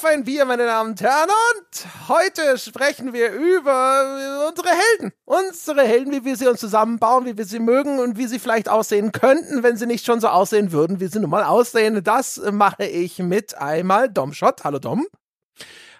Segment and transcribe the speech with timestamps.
[0.00, 1.28] auf ein Bier, meine Damen und Herren.
[1.28, 5.12] Und heute sprechen wir über unsere Helden.
[5.26, 8.70] Unsere Helden, wie wir sie uns zusammenbauen, wie wir sie mögen und wie sie vielleicht
[8.70, 12.02] aussehen könnten, wenn sie nicht schon so aussehen würden, wie sie nun mal aussehen.
[12.02, 14.64] Das mache ich mit einmal Domshot.
[14.64, 15.06] Hallo Dom.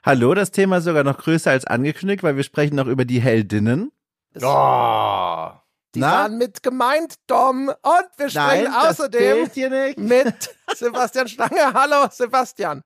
[0.03, 3.21] Hallo, das Thema ist sogar noch größer als angekündigt, weil wir sprechen noch über die
[3.21, 3.93] Heldinnen.
[4.37, 5.51] Oh.
[5.95, 6.23] Die Na?
[6.23, 7.69] waren mit gemeint, Dom.
[7.69, 9.51] Und wir sprechen Nein, außerdem
[9.97, 11.75] mit Sebastian Stange.
[11.75, 12.83] Hallo, Sebastian.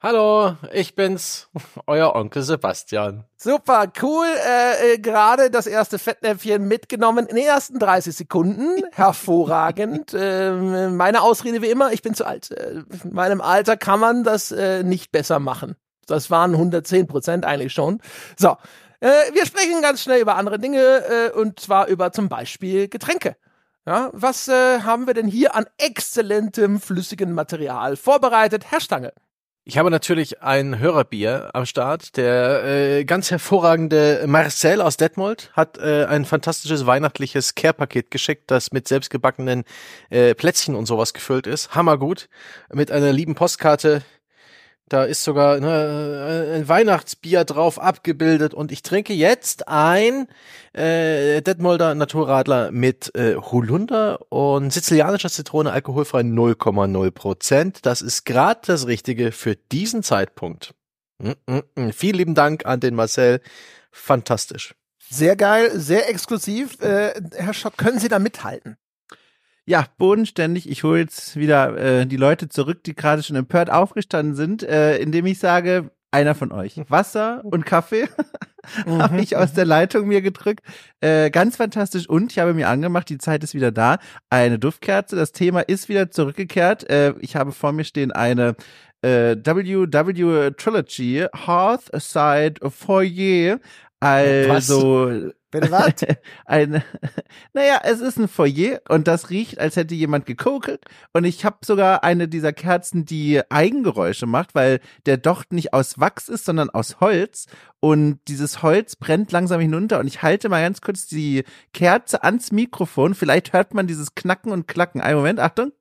[0.00, 1.48] Hallo, ich bin's,
[1.88, 3.24] euer Onkel Sebastian.
[3.36, 4.28] Super, cool.
[4.46, 8.84] Äh, äh, Gerade das erste Fettnäpfchen mitgenommen in den ersten 30 Sekunden.
[8.92, 10.14] Hervorragend.
[10.14, 12.52] äh, meine Ausrede wie immer, ich bin zu alt.
[12.52, 15.74] Äh, in meinem Alter kann man das äh, nicht besser machen.
[16.06, 18.00] Das waren 110 Prozent eigentlich schon.
[18.36, 18.56] So,
[19.00, 23.34] äh, wir sprechen ganz schnell über andere Dinge äh, und zwar über zum Beispiel Getränke.
[23.84, 28.70] Ja, was äh, haben wir denn hier an exzellentem flüssigen Material vorbereitet?
[28.70, 29.12] Herr Stange.
[29.70, 32.16] Ich habe natürlich ein Hörerbier am Start.
[32.16, 38.72] Der äh, ganz hervorragende Marcel aus Detmold hat äh, ein fantastisches weihnachtliches Care-Paket geschickt, das
[38.72, 39.64] mit selbstgebackenen
[40.08, 41.74] äh, Plätzchen und sowas gefüllt ist.
[41.74, 42.30] Hammergut.
[42.72, 44.00] Mit einer lieben Postkarte
[44.88, 50.28] da ist sogar ne, ein Weihnachtsbier drauf abgebildet und ich trinke jetzt ein
[50.72, 57.86] äh, Detmolder Naturradler mit äh, Holunder und sizilianischer Zitrone alkoholfrei 0,0 Prozent.
[57.86, 60.74] Das ist gerade das Richtige für diesen Zeitpunkt.
[61.18, 61.92] Mm -mm -mm.
[61.92, 63.40] Vielen lieben Dank an den Marcel.
[63.90, 64.74] Fantastisch.
[65.10, 66.80] Sehr geil, sehr exklusiv.
[66.80, 68.76] Äh, Herr Schott, können Sie da mithalten?
[69.68, 70.66] Ja, bodenständig.
[70.70, 74.96] Ich hole jetzt wieder äh, die Leute zurück, die gerade schon empört aufgestanden sind, äh,
[74.96, 76.80] indem ich sage, einer von euch.
[76.88, 78.08] Wasser und Kaffee
[78.86, 79.02] mhm.
[79.02, 80.64] habe ich aus der Leitung mir gedrückt.
[81.02, 82.08] Äh, ganz fantastisch.
[82.08, 83.98] Und ich habe mir angemacht, die Zeit ist wieder da.
[84.30, 85.16] Eine Duftkerze.
[85.16, 86.88] Das Thema ist wieder zurückgekehrt.
[86.88, 88.56] Äh, ich habe vor mir stehen eine
[89.02, 93.58] äh, WW Trilogy Hearth Side Foyer.
[94.00, 95.34] Also Was?
[95.50, 95.94] Bitte was?
[96.44, 96.82] ein,
[97.54, 100.84] naja, es ist ein Foyer und das riecht, als hätte jemand gekokelt.
[101.14, 105.98] Und ich habe sogar eine dieser Kerzen, die Eigengeräusche macht, weil der Docht nicht aus
[105.98, 107.46] Wachs ist, sondern aus Holz.
[107.80, 110.00] Und dieses Holz brennt langsam hinunter.
[110.00, 113.14] Und ich halte mal ganz kurz die Kerze ans Mikrofon.
[113.14, 115.00] Vielleicht hört man dieses Knacken und Klacken.
[115.00, 115.72] Einen Moment, Achtung.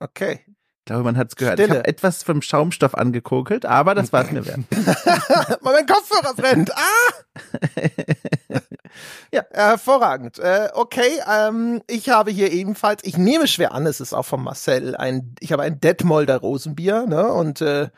[0.00, 0.44] Okay.
[0.82, 1.60] Ich glaube, man hat es gehört.
[1.60, 1.68] Stille.
[1.68, 4.62] Ich habe etwas vom Schaumstoff angekokelt, aber das war es mir wert.
[5.62, 6.72] mein Kopfhörer brennt.
[6.74, 7.38] Ah!
[9.32, 10.40] ja, hervorragend.
[10.40, 14.42] Äh, okay, ähm, ich habe hier ebenfalls, ich nehme schwer an, es ist auch von
[14.42, 17.32] Marcel, ein, ich habe ein Detmolder Rosenbier, ne?
[17.32, 17.88] Und äh,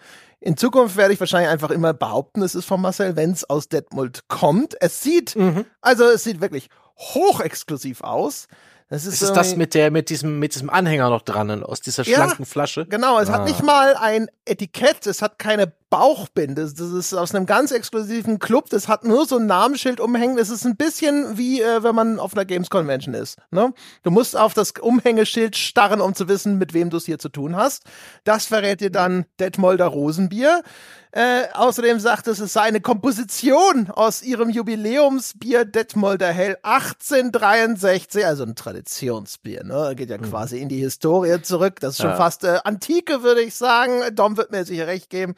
[0.41, 3.71] in Zukunft werde ich wahrscheinlich einfach immer behaupten, es ist von Marcel, wenn es aus
[3.71, 4.77] Detmold kommt.
[4.83, 5.65] Es sieht, mhm.
[5.81, 6.69] also es sieht wirklich
[6.99, 8.47] hochexklusiv aus.
[8.89, 12.05] Das ist, ist das mit der, mit diesem, mit diesem Anhänger noch dran, aus dieser
[12.05, 12.87] schlanken ja, Flasche?
[12.87, 13.35] Genau, es ah.
[13.35, 16.63] hat nicht mal ein Etikett, es hat keine Bauchbinde.
[16.65, 20.37] Das ist aus einem ganz exklusiven Club, das hat nur so ein Namensschild umhängen.
[20.37, 23.39] Das ist ein bisschen wie, äh, wenn man auf einer Games Convention ist.
[23.53, 23.73] Ne?
[24.03, 27.29] Du musst auf das Umhängeschild starren, um zu wissen, mit wem du es hier zu
[27.29, 27.85] tun hast.
[28.25, 30.65] Das verrät dir dann Detmolder Rosenbier.
[31.17, 38.43] Äh, außerdem sagt es, es sei eine Komposition aus ihrem Jubiläumsbier Detmolder Hell 1863, also
[38.43, 39.95] ein Traditionsbier, ne?
[39.95, 40.23] Geht ja mhm.
[40.23, 41.79] quasi in die Historie zurück.
[41.79, 42.17] Das ist schon ja.
[42.17, 44.03] fast äh, Antike, würde ich sagen.
[44.17, 45.37] Dom wird mir sicher recht geben.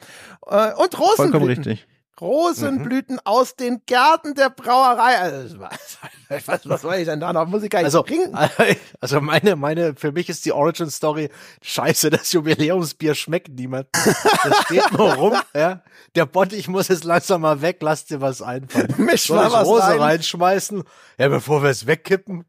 [0.49, 1.15] Äh, und Rosenblüten.
[1.15, 1.87] Vollkommen richtig.
[2.19, 3.21] Rosenblüten mhm.
[3.25, 5.17] aus den Gärten der Brauerei.
[5.17, 5.59] Also,
[6.29, 7.47] was, was soll ich denn da noch?
[7.47, 8.35] Muss ich gar nicht also, trinken.
[8.99, 11.29] Also meine, meine, für mich ist die Origin Story
[11.61, 13.87] scheiße, das Jubiläumsbier schmeckt niemand.
[13.93, 15.83] Das steht nur rum, ja.
[16.15, 18.93] Der Bottich muss jetzt langsam mal weg, lass dir was einfallen.
[18.97, 19.99] Misch Soll mal was Rose rein?
[19.99, 20.83] reinschmeißen?
[21.19, 22.45] Ja, bevor wir es wegkippen.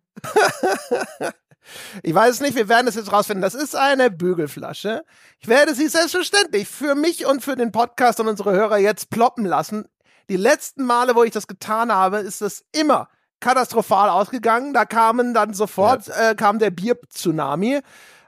[2.02, 3.42] Ich weiß nicht, wir werden es jetzt rausfinden.
[3.42, 5.04] Das ist eine Bügelflasche.
[5.40, 9.44] Ich werde sie selbstverständlich für mich und für den Podcast und unsere Hörer jetzt ploppen
[9.44, 9.86] lassen.
[10.28, 13.08] Die letzten Male, wo ich das getan habe, ist es immer
[13.40, 14.74] katastrophal ausgegangen.
[14.74, 16.30] Da kamen dann sofort, ja.
[16.30, 17.80] äh, kam der Bier-Tsunami.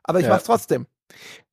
[0.02, 0.32] Aber ich ja.
[0.32, 0.86] mach's trotzdem.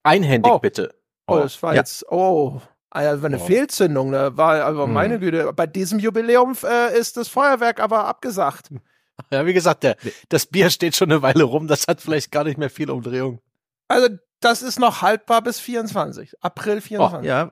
[0.03, 0.59] Einhändig oh.
[0.59, 0.93] bitte.
[1.27, 1.81] Oh, das war ja.
[1.81, 3.45] jetzt, oh, also eine oh.
[3.45, 4.37] Fehlzündung, ne?
[4.37, 4.93] War, aber hm.
[4.93, 8.69] meine Güte, bei diesem Jubiläum äh, ist das Feuerwerk aber abgesagt.
[9.31, 9.97] Ja, wie gesagt, der,
[10.29, 13.41] das Bier steht schon eine Weile rum, das hat vielleicht gar nicht mehr viel Umdrehung.
[13.87, 14.09] Also,
[14.39, 17.19] das ist noch haltbar bis 24, April 24.
[17.19, 17.51] Oh, ja,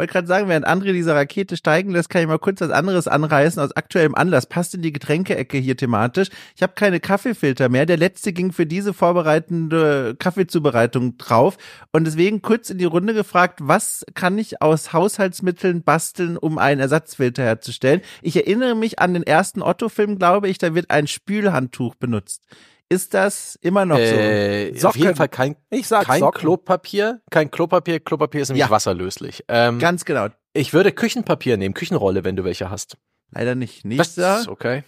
[0.00, 3.06] wollte gerade sagen, während André diese Rakete steigen lässt, kann ich mal kurz was anderes
[3.06, 4.46] anreißen aus aktuellem Anlass.
[4.46, 6.28] Passt in die Getränkeecke hier thematisch.
[6.56, 7.84] Ich habe keine Kaffeefilter mehr.
[7.84, 11.58] Der letzte ging für diese vorbereitende Kaffeezubereitung drauf.
[11.92, 16.80] Und deswegen kurz in die Runde gefragt, was kann ich aus Haushaltsmitteln basteln, um einen
[16.80, 18.00] Ersatzfilter herzustellen?
[18.22, 22.42] Ich erinnere mich an den ersten Otto-Film, glaube ich, da wird ein Spülhandtuch benutzt.
[22.92, 25.02] Ist das immer noch Äh, auf Socken.
[25.02, 26.40] jeden Fall kein, Ich sag kein Socken.
[26.40, 27.20] Klopapier.
[27.30, 28.00] Kein Klopapier.
[28.00, 28.70] Klopapier ist nämlich Ja.
[28.70, 29.44] wasserlöslich.
[29.48, 29.80] Ähm, so?
[29.80, 30.26] Ganz genau.
[30.52, 32.96] ich würde Küchenpapier nehmen, Küchenrolle, wenn du welche hast.
[33.32, 33.84] Leider nicht.
[33.84, 34.40] Nicht Das da.
[34.40, 34.82] ist okay.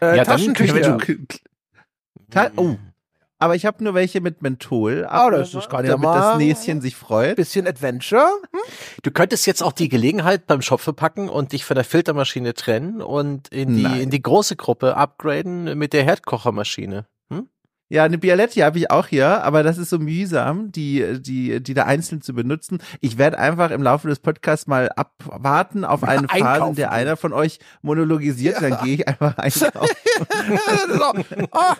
[0.00, 0.74] Äh, Ja, dann Taschentücher.
[0.74, 1.26] Wenn du-
[2.30, 2.76] Ta oh.
[3.40, 5.06] Aber ich habe nur welche mit Menthol.
[5.08, 7.36] Ah, das ist gar nicht damit das Näschen sich freut.
[7.36, 8.28] Bisschen Adventure.
[9.02, 13.00] Du könntest jetzt auch die Gelegenheit beim Schopfe packen und dich von der Filtermaschine trennen
[13.00, 14.00] und in die, Nein.
[14.02, 17.06] in die große Gruppe upgraden mit der Herdkochermaschine.
[17.92, 21.74] Ja, eine Bialetti habe ich auch hier, aber das ist so mühsam, die, die, die
[21.74, 22.78] da einzeln zu benutzen.
[23.00, 26.92] Ich werde einfach im Laufe des Podcasts mal abwarten auf eine Phase, in einkaufen der
[26.92, 29.96] einer von euch monologisiert, dann gehe ich einfach einkaufen.
[30.88, 31.12] so,
[31.50, 31.74] oh,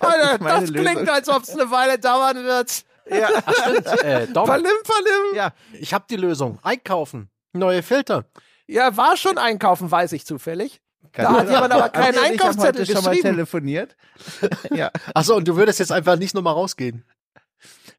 [0.00, 0.92] Alter, meine das Lösung.
[0.92, 2.84] klingt, als ob es eine Weile dauern wird.
[3.10, 3.28] ja.
[4.04, 5.34] Äh, Dom, Verlim, verlim.
[5.34, 5.52] ja.
[5.80, 6.58] ich habe die Lösung.
[6.62, 7.30] Einkaufen.
[7.54, 8.26] Neue Filter.
[8.66, 10.82] Ja, war schon einkaufen, weiß ich zufällig.
[11.12, 13.96] Kann Da ich hat jemand aber keinen Ich habe Einkaufszettel heute schon mal telefoniert.
[14.74, 14.90] ja.
[15.14, 17.04] Achso, und du würdest jetzt einfach nicht nochmal rausgehen.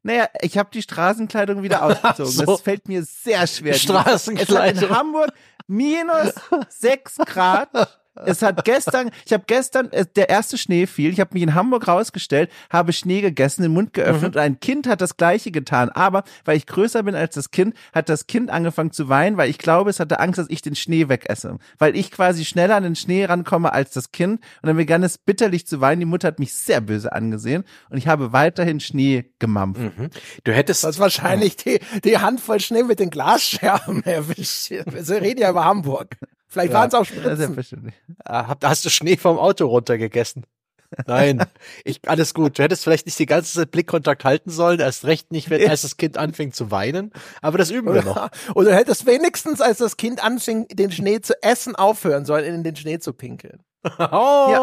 [0.02, 2.32] Naja, ich habe die Straßenkleidung wieder ausgezogen.
[2.32, 2.44] so.
[2.44, 3.74] Das fällt mir sehr schwer.
[3.74, 4.84] Es hat Straßenkleidung.
[4.84, 5.32] in Hamburg
[5.66, 6.32] minus
[6.68, 7.70] sechs Grad.
[8.24, 11.54] Es hat gestern, ich habe gestern, äh, der erste Schnee fiel, ich habe mich in
[11.54, 15.90] Hamburg rausgestellt, habe Schnee gegessen, den Mund geöffnet und ein Kind hat das gleiche getan.
[15.90, 19.50] Aber weil ich größer bin als das Kind, hat das Kind angefangen zu weinen, weil
[19.50, 21.58] ich glaube, es hatte Angst, dass ich den Schnee wegesse.
[21.78, 24.40] Weil ich quasi schneller an den Schnee rankomme als das Kind.
[24.62, 26.00] Und dann begann es bitterlich zu weinen.
[26.00, 29.80] Die Mutter hat mich sehr böse angesehen und ich habe weiterhin Schnee gemampft.
[29.80, 30.10] Mhm.
[30.44, 30.84] Du hättest.
[30.84, 34.70] Das wahrscheinlich die, die Handvoll Schnee mit den Glasscherben erwischt.
[34.70, 36.16] Wir reden ja über Hamburg.
[36.48, 37.88] Vielleicht waren es auch Ja, Spritzen.
[38.24, 40.44] Äh, hab- hast du Schnee vom Auto runtergegessen?
[41.08, 41.42] Nein,
[41.84, 42.58] ich, alles gut.
[42.58, 45.82] Du hättest vielleicht nicht die ganze Zeit Blickkontakt halten sollen, erst recht nicht, wenn erst
[45.82, 47.12] das Kind anfängt zu weinen.
[47.42, 48.28] Aber das üben wir noch.
[48.54, 52.62] Oder, du hättest wenigstens, als das Kind anfing, den Schnee zu essen, aufhören sollen, in
[52.62, 53.60] den Schnee zu pinkeln.
[53.98, 54.54] Oh,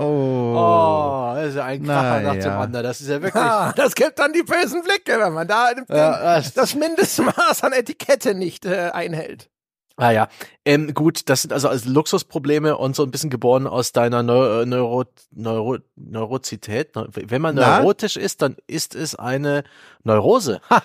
[0.00, 0.54] Oh.
[0.56, 2.60] oh, das ist ja ein Kracher Na nach dem ja.
[2.60, 2.84] anderen.
[2.84, 3.42] Das ist ja wirklich.
[3.42, 7.72] Ah, das gibt dann die bösen Blicke, wenn man da Ja, das- das Mindestmaß an
[7.72, 9.50] Etikette nicht äh, einhält.
[9.96, 10.28] Ah ja,
[10.64, 14.62] ähm, gut, das sind also, also Luxusprobleme und so ein bisschen geboren aus deiner Neu
[14.62, 16.96] äh, Neuro Neuro Neurozität.
[16.96, 17.06] Ne?
[17.12, 17.78] Wenn man Na?
[17.78, 19.62] neurotisch ist, dann ist es eine
[20.02, 20.60] Neurose.
[20.68, 20.82] Ha!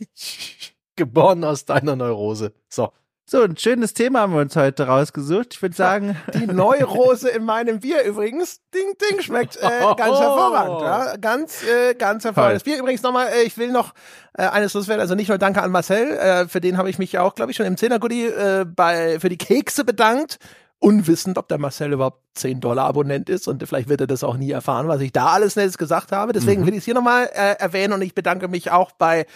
[0.96, 2.52] geboren aus deiner Neurose.
[2.68, 2.92] So.
[3.32, 5.54] So, ein schönes Thema haben wir uns heute rausgesucht.
[5.54, 10.80] Ich würde sagen, Die Neurose in meinem Bier übrigens, ding, ding, schmeckt äh, ganz hervorragend.
[10.80, 11.16] Ja?
[11.16, 12.56] Ganz, äh, ganz hervorragend.
[12.56, 13.94] Das Bier übrigens nochmal, äh, ich will noch
[14.36, 17.12] äh, eines loswerden, also nicht nur Danke an Marcel, äh, für den habe ich mich
[17.12, 20.38] ja auch, glaube ich, schon im Zehner-Goodie äh, bei, für die Kekse bedankt.
[20.82, 24.38] Unwissend, ob der Marcel überhaupt 10 Dollar Abonnent ist und vielleicht wird er das auch
[24.38, 26.32] nie erfahren, was ich da alles Nettes gesagt habe.
[26.32, 29.26] Deswegen will ich es hier nochmal äh, erwähnen und ich bedanke mich auch bei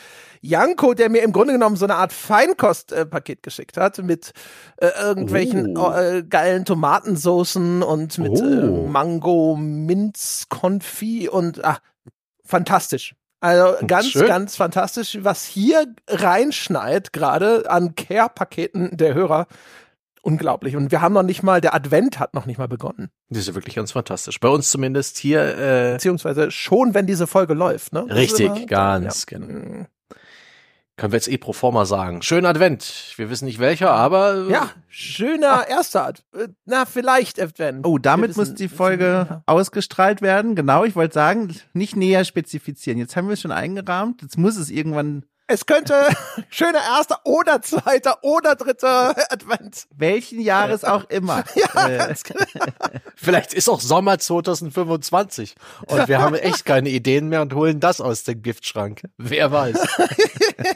[0.40, 4.32] Janko, der mir im Grunde genommen so eine Art Feinkostpaket geschickt hat mit
[4.78, 5.92] äh, irgendwelchen Oh.
[5.92, 8.44] äh, geilen Tomatensoßen und mit Oh.
[8.44, 11.80] äh, Mango, Minzkonfit und ach,
[12.44, 13.14] fantastisch.
[13.40, 14.26] Also ganz, Schön.
[14.26, 19.46] ganz fantastisch, was hier reinschneit gerade an Care-Paketen der Hörer.
[20.24, 20.74] Unglaublich.
[20.74, 23.10] Und wir haben noch nicht mal, der Advent hat noch nicht mal begonnen.
[23.28, 24.40] Das ist ja wirklich ganz fantastisch.
[24.40, 27.92] Bei uns zumindest hier, äh, Beziehungsweise schon, wenn diese Folge läuft.
[27.92, 28.06] Ne?
[28.08, 29.38] Das richtig, immer- ganz ja.
[29.38, 29.86] genau.
[30.96, 32.22] Können wir jetzt eh pro forma sagen.
[32.22, 33.12] Schönen Advent.
[33.16, 34.46] Wir wissen nicht welcher, aber.
[34.48, 37.84] Ja, schöner erster Ad äh, Na, vielleicht Advent.
[37.84, 40.54] oh, damit wissen- muss die Folge ausgestrahlt werden.
[40.54, 42.98] Genau, ich wollte sagen, nicht näher spezifizieren.
[42.98, 44.22] Jetzt haben wir es schon eingerahmt.
[44.22, 45.94] Jetzt muss es irgendwann, Es könnte
[46.50, 49.86] schöner erster oder zweiter oder dritter Advent.
[49.94, 51.44] welchen Jahres auch immer.
[51.54, 52.66] Ja, Äh, genau.
[53.14, 55.54] Vielleicht ist auch Sommer 2025
[55.86, 59.02] und wir haben echt keine Ideen mehr und holen das aus dem Giftschrank.
[59.18, 59.76] Wer weiß.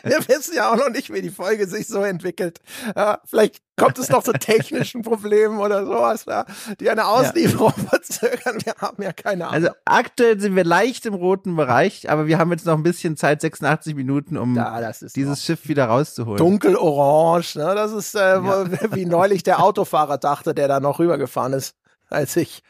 [0.05, 2.61] Wir wissen ja auch noch nicht, wie die Folge sich so entwickelt.
[2.95, 6.45] Ja, vielleicht kommt es noch zu technischen Problemen oder sowas, ja,
[6.81, 8.59] die eine Auslieferung verzögern.
[8.65, 9.65] Wir haben ja keine Ahnung.
[9.65, 13.17] also aktuell sind wir leicht im roten Bereich, aber wir haben jetzt noch ein bisschen
[13.17, 16.39] Zeit, 86 Minuten, um ja, das ist dieses Schiff wieder rauszuholen.
[16.39, 17.45] dunkelorange.
[17.55, 17.75] Ne?
[17.75, 18.41] Das ist äh,
[18.93, 21.75] wie neulich der Autofahrer dachte, der da noch rübergefahren ist,
[22.11, 22.63] als ich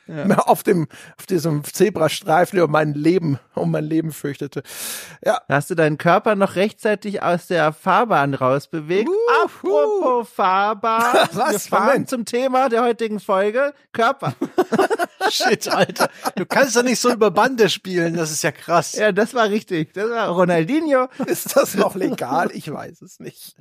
[0.46, 4.62] auf dem auf diesem Zebrastreifen um mein Leben um mein Leben fürchtete.
[5.24, 9.08] Ja, Hast du deinen Körper noch rechtzeitig aus der Fahrbahn rausbewegt?
[9.08, 9.44] Uhu.
[9.44, 11.28] Apropos Fahrbahn.
[11.32, 11.52] Was?
[11.52, 12.08] Wir fahren Moment.
[12.10, 13.74] zum Thema der heutigen Folge.
[13.92, 14.34] Körper.
[15.30, 16.10] Shit, Alter.
[16.36, 18.14] Du kannst doch nicht so über Bande spielen.
[18.14, 18.92] Das ist ja krass.
[18.92, 19.94] Ja, das war richtig.
[19.94, 21.08] Das war Ronaldinho.
[21.26, 22.50] ist das noch legal?
[22.52, 23.56] Ich weiß es nicht.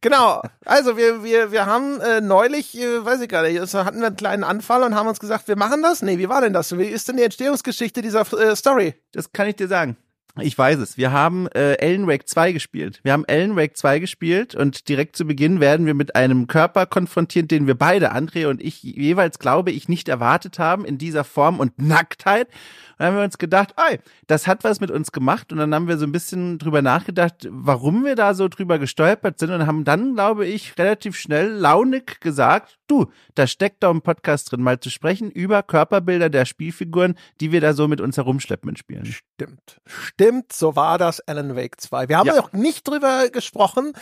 [0.00, 0.42] Genau.
[0.64, 4.08] Also wir wir wir haben äh, neulich, äh, weiß ich gar nicht, also hatten wir
[4.08, 6.02] einen kleinen Anfall und haben uns gesagt, wir machen das.
[6.02, 6.76] Nee, wie war denn das?
[6.76, 8.94] Wie ist denn die Entstehungsgeschichte dieser äh, Story?
[9.12, 9.96] Das kann ich dir sagen.
[10.40, 10.96] Ich weiß es.
[10.96, 13.00] Wir haben äh, Alan Wake 2 gespielt.
[13.02, 16.86] Wir haben Alan Wake 2 gespielt und direkt zu Beginn werden wir mit einem Körper
[16.86, 21.24] konfrontiert, den wir beide, André und ich, jeweils glaube ich nicht erwartet haben in dieser
[21.24, 22.48] Form und Nacktheit.
[22.92, 25.74] Und dann haben wir uns gedacht, ey, das hat was mit uns gemacht und dann
[25.74, 29.66] haben wir so ein bisschen drüber nachgedacht, warum wir da so drüber gestolpert sind und
[29.66, 34.62] haben dann, glaube ich, relativ schnell launig gesagt, du, da steckt doch ein Podcast drin,
[34.62, 38.76] mal zu sprechen über Körperbilder der Spielfiguren, die wir da so mit uns herumschleppen in
[38.76, 39.06] Spielen.
[39.06, 39.80] Stimmt.
[39.86, 42.08] Stimmt, so war das Alan Wake 2.
[42.08, 43.92] Wir haben ja noch nicht drüber gesprochen,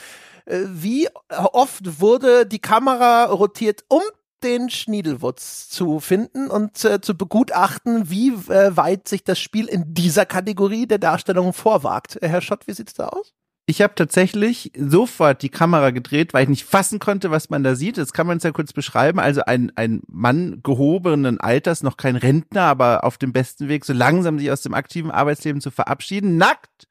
[0.46, 4.02] äh, wie oft wurde die Kamera rotiert, um
[4.42, 9.94] den Schniedelwurz zu finden und äh, zu begutachten, wie äh, weit sich das Spiel in
[9.94, 12.18] dieser Kategorie der Darstellung vorwagt.
[12.20, 13.34] Herr Schott, wie sieht's da aus?
[13.66, 17.76] Ich habe tatsächlich sofort die Kamera gedreht, weil ich nicht fassen konnte, was man da
[17.76, 17.98] sieht.
[17.98, 19.20] Das kann man uns ja kurz beschreiben.
[19.20, 23.92] Also ein, ein Mann gehobenen Alters, noch kein Rentner, aber auf dem besten Weg, so
[23.92, 26.88] langsam sich aus dem aktiven Arbeitsleben zu verabschieden, nackt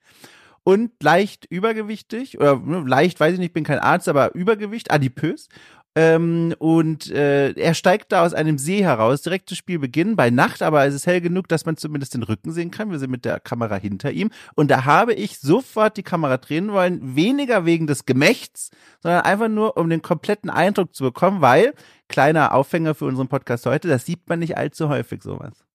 [0.64, 5.50] und leicht übergewichtig oder ne, leicht, weiß ich nicht, bin kein Arzt, aber Übergewicht, adipös
[5.96, 10.62] ähm, und äh, er steigt da aus einem See heraus, direkt zu Spielbeginn, bei Nacht,
[10.62, 12.92] aber es ist hell genug, dass man zumindest den Rücken sehen kann.
[12.92, 14.30] Wir sind mit der Kamera hinter ihm.
[14.56, 18.70] Und da habe ich sofort die Kamera drehen wollen, weniger wegen des Gemächts,
[19.02, 21.74] sondern einfach nur, um den kompletten Eindruck zu bekommen, weil,
[22.08, 25.69] kleiner Aufhänger für unseren Podcast heute, das sieht man nicht allzu häufig sowas.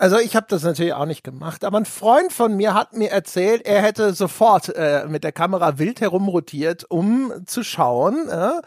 [0.00, 3.10] Also ich habe das natürlich auch nicht gemacht, aber ein Freund von mir hat mir
[3.10, 8.62] erzählt, er hätte sofort äh, mit der Kamera wild herumrotiert, um zu schauen, äh, sagen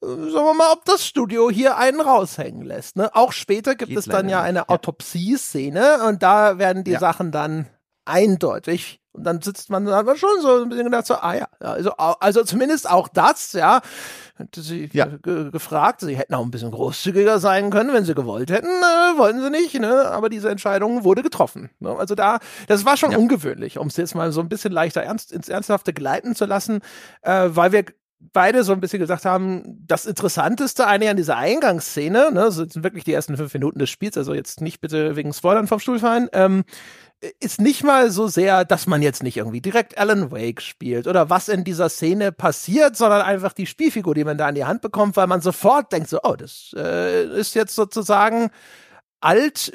[0.00, 2.96] wir mal, ob das Studio hier einen raushängen lässt.
[2.96, 3.08] Ne?
[3.14, 4.68] Auch später gibt Geht es dann ja eine ja.
[4.68, 7.00] Autopsie-Szene und da werden die ja.
[7.00, 7.66] Sachen dann
[8.04, 11.46] eindeutig und dann sitzt man da aber schon so ein bisschen gedacht, so, ah ja,
[11.60, 13.80] also, also zumindest auch das, ja.
[14.34, 15.06] Hätte sie ja.
[15.06, 19.40] gefragt, sie hätten auch ein bisschen großzügiger sein können, wenn sie gewollt hätten, äh, wollten
[19.40, 20.10] sie nicht, ne?
[20.10, 21.70] Aber diese Entscheidung wurde getroffen.
[21.78, 21.96] Ne?
[21.96, 23.18] Also da, das war schon ja.
[23.18, 26.80] ungewöhnlich, um es jetzt mal so ein bisschen leichter ernst, ins Ernsthafte gleiten zu lassen,
[27.22, 27.84] äh, weil wir
[28.32, 33.04] beide so ein bisschen gesagt haben, das Interessanteste eigentlich an dieser Eingangsszene, ne, sind wirklich
[33.04, 36.28] die ersten fünf Minuten des Spiels, also jetzt nicht bitte wegen Spoilern vom Stuhl fallen,
[36.32, 36.64] ähm,
[37.40, 41.30] ist nicht mal so sehr, dass man jetzt nicht irgendwie direkt Alan Wake spielt oder
[41.30, 44.82] was in dieser Szene passiert, sondern einfach die Spielfigur, die man da in die Hand
[44.82, 48.50] bekommt, weil man sofort denkt so, oh, das äh, ist jetzt sozusagen
[49.20, 49.72] alt,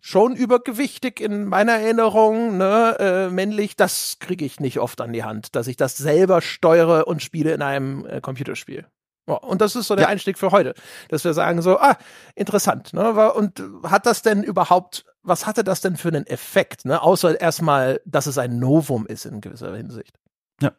[0.00, 5.24] schon übergewichtig in meiner Erinnerung, ne, äh, männlich, das kriege ich nicht oft an die
[5.24, 8.86] Hand, dass ich das selber steuere und spiele in einem äh, Computerspiel.
[9.26, 10.08] Ja, und das ist so der ja.
[10.08, 10.74] Einstieg für heute,
[11.10, 11.96] dass wir sagen so, ah,
[12.34, 13.32] interessant, ne?
[13.32, 17.02] Und hat das denn überhaupt was hatte das denn für einen Effekt, ne?
[17.02, 20.18] Außer erstmal, dass es ein Novum ist in gewisser Hinsicht.
[20.60, 20.72] Ja.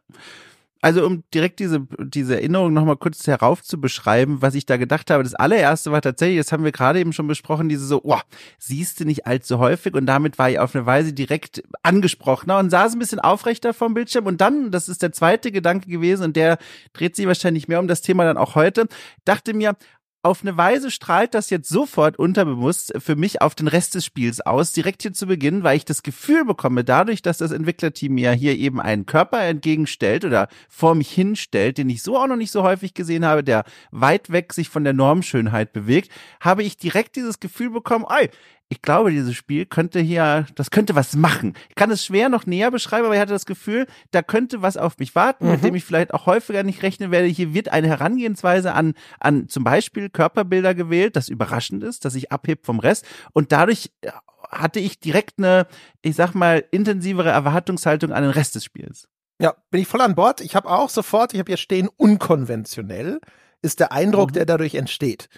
[0.82, 5.10] Also um direkt diese, diese Erinnerung nochmal kurz herauf zu beschreiben, was ich da gedacht
[5.10, 5.22] habe.
[5.22, 8.18] Das allererste war tatsächlich, das haben wir gerade eben schon besprochen, diese so, oh,
[8.58, 12.70] siehst du nicht allzu häufig und damit war ich auf eine Weise direkt angesprochener und
[12.70, 16.36] saß ein bisschen aufrechter vom Bildschirm und dann, das ist der zweite Gedanke gewesen und
[16.36, 16.56] der
[16.94, 18.88] dreht sich wahrscheinlich mehr um das Thema dann auch heute,
[19.26, 19.76] dachte mir,
[20.22, 24.40] auf eine Weise strahlt das jetzt sofort unterbewusst für mich auf den Rest des Spiels
[24.42, 28.32] aus, direkt hier zu Beginn, weil ich das Gefühl bekomme, dadurch, dass das Entwicklerteam mir
[28.32, 32.50] hier eben einen Körper entgegenstellt oder vor mich hinstellt, den ich so auch noch nicht
[32.50, 36.10] so häufig gesehen habe, der weit weg sich von der Normschönheit bewegt,
[36.40, 38.28] habe ich direkt dieses Gefühl bekommen, ey,
[38.72, 41.54] ich glaube, dieses Spiel könnte hier, das könnte was machen.
[41.68, 44.76] Ich kann es schwer noch näher beschreiben, aber ich hatte das Gefühl, da könnte was
[44.76, 45.50] auf mich warten, mhm.
[45.50, 47.26] mit dem ich vielleicht auch häufiger nicht rechnen werde.
[47.26, 52.30] Hier wird eine Herangehensweise an, an zum Beispiel Körperbilder gewählt, das überraschend ist, dass sich
[52.30, 53.04] abhebt vom Rest.
[53.32, 54.12] Und dadurch äh,
[54.48, 55.66] hatte ich direkt eine,
[56.02, 59.08] ich sag mal, intensivere Erwartungshaltung an den Rest des Spiels.
[59.40, 60.40] Ja, bin ich voll an Bord.
[60.42, 63.20] Ich habe auch sofort, ich habe hier stehen, unkonventionell
[63.62, 64.34] ist der Eindruck, mhm.
[64.34, 65.28] der dadurch entsteht.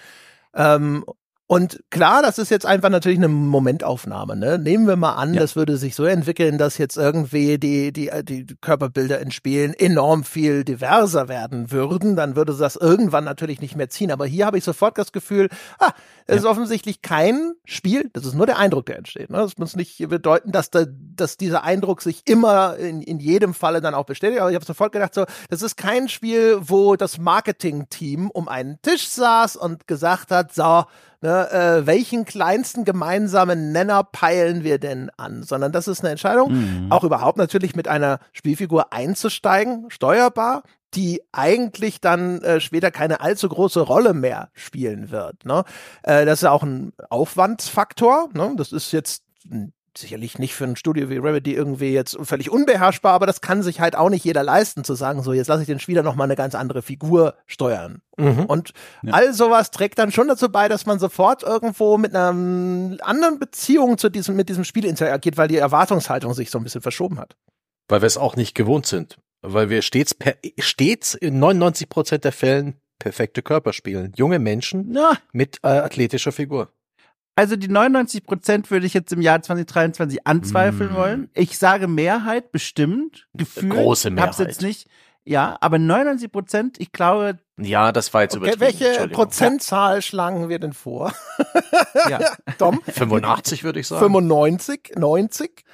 [0.54, 1.06] Ähm,
[1.52, 4.36] und klar, das ist jetzt einfach natürlich eine Momentaufnahme.
[4.36, 4.58] Ne?
[4.58, 5.40] Nehmen wir mal an, ja.
[5.40, 10.24] das würde sich so entwickeln, dass jetzt irgendwie die, die, die Körperbilder in Spielen enorm
[10.24, 12.16] viel diverser werden würden.
[12.16, 14.10] Dann würde das irgendwann natürlich nicht mehr ziehen.
[14.10, 15.90] Aber hier habe ich sofort das Gefühl, ah,
[16.26, 16.40] es ja.
[16.40, 18.08] ist offensichtlich kein Spiel.
[18.14, 19.28] Das ist nur der Eindruck, der entsteht.
[19.28, 19.36] Ne?
[19.36, 23.82] Das muss nicht bedeuten, dass, da, dass dieser Eindruck sich immer in, in jedem Falle
[23.82, 24.40] dann auch bestätigt.
[24.40, 28.80] Aber ich habe sofort gedacht, so, das ist kein Spiel, wo das Marketing-Team um einen
[28.80, 30.84] Tisch saß und gesagt hat, so,
[31.22, 36.52] ne, äh, welchen kleinsten gemeinsamen Nenner peilen wir denn an, sondern das ist eine Entscheidung,
[36.52, 36.92] mhm.
[36.92, 40.62] auch überhaupt natürlich mit einer Spielfigur einzusteigen, steuerbar,
[40.94, 45.44] die eigentlich dann äh, später keine allzu große Rolle mehr spielen wird.
[45.46, 45.64] Ne?
[46.02, 48.28] Äh, das ist ja auch ein Aufwandsfaktor.
[48.34, 48.52] Ne?
[48.56, 49.24] Das ist jetzt
[49.96, 53.80] sicherlich nicht für ein Studio wie Remedy irgendwie jetzt völlig unbeherrschbar, aber das kann sich
[53.80, 56.24] halt auch nicht jeder leisten, zu sagen, so jetzt lasse ich den Spieler noch mal
[56.24, 58.02] eine ganz andere Figur steuern.
[58.16, 58.46] Mhm.
[58.46, 58.72] Und
[59.02, 59.12] ja.
[59.12, 63.98] all sowas trägt dann schon dazu bei, dass man sofort irgendwo mit einer anderen Beziehung
[63.98, 67.36] zu diesem, mit diesem Spiel interagiert, weil die Erwartungshaltung sich so ein bisschen verschoben hat.
[67.88, 69.18] Weil wir es auch nicht gewohnt sind.
[69.42, 74.12] Weil wir stets, per, stets in 99 Prozent der Fällen perfekte Körper spielen.
[74.16, 75.18] Junge Menschen ja.
[75.32, 76.68] mit äh, athletischer Figur.
[77.34, 80.96] Also die 99 Prozent würde ich jetzt im Jahr 2023 anzweifeln mm.
[80.96, 81.30] wollen.
[81.34, 83.26] Ich sage Mehrheit bestimmt.
[83.32, 83.70] Gefühl.
[83.70, 84.28] Große Mehrheit.
[84.28, 84.86] Hab's jetzt nicht.
[85.24, 87.38] Ja, aber 99 Prozent, ich glaube.
[87.56, 90.02] Ja, das war jetzt okay, Welche Prozentzahl ja.
[90.02, 91.14] schlagen wir denn vor?
[92.08, 92.20] ja.
[92.58, 92.82] Dom?
[92.86, 94.00] 85 würde ich sagen.
[94.00, 95.64] 95, 90?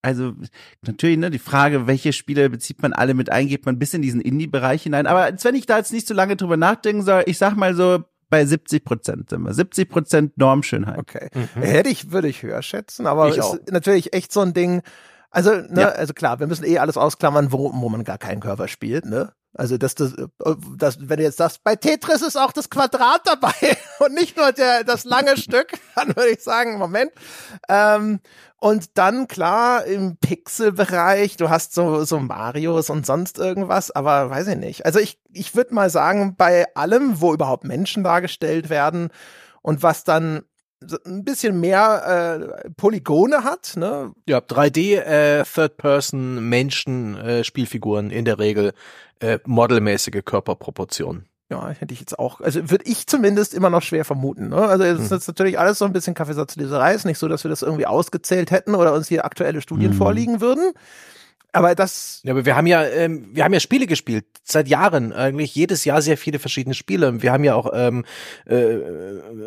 [0.00, 0.32] Also
[0.80, 4.02] natürlich, ne, die Frage, welche Spiele bezieht man alle mit ein, geht man bis in
[4.02, 5.06] diesen Indie-Bereich hinein.
[5.06, 8.02] Aber wenn ich da jetzt nicht so lange drüber nachdenken soll, ich sag mal so
[8.32, 9.52] bei 70 Prozent sind wir.
[9.52, 10.98] 70 Prozent Normschönheit.
[10.98, 11.28] Okay.
[11.34, 11.60] Mhm.
[11.60, 13.58] Hätte ich, würde ich höher schätzen, aber ich ist auch.
[13.70, 14.80] natürlich echt so ein Ding.
[15.30, 15.88] Also, ne, ja.
[15.90, 19.34] also klar, wir müssen eh alles ausklammern, wo, wo man gar keinen Körper spielt, ne?
[19.54, 20.14] Also, dass das,
[20.76, 24.52] das, wenn du jetzt sagst, bei Tetris ist auch das Quadrat dabei und nicht nur
[24.52, 27.12] der, das lange Stück, dann würde ich sagen, Moment.
[27.68, 28.20] Ähm,
[28.56, 34.46] und dann klar im Pixelbereich, du hast so, so Marios und sonst irgendwas, aber weiß
[34.46, 34.86] ich nicht.
[34.86, 39.08] Also ich, ich würde mal sagen, bei allem, wo überhaupt Menschen dargestellt werden
[39.62, 40.44] und was dann
[41.06, 44.12] ein bisschen mehr äh, Polygone hat, ne?
[44.28, 48.72] Ja, 3D äh, Third Person Menschen äh, Spielfiguren in der Regel
[49.20, 51.26] äh, modelmäßige Körperproportionen.
[51.50, 54.48] Ja, hätte ich jetzt auch, also würde ich zumindest immer noch schwer vermuten.
[54.48, 54.56] Ne?
[54.56, 55.16] Also es ist hm.
[55.18, 58.50] jetzt natürlich alles so ein bisschen Kaffeesatzleserei, ist nicht so, dass wir das irgendwie ausgezählt
[58.50, 59.98] hätten oder uns hier aktuelle Studien hm.
[59.98, 60.72] vorliegen würden.
[61.52, 62.20] Aber das.
[62.24, 65.84] Ja, aber wir haben ja, ähm, wir haben ja Spiele gespielt seit Jahren eigentlich jedes
[65.84, 67.22] Jahr sehr viele verschiedene Spiele.
[67.22, 68.04] Wir haben ja auch ähm,
[68.46, 68.76] äh,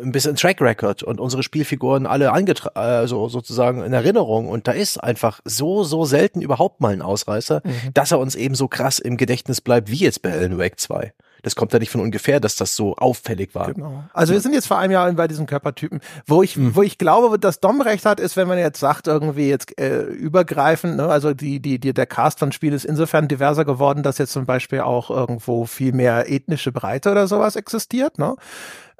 [0.02, 4.48] ein bisschen Track Record und unsere Spielfiguren alle eingetragen, also sozusagen in Erinnerung.
[4.48, 7.92] Und da ist einfach so so selten überhaupt mal ein Ausreißer, mhm.
[7.92, 11.12] dass er uns eben so krass im Gedächtnis bleibt wie jetzt bei Alan Wake 2
[11.46, 13.72] das kommt ja nicht von ungefähr, dass das so auffällig war.
[13.72, 14.02] Genau.
[14.12, 16.00] Also wir sind jetzt vor einem Jahr bei diesen Körpertypen.
[16.26, 16.74] Wo ich, mhm.
[16.74, 20.02] wo ich glaube, dass Dom recht hat, ist, wenn man jetzt sagt, irgendwie jetzt äh,
[20.02, 21.06] übergreifend, ne?
[21.06, 24.44] also die, die, die, der Cast von Spiel ist insofern diverser geworden, dass jetzt zum
[24.44, 28.34] Beispiel auch irgendwo viel mehr ethnische Breite oder sowas existiert, ne?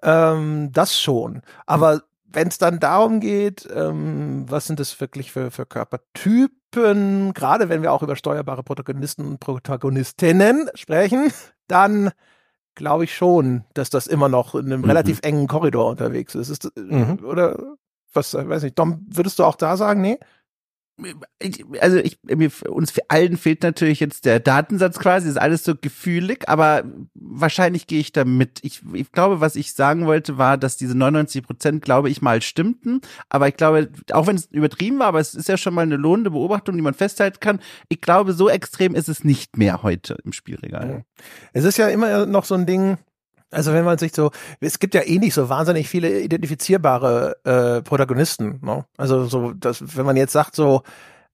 [0.05, 1.43] Ähm, das schon.
[1.67, 7.69] Aber wenn es dann darum geht, ähm, was sind das wirklich für, für Körpertypen, gerade
[7.69, 11.33] wenn wir auch über steuerbare Protagonisten und Protagonistinnen sprechen,
[11.67, 12.13] dann
[12.77, 14.87] glaube ich schon, dass das immer noch in einem mhm.
[14.87, 16.51] relativ engen Korridor unterwegs ist.
[16.51, 17.19] ist mhm.
[17.25, 17.59] Oder
[18.13, 20.19] was, weiß nicht, Dom, würdest du auch da sagen, nee?
[21.81, 26.49] Also ich, mir, uns allen fehlt natürlich jetzt der Datensatz quasi, ist alles so gefühlig,
[26.49, 28.61] aber wahrscheinlich gehe ich da mit.
[28.63, 32.41] Ich, ich glaube, was ich sagen wollte, war, dass diese 99 Prozent, glaube ich, mal
[32.41, 35.83] stimmten, aber ich glaube, auch wenn es übertrieben war, aber es ist ja schon mal
[35.83, 37.61] eine lohnende Beobachtung, die man festhalten kann.
[37.89, 41.05] Ich glaube, so extrem ist es nicht mehr heute im Spielregal.
[41.53, 42.97] Es ist ja immer noch so ein Ding,
[43.51, 44.31] also wenn man sich so,
[44.61, 48.61] es gibt ja eh nicht so wahnsinnig viele identifizierbare äh, Protagonisten.
[48.63, 48.85] Ne?
[48.97, 50.83] Also so, dass, wenn man jetzt sagt so,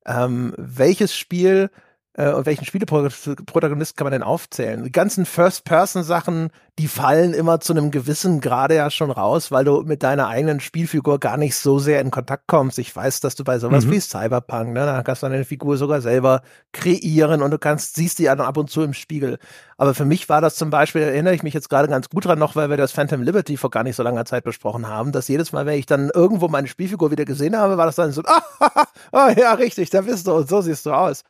[0.06, 1.70] ähm, welches Spiel
[2.14, 4.84] äh, und welchen Spieleprotagonist kann man denn aufzählen?
[4.84, 9.82] Die ganzen First-Person-Sachen, die fallen immer zu einem gewissen Grade ja schon raus, weil du
[9.82, 12.78] mit deiner eigenen Spielfigur gar nicht so sehr in Kontakt kommst.
[12.78, 13.92] Ich weiß, dass du bei sowas mhm.
[13.92, 18.18] wie Cyberpunk, ne, da kannst du deine Figur sogar selber kreieren und du kannst, siehst
[18.18, 19.38] die dann ab und zu im Spiegel.
[19.76, 22.38] Aber für mich war das zum Beispiel, erinnere ich mich jetzt gerade ganz gut dran
[22.38, 25.28] noch, weil wir das Phantom Liberty vor gar nicht so langer Zeit besprochen haben, dass
[25.28, 28.22] jedes Mal, wenn ich dann irgendwo meine Spielfigur wieder gesehen habe, war das dann so,
[28.60, 31.24] ah, oh, ja, richtig, da bist du und so siehst du aus.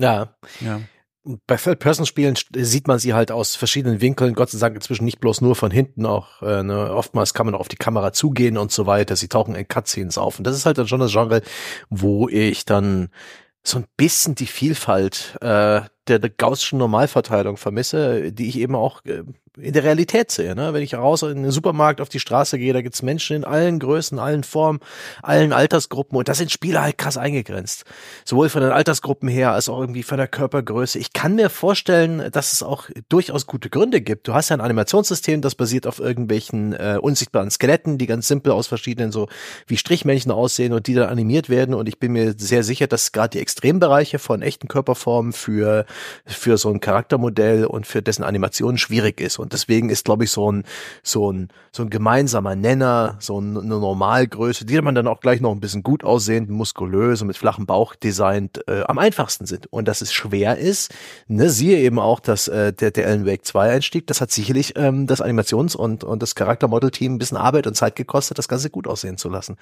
[0.00, 0.34] Ja.
[0.60, 0.80] ja.
[1.46, 5.42] Bei Third-Person-Spielen sieht man sie halt aus verschiedenen Winkeln, Gott sei Dank inzwischen nicht bloß
[5.42, 8.86] nur von hinten, auch äh, ne, oftmals kann man auf die Kamera zugehen und so
[8.86, 9.16] weiter.
[9.16, 10.38] Sie tauchen in Cutscenes auf.
[10.38, 11.42] Und das ist halt dann schon das Genre,
[11.90, 13.10] wo ich dann
[13.62, 19.04] so ein bisschen die Vielfalt äh, der, der gaußschen Normalverteilung vermisse, die ich eben auch
[19.04, 19.22] äh,
[19.58, 20.54] in der Realität sehe.
[20.54, 20.72] Ne?
[20.72, 23.78] Wenn ich raus in den Supermarkt auf die Straße gehe, da gibt's Menschen in allen
[23.78, 24.80] Größen, allen Formen,
[25.22, 27.84] allen Altersgruppen und da sind Spiele halt krass eingegrenzt.
[28.24, 30.98] Sowohl von den Altersgruppen her als auch irgendwie von der Körpergröße.
[30.98, 34.28] Ich kann mir vorstellen, dass es auch durchaus gute Gründe gibt.
[34.28, 38.52] Du hast ja ein Animationssystem, das basiert auf irgendwelchen äh, unsichtbaren Skeletten, die ganz simpel
[38.52, 39.28] aus verschiedenen so
[39.66, 41.74] wie Strichmännchen aussehen und die dann animiert werden.
[41.74, 45.86] Und ich bin mir sehr sicher, dass gerade die Extrembereiche von echten Körperformen für,
[46.24, 49.38] für so ein Charaktermodell und für dessen Animation schwierig ist.
[49.38, 50.64] Und deswegen ist, glaube ich, so ein,
[51.02, 55.52] so ein, so ein gemeinsamer Nenner, so eine Normalgröße, die man dann auch gleich noch
[55.52, 59.66] ein bisschen gut aussehend, muskulös und mit flachem Bauch designt, äh, am einfachsten sind.
[59.72, 60.92] Und dass es schwer ist,
[61.28, 64.74] ne, siehe eben auch, dass äh, der, der Alan Wake 2 Einstieg, das hat sicherlich
[64.76, 68.70] ähm, das Animations- und, und das Charaktermodel-Team ein bisschen Arbeit und Zeit gekostet, das Ganze
[68.70, 69.56] gut aussehen zu lassen.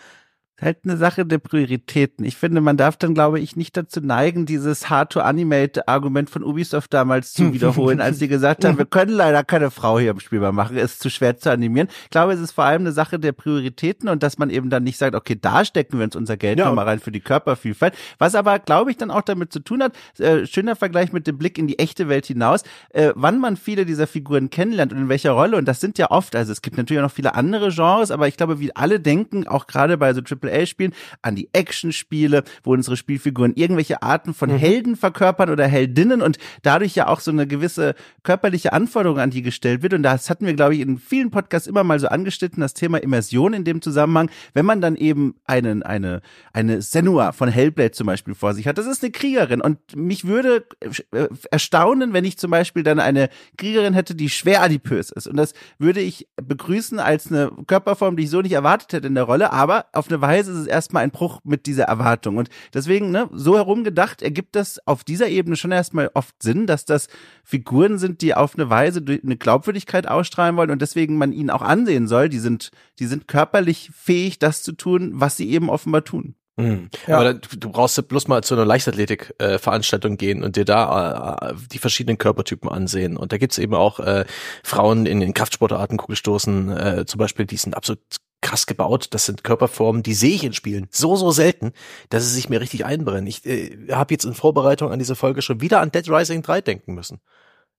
[0.59, 2.25] Ist halt eine Sache der Prioritäten.
[2.25, 7.33] Ich finde, man darf dann, glaube ich, nicht dazu neigen, dieses Hard-to-Animate-Argument von Ubisoft damals
[7.33, 10.51] zu wiederholen, als sie gesagt haben, wir können leider keine Frau hier im Spiel mehr
[10.51, 11.89] machen, ist zu schwer zu animieren.
[12.05, 14.83] Ich glaube, es ist vor allem eine Sache der Prioritäten und dass man eben dann
[14.83, 16.67] nicht sagt, okay, da stecken wir uns unser Geld ja.
[16.67, 17.95] nochmal rein für die Körpervielfalt.
[18.19, 21.39] Was aber, glaube ich, dann auch damit zu tun hat, äh, schöner Vergleich mit dem
[21.39, 25.09] Blick in die echte Welt hinaus, äh, wann man viele dieser Figuren kennenlernt und in
[25.09, 25.57] welcher Rolle.
[25.57, 28.27] Und das sind ja oft, also es gibt natürlich auch noch viele andere Genres, aber
[28.27, 32.73] ich glaube, wie alle denken, auch gerade bei so Triple AAA-Spielen, an die Action-Spiele, wo
[32.73, 34.57] unsere Spielfiguren irgendwelche Arten von mhm.
[34.57, 39.43] Helden verkörpern oder Heldinnen und dadurch ja auch so eine gewisse körperliche Anforderung an die
[39.43, 39.95] gestellt wird.
[39.95, 42.99] Und das hatten wir, glaube ich, in vielen Podcasts immer mal so angeschnitten, das Thema
[42.99, 44.31] Immersion in dem Zusammenhang.
[44.55, 46.21] Wenn man dann eben einen, eine,
[46.53, 50.27] eine Senua von Hellblade zum Beispiel vor sich hat, das ist eine Kriegerin und mich
[50.27, 55.27] würde äh, erstaunen, wenn ich zum Beispiel dann eine Kriegerin hätte, die schwer adipös ist.
[55.27, 59.15] Und das würde ich begrüßen als eine Körperform, die ich so nicht erwartet hätte in
[59.15, 62.37] der Rolle, aber auf eine Weise ist es erstmal ein Bruch mit dieser Erwartung.
[62.37, 66.85] Und deswegen, ne, so herumgedacht, ergibt das auf dieser Ebene schon erstmal oft Sinn, dass
[66.85, 67.09] das
[67.43, 71.63] Figuren sind, die auf eine Weise eine Glaubwürdigkeit ausstrahlen wollen und deswegen man ihnen auch
[71.63, 76.05] ansehen soll, die sind, die sind körperlich fähig, das zu tun, was sie eben offenbar
[76.05, 76.35] tun.
[76.59, 76.91] Mhm.
[77.07, 77.17] Ja.
[77.17, 81.55] Aber dann, du brauchst bloß mal zu einer Leichtathletik-Veranstaltung äh, gehen und dir da äh,
[81.71, 83.17] die verschiedenen Körpertypen ansehen.
[83.17, 84.25] Und da gibt's eben auch äh,
[84.65, 88.01] Frauen in den Kraftsportarten, Kugelstoßen, äh, zum Beispiel, die sind absolut
[88.41, 89.09] krass gebaut.
[89.11, 91.73] Das sind Körperformen, die sehe ich in Spielen so, so selten,
[92.11, 93.27] dass sie sich mir richtig einbrennen.
[93.27, 96.61] Ich äh, habe jetzt in Vorbereitung an diese Folge schon wieder an Dead Rising 3
[96.61, 97.21] denken müssen.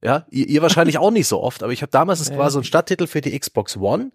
[0.02, 2.60] Ja, ihr, ihr wahrscheinlich auch nicht so oft, aber ich habe damals, es war so
[2.60, 4.12] ein Stadttitel für die Xbox One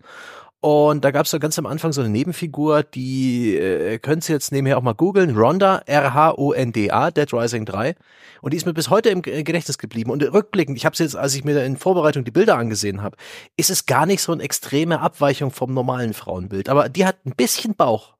[0.64, 4.34] und da gab es so ganz am Anfang so eine Nebenfigur, die äh, könnt ihr
[4.34, 7.94] jetzt nebenher auch mal googeln, Ronda, R-H-O-N-D-A, Dead Rising 3.
[8.40, 10.10] Und die ist mir bis heute im Gedächtnis geblieben.
[10.10, 13.18] Und rückblickend, ich habe jetzt, als ich mir in Vorbereitung die Bilder angesehen habe,
[13.58, 16.70] ist es gar nicht so eine extreme Abweichung vom normalen Frauenbild.
[16.70, 18.14] Aber die hat ein bisschen Bauch,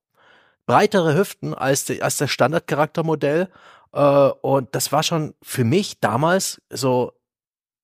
[0.67, 3.49] breitere Hüften als, die, als das Standardcharaktermodell.
[3.95, 4.01] Äh,
[4.43, 7.15] und das war schon für mich damals so,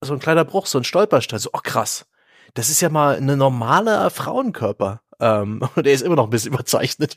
[0.02, 1.38] so ein kleiner Bruch, so ein Stolperstein.
[1.38, 2.04] So, oh krass
[2.54, 5.00] das ist ja mal eine normale Frauenkörper.
[5.20, 7.16] Ähm, und er ist immer noch ein bisschen überzeichnet.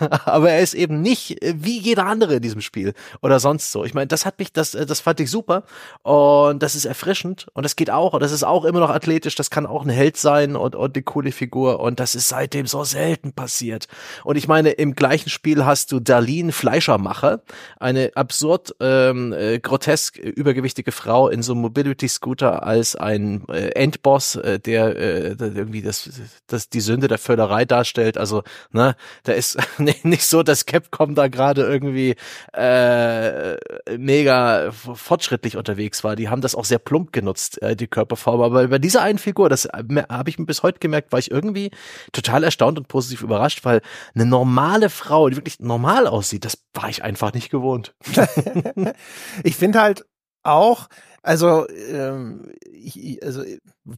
[0.24, 3.84] Aber er ist eben nicht äh, wie jeder andere in diesem Spiel oder sonst so.
[3.84, 5.64] Ich meine, das hat mich, das, äh, das fand ich super.
[6.02, 7.46] Und das ist erfrischend.
[7.52, 8.14] Und das geht auch.
[8.14, 9.34] Und das ist auch immer noch athletisch.
[9.34, 11.80] Das kann auch ein Held sein und, und eine coole Figur.
[11.80, 13.86] Und das ist seitdem so selten passiert.
[14.24, 17.42] Und ich meine, im gleichen Spiel hast du Darlene Fleischermacher,
[17.78, 24.36] eine absurd ähm, äh, grotesk übergewichtige Frau in so einem Mobility-Scooter als ein äh, Endboss,
[24.36, 26.08] äh, der, äh, der irgendwie das,
[26.46, 28.16] das die Sünde der Völker Völlerei darstellt.
[28.16, 28.94] Also, ne,
[29.24, 29.58] da ist
[30.04, 32.14] nicht so, dass Capcom da gerade irgendwie
[32.52, 33.56] äh,
[33.96, 36.14] mega fortschrittlich unterwegs war.
[36.14, 38.40] Die haben das auch sehr plump genutzt, äh, die Körperform.
[38.40, 41.72] Aber bei dieser einen Figur, das äh, habe ich bis heute gemerkt, war ich irgendwie
[42.12, 43.80] total erstaunt und positiv überrascht, weil
[44.14, 47.94] eine normale Frau, die wirklich normal aussieht, das war ich einfach nicht gewohnt.
[49.42, 50.04] ich finde halt
[50.44, 50.88] auch,
[51.22, 53.42] also, ähm, ich, also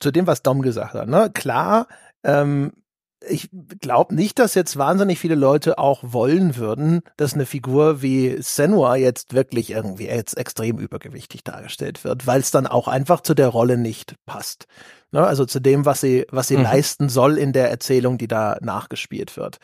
[0.00, 1.88] zu dem, was Dom gesagt hat, ne, klar,
[2.24, 2.72] ähm,
[3.26, 3.48] ich
[3.80, 8.96] glaube nicht, dass jetzt wahnsinnig viele Leute auch wollen würden, dass eine Figur wie Senua
[8.96, 13.48] jetzt wirklich irgendwie jetzt extrem übergewichtig dargestellt wird, weil es dann auch einfach zu der
[13.48, 14.66] Rolle nicht passt.
[15.12, 15.26] Ne?
[15.26, 16.64] Also zu dem, was sie, was sie mhm.
[16.64, 19.58] leisten soll in der Erzählung, die da nachgespielt wird.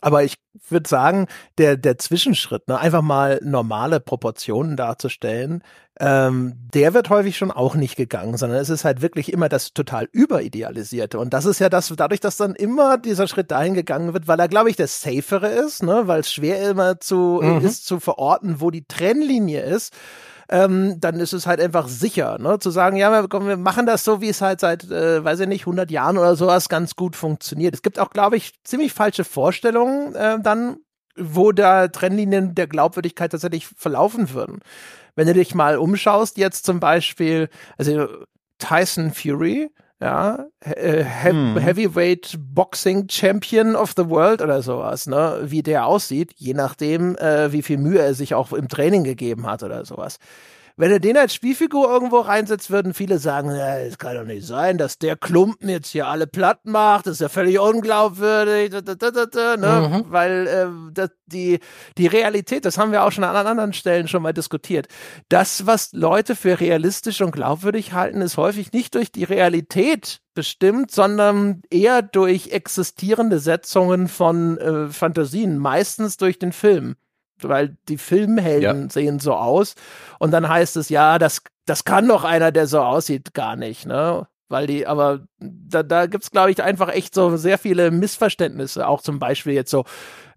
[0.00, 0.36] Aber ich
[0.68, 1.26] würde sagen,
[1.58, 5.62] der, der Zwischenschritt, ne, einfach mal normale Proportionen darzustellen,
[5.98, 9.74] ähm, der wird häufig schon auch nicht gegangen, sondern es ist halt wirklich immer das
[9.74, 11.18] total überidealisierte.
[11.18, 14.40] Und das ist ja das, dadurch, dass dann immer dieser Schritt dahin gegangen wird, weil
[14.40, 17.64] er, glaube ich, der safere ist, ne, weil es schwer immer zu, mhm.
[17.64, 19.94] ist zu verorten, wo die Trennlinie ist
[20.50, 22.58] ähm, dann ist es halt einfach sicher, ne?
[22.58, 25.48] zu sagen, ja, komm, wir machen das so, wie es halt seit, äh, weiß ich
[25.48, 27.72] nicht, 100 Jahren oder sowas ganz gut funktioniert.
[27.72, 30.78] Es gibt auch, glaube ich, ziemlich falsche Vorstellungen äh, dann,
[31.16, 34.58] wo da Trennlinien der Glaubwürdigkeit tatsächlich verlaufen würden.
[35.14, 38.08] Wenn du dich mal umschaust, jetzt zum Beispiel, also
[38.58, 41.56] Tyson Fury, ja, äh, He hm.
[41.58, 47.52] Heavyweight Boxing Champion of the World oder sowas, ne, wie der aussieht, je nachdem, äh,
[47.52, 50.18] wie viel Mühe er sich auch im Training gegeben hat oder sowas.
[50.80, 54.78] Wenn er den als Spielfigur irgendwo reinsetzt, würden viele sagen, es kann doch nicht sein,
[54.78, 59.26] dass der Klumpen jetzt hier alle platt macht, das ist ja völlig unglaubwürdig, da, da,
[59.26, 59.88] da, ne?
[59.88, 60.04] Mhm.
[60.10, 61.58] weil äh, das, die,
[61.98, 64.88] die Realität, das haben wir auch schon an anderen Stellen schon mal diskutiert,
[65.28, 70.92] das, was Leute für realistisch und glaubwürdig halten, ist häufig nicht durch die Realität bestimmt,
[70.92, 76.96] sondern eher durch existierende Setzungen von äh, Fantasien, meistens durch den Film
[77.48, 78.90] weil die Filmhelden ja.
[78.90, 79.74] sehen so aus.
[80.18, 83.86] Und dann heißt es, ja, das, das kann doch einer, der so aussieht, gar nicht,
[83.86, 84.26] ne?
[84.50, 89.00] weil die, aber da, da gibt's glaube ich einfach echt so sehr viele Missverständnisse, auch
[89.00, 89.84] zum Beispiel jetzt so,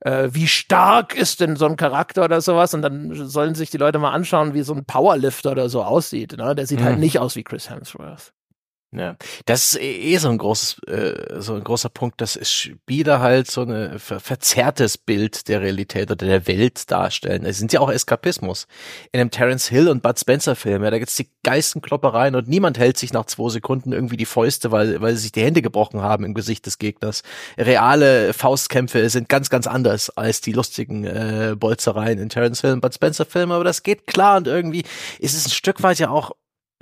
[0.02, 3.78] äh, wie stark ist denn so ein Charakter oder sowas und dann sollen sich die
[3.78, 6.56] Leute mal anschauen, wie so ein Powerlifter oder so aussieht, ne?
[6.56, 6.92] Der sieht halt mhm.
[6.92, 8.34] halt nicht aus wie Chris Hemsworth.
[8.96, 13.22] Ja, das ist eh, eh so ein großes, äh, so ein großer Punkt, dass Spieler
[13.22, 17.44] halt so ein ver verzerrtes Bild der Realität oder der Welt darstellen.
[17.46, 18.68] Es sind ja auch Eskapismus.
[19.12, 22.48] In einem Terence Hill und Bud Spencer Film, ja, da gibt's die geilsten Kloppereien und
[22.48, 25.64] niemand hält sich nach zwei Sekunden irgendwie die Fäuste, weil, weil sie sich die Hände
[25.64, 27.24] gebrochen haben im Gesicht des Gegners.
[27.58, 32.82] Reale Faustkämpfe sind ganz, ganz anders als die lustigen äh, Bolzereien in Terence Hill und
[32.82, 34.84] Bud Spencer Filmen, aber das geht klar und irgendwie
[35.20, 36.32] ist es ein Stück weit ja auch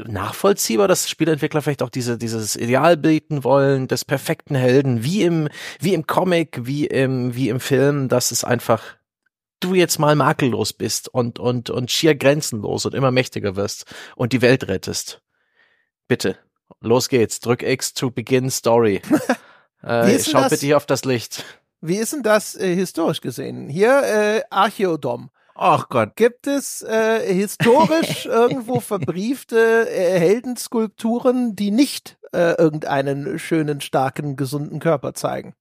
[0.07, 5.49] nachvollziehbar, dass Spielentwickler vielleicht auch diese, dieses Ideal bieten wollen, des perfekten Helden, wie im,
[5.79, 8.83] wie im Comic, wie im, wie im Film, dass es einfach
[9.59, 13.85] du jetzt mal makellos bist und, und, und schier grenzenlos und immer mächtiger wirst
[14.15, 15.21] und die Welt rettest.
[16.07, 16.37] Bitte.
[16.79, 17.39] Los geht's.
[17.39, 19.01] Drück X to begin story.
[19.83, 21.45] äh, schau bitte hier auf das Licht.
[21.79, 23.69] Wie ist denn das äh, historisch gesehen?
[23.69, 25.29] Hier äh, Archeodom.
[25.55, 26.15] Ach Gott.
[26.15, 34.79] Gibt es äh, historisch irgendwo verbriefte äh, Heldenskulpturen, die nicht äh, irgendeinen schönen, starken, gesunden
[34.79, 35.53] Körper zeigen?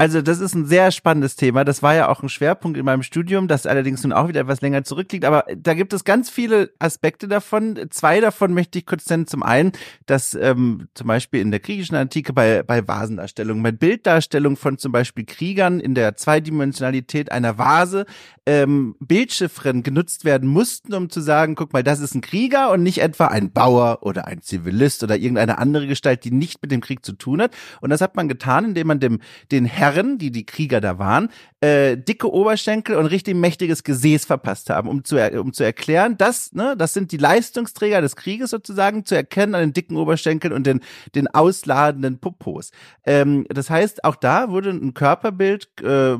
[0.00, 1.64] Also das ist ein sehr spannendes Thema.
[1.64, 4.60] Das war ja auch ein Schwerpunkt in meinem Studium, das allerdings nun auch wieder etwas
[4.60, 5.24] länger zurückliegt.
[5.24, 7.76] Aber da gibt es ganz viele Aspekte davon.
[7.90, 9.26] Zwei davon möchte ich kurz nennen.
[9.26, 9.72] Zum einen,
[10.06, 14.92] dass ähm, zum Beispiel in der griechischen Antike bei, bei Vasendarstellungen, bei Bilddarstellungen von zum
[14.92, 18.06] Beispiel Kriegern in der Zweidimensionalität einer Vase
[18.46, 22.84] ähm, Bildchiffren genutzt werden mussten, um zu sagen, guck mal, das ist ein Krieger und
[22.84, 26.80] nicht etwa ein Bauer oder ein Zivilist oder irgendeine andere Gestalt, die nicht mit dem
[26.80, 27.54] Krieg zu tun hat.
[27.80, 29.18] Und das hat man getan, indem man dem
[29.50, 34.70] den Herren, die die Krieger da waren, äh, dicke Oberschenkel und richtig mächtiges Gesäß verpasst
[34.70, 39.04] haben, um zu um zu erklären, dass ne, das sind die Leistungsträger des Krieges sozusagen
[39.04, 40.80] zu erkennen an den dicken Oberschenkeln und den
[41.14, 42.70] den ausladenden Popos.
[43.04, 46.16] Ähm, das heißt, auch da wurde ein Körperbild äh,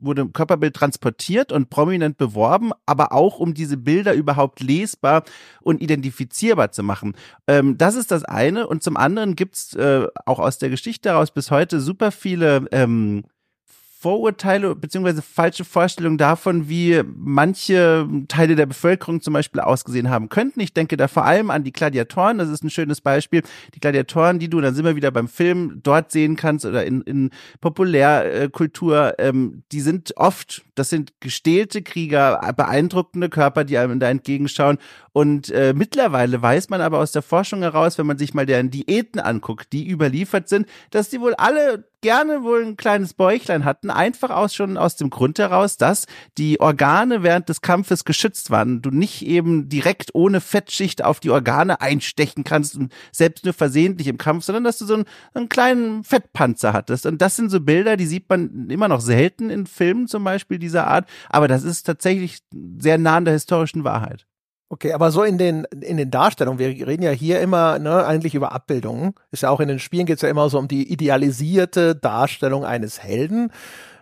[0.00, 5.24] wurde ein Körperbild transportiert und prominent beworben, aber auch um diese Bilder überhaupt lesbar
[5.62, 7.14] und identifizierbar zu machen.
[7.46, 8.66] Ähm, das ist das eine.
[8.66, 13.24] Und zum anderen gibt's äh, auch aus der Geschichte heraus bis heute super viele ähm,
[14.00, 20.60] Vorurteile beziehungsweise falsche Vorstellungen davon, wie manche Teile der Bevölkerung zum Beispiel ausgesehen haben könnten.
[20.60, 22.36] Ich denke da vor allem an die Gladiatoren.
[22.36, 23.42] Das ist ein schönes Beispiel.
[23.74, 27.00] Die Gladiatoren, die du, dann sind wir wieder beim Film, dort sehen kannst oder in,
[27.02, 27.30] in
[27.62, 34.76] Populärkultur, ähm, die sind oft, das sind gestählte Krieger, beeindruckende Körper, die einem da entgegenschauen.
[35.14, 38.72] Und äh, mittlerweile weiß man aber aus der Forschung heraus, wenn man sich mal deren
[38.72, 43.90] Diäten anguckt, die überliefert sind, dass die wohl alle gerne wohl ein kleines Bäuchlein hatten,
[43.90, 48.82] einfach aus schon aus dem Grund heraus, dass die Organe während des Kampfes geschützt waren.
[48.82, 54.08] Du nicht eben direkt ohne Fettschicht auf die Organe einstechen kannst und selbst nur versehentlich
[54.08, 57.06] im Kampf, sondern dass du so einen, einen kleinen Fettpanzer hattest.
[57.06, 60.58] Und das sind so Bilder, die sieht man immer noch selten in Filmen zum Beispiel
[60.58, 62.40] dieser Art, aber das ist tatsächlich
[62.78, 64.26] sehr nah an der historischen Wahrheit.
[64.74, 68.34] Okay, aber so in den, in den Darstellungen, wir reden ja hier immer ne, eigentlich
[68.34, 69.14] über Abbildungen.
[69.30, 72.64] Ist ja auch in den Spielen geht es ja immer so um die idealisierte Darstellung
[72.64, 73.52] eines Helden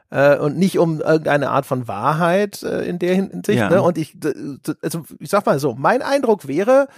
[0.08, 3.58] äh, und nicht um irgendeine Art von Wahrheit äh, in der Hinsicht.
[3.58, 3.68] Ja.
[3.68, 3.82] Ne?
[3.82, 4.16] Und ich,
[4.80, 6.88] also ich sag mal so, mein Eindruck wäre,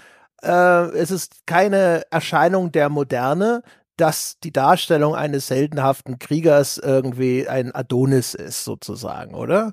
[0.40, 3.64] äh, es ist keine Erscheinung der Moderne,
[3.96, 9.72] dass die Darstellung eines heldenhaften Kriegers irgendwie ein Adonis ist, sozusagen, oder?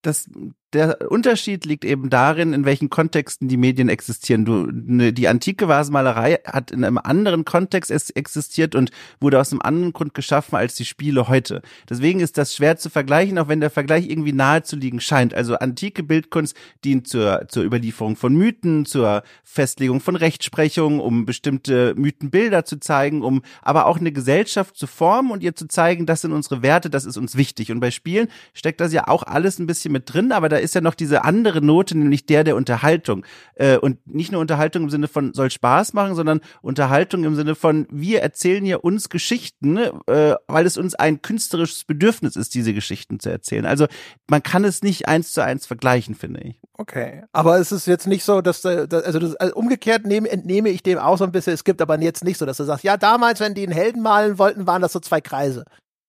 [0.00, 0.26] Das,
[0.76, 4.44] der Unterschied liegt eben darin, in welchen Kontexten die Medien existieren.
[4.44, 9.62] Du, ne, die antike Vasenmalerei hat in einem anderen Kontext existiert und wurde aus einem
[9.62, 11.62] anderen Grund geschaffen als die Spiele heute.
[11.88, 15.34] Deswegen ist das schwer zu vergleichen, auch wenn der Vergleich irgendwie nahe zu liegen scheint.
[15.34, 21.94] Also antike Bildkunst dient zur, zur Überlieferung von Mythen, zur Festlegung von Rechtsprechung, um bestimmte
[21.96, 26.20] Mythenbilder zu zeigen, um aber auch eine Gesellschaft zu formen und ihr zu zeigen, das
[26.20, 27.72] sind unsere Werte, das ist uns wichtig.
[27.72, 30.80] Und bei Spielen steckt das ja auch alles ein bisschen mit drin, aber da ja
[30.80, 33.24] noch diese andere Note, nämlich der der Unterhaltung.
[33.54, 37.54] Äh, und nicht nur Unterhaltung im Sinne von soll Spaß machen, sondern Unterhaltung im Sinne
[37.54, 42.74] von wir erzählen hier uns Geschichten, äh, weil es uns ein künstlerisches Bedürfnis ist, diese
[42.74, 43.66] Geschichten zu erzählen.
[43.66, 43.86] Also
[44.28, 46.60] man kann es nicht eins zu eins vergleichen, finde ich.
[46.74, 50.68] Okay, aber es ist jetzt nicht so, dass, äh, also, das, also umgekehrt nehme, entnehme
[50.68, 52.84] ich dem auch so ein bisschen, es gibt aber jetzt nicht so, dass du sagst,
[52.84, 55.64] ja damals, wenn die einen Helden malen wollten, waren das so zwei Kreise.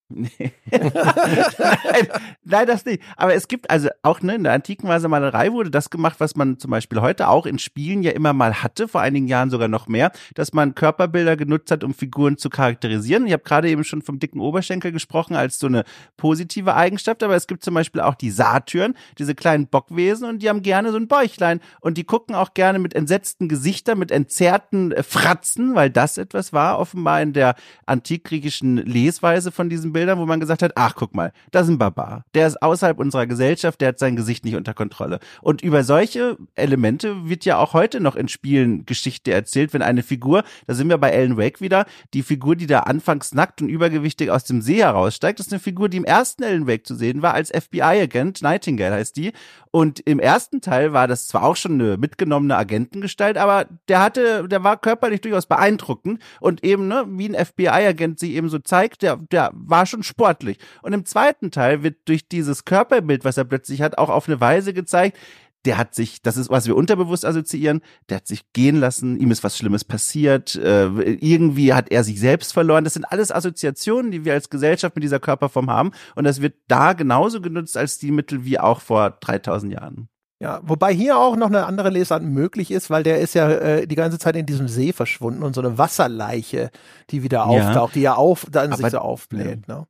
[0.09, 0.29] Nee.
[0.71, 2.07] nein,
[2.45, 3.01] nein, das nicht.
[3.17, 6.59] Aber es gibt also auch ne, in der antiken Malerei wurde das gemacht, was man
[6.59, 9.87] zum Beispiel heute auch in Spielen ja immer mal hatte, vor einigen Jahren sogar noch
[9.87, 13.27] mehr, dass man Körperbilder genutzt hat, um Figuren zu charakterisieren.
[13.27, 15.83] Ich habe gerade eben schon vom dicken Oberschenkel gesprochen als so eine
[16.15, 20.47] positive Eigenschaft, aber es gibt zum Beispiel auch die Satyren, diese kleinen Bockwesen und die
[20.47, 24.93] haben gerne so ein Bäuchlein und die gucken auch gerne mit entsetzten Gesichtern, mit entzerrten
[24.93, 30.27] äh, Fratzen, weil das etwas war offenbar in der antikgriechischen Lesweise von diesem Bildern, wo
[30.27, 32.23] man gesagt hat, ach guck mal, das ist ein Barbar.
[32.35, 35.17] Der ist außerhalb unserer Gesellschaft, der hat sein Gesicht nicht unter Kontrolle.
[35.41, 40.03] Und über solche Elemente wird ja auch heute noch in Spielen Geschichte erzählt, wenn eine
[40.03, 43.69] Figur, da sind wir bei Alan Wake wieder, die Figur, die da anfangs nackt und
[43.69, 47.23] übergewichtig aus dem See heraussteigt, ist eine Figur, die im ersten Alan Wake zu sehen
[47.23, 49.31] war als FBI-Agent, Nightingale heißt die.
[49.71, 54.47] Und im ersten Teil war das zwar auch schon eine mitgenommene Agentengestalt, aber der hatte,
[54.47, 59.01] der war körperlich durchaus beeindruckend und eben, ne, wie ein FBI-Agent sie eben so zeigt,
[59.01, 60.59] der, der war schon sportlich.
[60.81, 64.39] Und im zweiten Teil wird durch dieses Körperbild, was er plötzlich hat, auch auf eine
[64.39, 65.17] Weise gezeigt,
[65.65, 69.31] der hat sich, das ist, was wir unterbewusst assoziieren, der hat sich gehen lassen, ihm
[69.31, 72.85] ist was Schlimmes passiert, äh, irgendwie hat er sich selbst verloren.
[72.85, 75.91] Das sind alles Assoziationen, die wir als Gesellschaft mit dieser Körperform haben.
[76.15, 80.09] Und das wird da genauso genutzt als die Mittel wie auch vor 3000 Jahren.
[80.39, 83.87] Ja, wobei hier auch noch eine andere Lesart möglich ist, weil der ist ja äh,
[83.87, 86.69] die ganze Zeit in diesem See verschwunden und so eine Wasserleiche,
[87.09, 87.99] die wieder auftaucht, ja.
[87.99, 89.63] die ja auf, dann sich so aufbläht.
[89.67, 89.79] Ja.
[89.79, 89.87] Ne?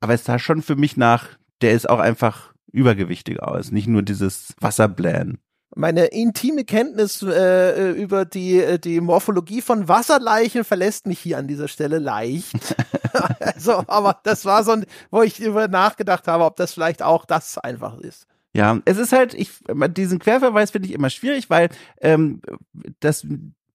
[0.00, 1.28] Aber es sah schon für mich nach,
[1.62, 5.38] der ist auch einfach übergewichtig aus, nicht nur dieses Wasserblähen.
[5.76, 11.46] Meine intime Kenntnis äh, über die, äh, die Morphologie von Wasserleichen verlässt mich hier an
[11.46, 12.74] dieser Stelle leicht.
[13.40, 17.24] also, aber das war so ein, wo ich über nachgedacht habe, ob das vielleicht auch
[17.24, 18.26] das einfach ist.
[18.54, 19.50] Ja, es ist halt, ich,
[19.96, 21.68] diesen Querverweis finde ich immer schwierig, weil
[22.00, 22.40] ähm,
[23.00, 23.26] das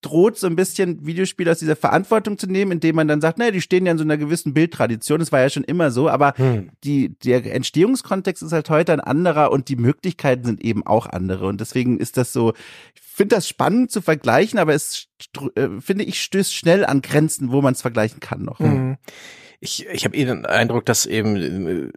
[0.04, 3.52] droht so ein bisschen Videospiele aus dieser Verantwortung zu nehmen, indem man dann sagt, naja,
[3.52, 6.34] die stehen ja in so einer gewissen Bildtradition, das war ja schon immer so, aber
[6.36, 6.70] hm.
[6.84, 11.48] die, der Entstehungskontext ist halt heute ein anderer und die Möglichkeiten sind eben auch andere
[11.48, 12.54] und deswegen ist das so,
[12.96, 15.08] ich finde das spannend zu vergleichen, aber es,
[15.56, 18.60] äh, finde ich, stößt schnell an Grenzen, wo man es vergleichen kann noch.
[18.60, 18.98] Hm.
[19.60, 21.90] Ich, ich habe eh den Eindruck, dass eben äh,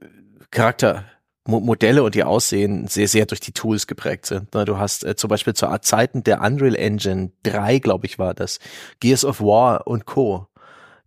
[0.52, 1.04] Charakter
[1.46, 4.54] Modelle und ihr Aussehen sehr, sehr durch die Tools geprägt sind.
[4.54, 8.34] Ne, du hast äh, zum Beispiel zu Zeiten der Unreal Engine 3, glaube ich, war
[8.34, 8.58] das,
[9.00, 10.46] Gears of War und Co.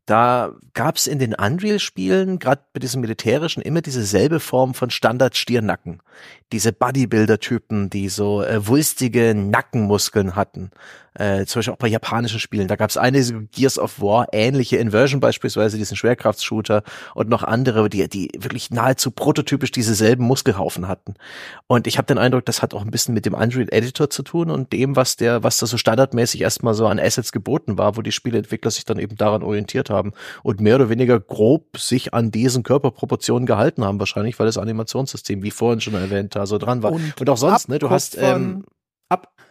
[0.10, 5.99] Da gab es in den Unreal-Spielen, gerade bei diesem militärischen, immer dieselbe Form von Standard-Stirnacken.
[6.52, 10.71] Diese Bodybuilder-Typen, die so äh, wulstige Nackenmuskeln hatten
[11.15, 12.67] äh, zum Beispiel auch bei japanischen Spielen.
[12.67, 16.83] Da gab es eine Gears of War ähnliche Inversion beispielsweise, diesen Schwerkraftshooter
[17.15, 21.15] und noch andere, die, die wirklich nahezu prototypisch dieselben Muskelhaufen hatten.
[21.67, 24.23] Und ich habe den Eindruck, das hat auch ein bisschen mit dem Unreal Editor zu
[24.23, 27.97] tun und dem, was der, was da so standardmäßig erstmal so an Assets geboten war,
[27.97, 32.13] wo die Spieleentwickler sich dann eben daran orientiert haben und mehr oder weniger grob sich
[32.13, 36.57] an diesen Körperproportionen gehalten haben, wahrscheinlich, weil das Animationssystem, wie vorhin schon erwähnt, da so
[36.57, 36.91] dran war.
[36.91, 38.63] Und, und auch sonst, ne, du hast ähm,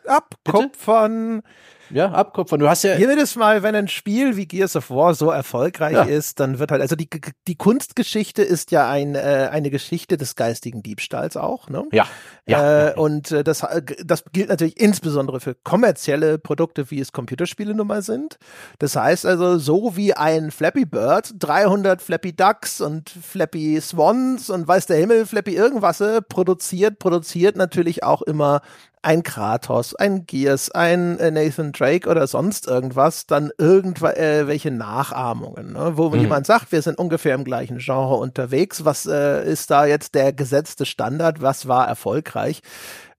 [0.08, 1.42] abkupfern.
[1.42, 1.48] Bitte?
[1.90, 2.60] Ja, abkupfern.
[2.60, 2.96] Du hast ja.
[2.96, 6.02] Jedes Mal, wenn ein Spiel wie Gears of War so erfolgreich ja.
[6.02, 7.08] ist, dann wird halt, also die,
[7.46, 11.84] die Kunstgeschichte ist ja ein, äh, eine Geschichte des geistigen Diebstahls auch, ne?
[11.92, 12.06] Ja.
[12.46, 12.88] ja.
[12.88, 13.66] Äh, und äh, das,
[14.04, 18.38] das gilt natürlich insbesondere für kommerzielle Produkte, wie es Computerspiele nun mal sind.
[18.78, 24.68] Das heißt also, so wie ein Flappy Bird 300 Flappy Ducks und Flappy Swans und
[24.68, 28.60] weiß der Himmel, Flappy irgendwas äh, produziert, produziert natürlich auch immer
[29.08, 35.72] ein Kratos, ein Gears, ein äh, Nathan Drake oder sonst irgendwas, dann irgendwelche äh, Nachahmungen,
[35.72, 35.92] ne?
[35.94, 36.20] wo mhm.
[36.20, 40.34] jemand sagt, wir sind ungefähr im gleichen Genre unterwegs, was äh, ist da jetzt der
[40.34, 42.60] gesetzte Standard, was war erfolgreich?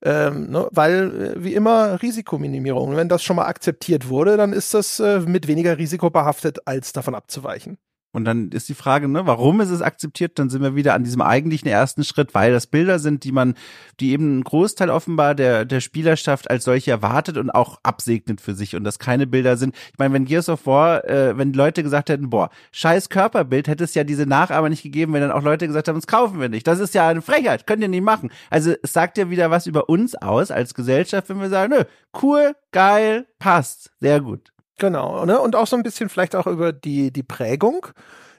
[0.04, 0.67] Ähm, ne?
[0.69, 2.95] Weil, äh, wie immer, Risikominimierung.
[2.95, 6.93] Wenn das schon mal akzeptiert wurde, dann ist das äh, mit weniger Risiko behaftet, als
[6.93, 7.80] davon abzuweichen.
[8.12, 10.39] Und dann ist die Frage, ne, warum ist es akzeptiert?
[10.39, 13.54] Dann sind wir wieder an diesem eigentlichen ersten Schritt, weil das Bilder sind, die man,
[14.00, 18.56] die eben einen Großteil offenbar der, der Spielerschaft als solche erwartet und auch absegnet für
[18.56, 19.76] sich und das keine Bilder sind.
[19.91, 23.84] Ich meine, wenn Gears of War, äh, wenn Leute gesagt hätten, boah, scheiß Körperbild, hätte
[23.84, 26.50] es ja diese Nachahmer nicht gegeben, wenn dann auch Leute gesagt haben, das kaufen wir
[26.50, 26.65] nicht.
[26.65, 28.32] Das ist ja eine Frechheit, könnt ihr nicht machen.
[28.50, 31.84] Also es sagt ja wieder was über uns aus als Gesellschaft, wenn wir sagen, nö,
[32.24, 34.52] cool, geil, passt, sehr gut.
[34.80, 35.39] Genau, ne?
[35.39, 37.86] Und auch so ein bisschen vielleicht auch über die, die Prägung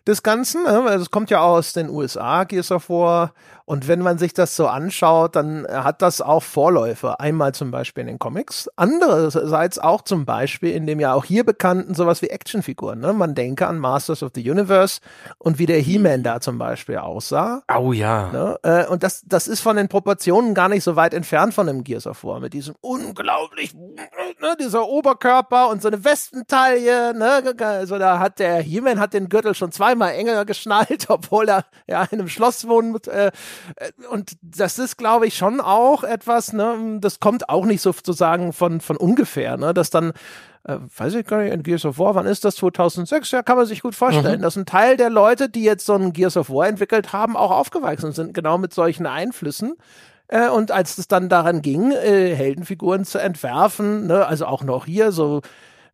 [0.07, 0.83] des Ganzen, ne?
[0.85, 3.33] weil es kommt ja aus den USA, Gears of War,
[3.70, 7.20] Und wenn man sich das so anschaut, dann hat das auch Vorläufe.
[7.20, 11.44] Einmal zum Beispiel in den Comics, andererseits auch zum Beispiel in dem ja auch hier
[11.44, 12.98] bekannten sowas wie Actionfiguren.
[12.98, 13.12] Ne?
[13.12, 15.00] Man denke an Masters of the Universe
[15.38, 17.62] und wie der He-Man da zum Beispiel aussah.
[17.72, 18.33] Oh ja.
[18.33, 18.59] Ne?
[18.64, 21.85] Äh, und das, das ist von den Proportionen gar nicht so weit entfernt von einem
[21.85, 27.14] Gears of War mit diesem unglaublich, ne, dieser Oberkörper und so eine Westentaille.
[27.14, 27.54] Ne?
[27.61, 32.02] Also da hat der He-Man hat den Gürtel schon zweimal enger geschnallt, obwohl er ja
[32.11, 33.06] in einem Schloss wohnt.
[33.06, 33.30] Äh, äh,
[34.11, 38.81] und das ist, glaube ich, schon auch etwas, ne, das kommt auch nicht sozusagen von,
[38.81, 40.12] von ungefähr, ne, dass dann
[40.64, 42.57] äh, weiß ich gar nicht, in Gears of War, wann ist das?
[42.57, 43.30] 2006?
[43.30, 44.43] Ja, kann man sich gut vorstellen, mhm.
[44.43, 47.51] dass ein Teil der Leute, die jetzt so ein Gears of War entwickelt haben, auch
[47.51, 49.76] aufgewachsen sind, genau mit solchen Einflüssen.
[50.28, 54.87] Äh, und als es dann daran ging, äh, Heldenfiguren zu entwerfen, ne, also auch noch
[54.87, 55.41] hier so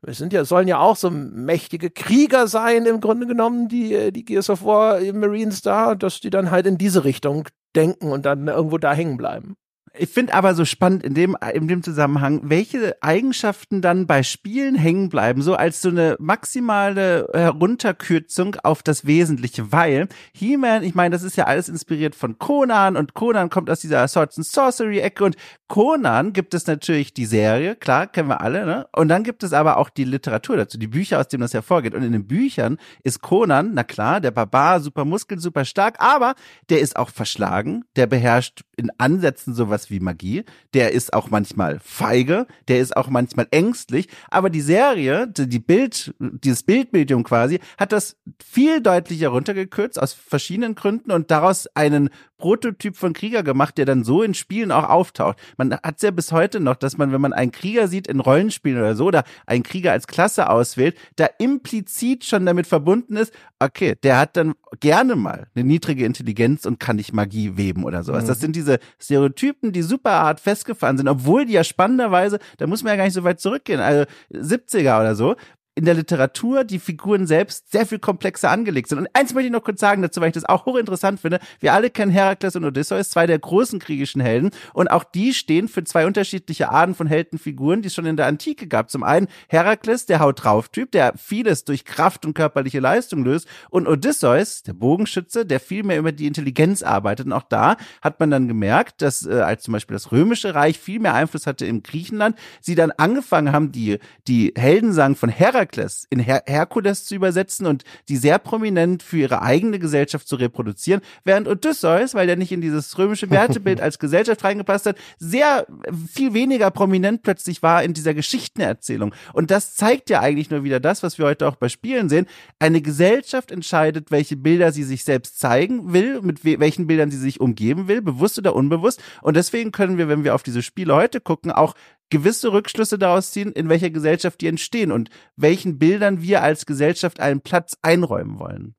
[0.07, 4.12] wir sind ja, sollen ja auch so mächtige Krieger sein, im Grunde genommen, die, äh,
[4.12, 8.24] die Gears of War Marines da, dass die dann halt in diese Richtung denken und
[8.24, 9.57] dann irgendwo da hängen bleiben.
[9.99, 14.74] Ich finde aber so spannend in dem, in dem Zusammenhang, welche Eigenschaften dann bei Spielen
[14.74, 21.14] hängen bleiben, so als so eine maximale Herunterkürzung auf das Wesentliche, weil He-Man, ich meine,
[21.14, 25.01] das ist ja alles inspiriert von Conan und Conan kommt aus dieser Swords and Sorcery
[25.01, 25.36] Ecke und
[25.68, 28.86] Conan gibt es natürlich die Serie, klar, kennen wir alle, ne?
[28.92, 31.94] Und dann gibt es aber auch die Literatur dazu, die Bücher, aus denen das hervorgeht.
[31.94, 36.34] Und in den Büchern ist Conan, na klar, der Barbar, super Muskeln, super stark, aber
[36.68, 41.80] der ist auch verschlagen, der beherrscht in Ansätzen sowas wie Magie, der ist auch manchmal
[41.80, 47.93] feige, der ist auch manchmal ängstlich, aber die Serie, die Bild, dieses Bildmedium quasi, hat
[47.93, 53.87] das viel deutlicher runtergekürzt aus verschiedenen Gründen und daraus einen Prototyp von Krieger gemacht, der
[53.87, 55.39] dann so in Spielen auch auftaucht.
[55.57, 58.78] Man hat ja bis heute noch, dass man, wenn man einen Krieger sieht in Rollenspielen
[58.78, 63.95] oder so, oder einen Krieger als Klasse auswählt, da implizit schon damit verbunden ist, okay,
[64.03, 68.24] der hat dann gerne mal eine niedrige Intelligenz und kann nicht Magie weben oder sowas.
[68.24, 68.28] Mhm.
[68.28, 72.83] Das sind diese Stereotypen, die super hart festgefahren sind, obwohl die ja spannenderweise, da muss
[72.83, 75.37] man ja gar nicht so weit zurückgehen, also 70er oder so,
[75.77, 78.99] in der Literatur die Figuren selbst sehr viel komplexer angelegt sind.
[78.99, 81.39] Und eins möchte ich noch kurz sagen dazu, weil ich das auch hochinteressant finde.
[81.61, 84.51] Wir alle kennen Herakles und Odysseus, zwei der großen kriegischen Helden.
[84.72, 88.24] Und auch die stehen für zwei unterschiedliche Arten von Heldenfiguren, die es schon in der
[88.24, 88.91] Antike gab.
[88.91, 93.47] Zum einen Herakles, der Haut drauf Typ, der vieles durch Kraft und körperliche Leistung löst.
[93.68, 97.27] Und Odysseus, der Bogenschütze, der viel mehr über die Intelligenz arbeitet.
[97.27, 100.79] Und auch da hat man dann gemerkt, dass äh, als zum Beispiel das Römische Reich
[100.79, 105.65] viel mehr Einfluss hatte im Griechenland, sie dann angefangen haben, die, die Heldensang von Herakles
[105.66, 110.36] Herakles in Her Herkules zu übersetzen und die sehr prominent für ihre eigene Gesellschaft zu
[110.36, 115.66] reproduzieren, während Odysseus, weil der nicht in dieses römische Wertebild als Gesellschaft reingepasst hat, sehr
[116.12, 119.14] viel weniger prominent plötzlich war in dieser Geschichtenerzählung.
[119.32, 122.26] Und das zeigt ja eigentlich nur wieder das, was wir heute auch bei Spielen sehen.
[122.58, 127.40] Eine Gesellschaft entscheidet, welche Bilder sie sich selbst zeigen will, mit welchen Bildern sie sich
[127.40, 129.02] umgeben will, bewusst oder unbewusst.
[129.22, 131.74] Und deswegen können wir, wenn wir auf diese Spiele heute gucken, auch
[132.11, 137.20] gewisse Rückschlüsse daraus ziehen, in welcher Gesellschaft die entstehen und welchen Bildern wir als Gesellschaft
[137.20, 138.74] einen Platz einräumen wollen.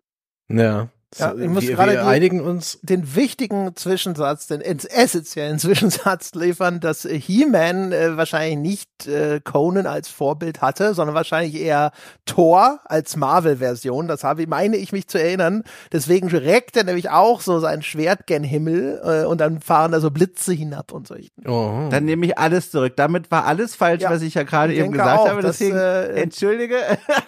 [0.50, 0.90] Ja.
[1.16, 6.82] Ja, ich muss wir, gerade wir einigen uns den wichtigen Zwischensatz, den essentiellen Zwischensatz liefern,
[6.82, 11.92] dass He-Man äh, wahrscheinlich nicht äh, Conan als Vorbild hatte, sondern wahrscheinlich eher
[12.26, 14.10] Thor als Marvel-Version.
[14.10, 15.64] Das habe, meine ich mich zu erinnern.
[15.94, 20.02] Deswegen reckt er nämlich auch so sein Schwert gen Himmel äh, und dann fahren da
[20.02, 21.16] so Blitze hinab und so.
[21.46, 21.88] Oh.
[21.90, 22.98] Dann nehme ich alles zurück.
[22.98, 25.42] Damit war alles falsch, ja, was ich ja gerade eben gesagt auch, habe.
[25.42, 26.78] Deswegen, das, äh, entschuldige.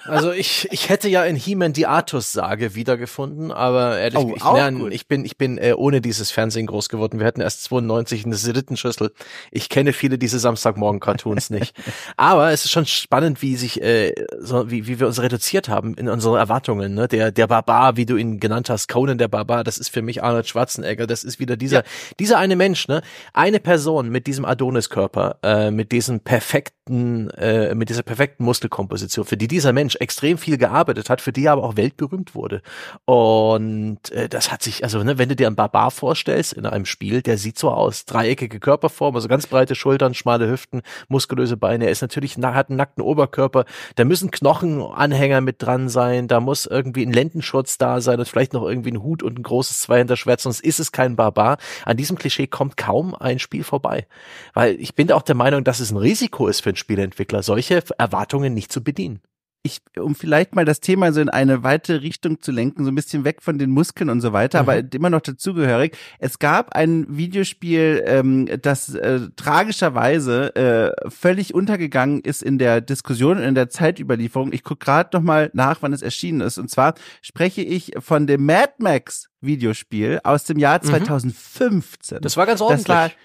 [0.04, 4.44] Also ich, ich hätte ja in He-Man die Artus-Sage wiedergefunden, aber aber ehrlich, oh, ich,
[4.44, 7.20] nein, ich bin, ich bin äh, ohne dieses Fernsehen groß geworden.
[7.20, 9.12] Wir hatten erst 92 eine Rittenschüssel.
[9.52, 11.76] Ich kenne viele diese Samstagmorgen-Cartoons nicht.
[12.18, 15.94] Aber es ist schon spannend, wie sich, äh, so, wie, wie wir uns reduziert haben
[15.94, 16.94] in unseren Erwartungen.
[16.94, 17.08] Ne?
[17.08, 20.24] Der, der Barbar, wie du ihn genannt hast, Conan der Barbar, das ist für mich
[20.24, 21.08] Arnold Schwarzenegger.
[21.08, 21.84] Das ist wieder dieser, ja.
[22.20, 23.02] dieser eine Mensch, ne?
[23.34, 29.38] Eine Person mit diesem Adoniskörper, äh, mit diesem perfekten, äh, mit dieser perfekten Muskelkomposition, für
[29.38, 32.62] die dieser Mensch extrem viel gearbeitet hat, für die er aber auch weltberühmt wurde.
[33.06, 36.66] Und und äh, das hat sich, also ne, wenn du dir einen Barbar vorstellst in
[36.66, 38.06] einem Spiel, der sieht so aus.
[38.06, 41.84] Dreieckige Körperform, also ganz breite Schultern, schmale Hüften, muskulöse Beine.
[41.84, 43.66] Er ist natürlich, hat einen nackten Oberkörper.
[43.96, 46.30] Da müssen Knochenanhänger mit dran sein.
[46.30, 49.44] Da muss irgendwie ein Lendenschurz da sein und vielleicht noch irgendwie ein Hut und ein
[49.44, 50.40] großes Zweihinterschwert.
[50.40, 51.58] Sonst ist es kein Barbar.
[51.84, 54.08] An diesem Klischee kommt kaum ein Spiel vorbei.
[54.54, 57.84] Weil ich bin auch der Meinung, dass es ein Risiko ist für einen Spieleentwickler, solche
[57.98, 59.20] Erwartungen nicht zu bedienen.
[59.62, 62.96] Ich, um vielleicht mal das Thema so in eine weitere Richtung zu lenken, so ein
[62.96, 64.70] bisschen weg von den Muskeln und so weiter, mhm.
[64.70, 65.98] aber immer noch dazugehörig.
[66.20, 73.38] Es gab ein Videospiel, ähm, das äh, tragischerweise äh, völlig untergegangen ist in der Diskussion
[73.38, 74.54] und in der Zeitüberlieferung.
[74.54, 76.58] Ich gucke gerade noch mal nach, wann es erschienen ist.
[76.58, 82.18] Und zwar spreche ich von dem Mad Max Videospiel aus dem Jahr 2015.
[82.18, 82.22] Mhm.
[82.22, 83.16] Das war ganz ordentlich.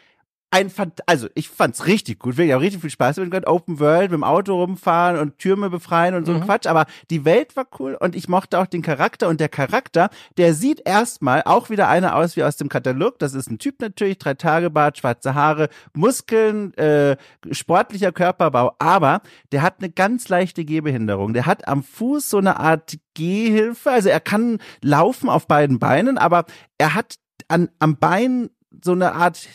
[0.55, 0.71] Ein,
[1.07, 3.45] also ich fand's richtig gut, wirklich auch richtig viel Spaß mit.
[3.49, 6.43] Open World, mit dem Auto rumfahren und Türme befreien und so mhm.
[6.43, 10.11] Quatsch, aber die Welt war cool und ich mochte auch den Charakter und der Charakter,
[10.37, 13.19] der sieht erstmal auch wieder einer aus wie aus dem Katalog.
[13.19, 17.17] Das ist ein Typ natürlich, drei Tage Bart, schwarze Haare, Muskeln, äh,
[17.51, 21.35] sportlicher Körperbau, aber der hat eine ganz leichte Gehbehinderung.
[21.35, 26.17] Der hat am Fuß so eine Art Gehhilfe, also er kann laufen auf beiden Beinen,
[26.17, 26.45] aber
[26.79, 27.17] er hat
[27.49, 28.51] an, am Bein
[28.85, 29.49] so eine Art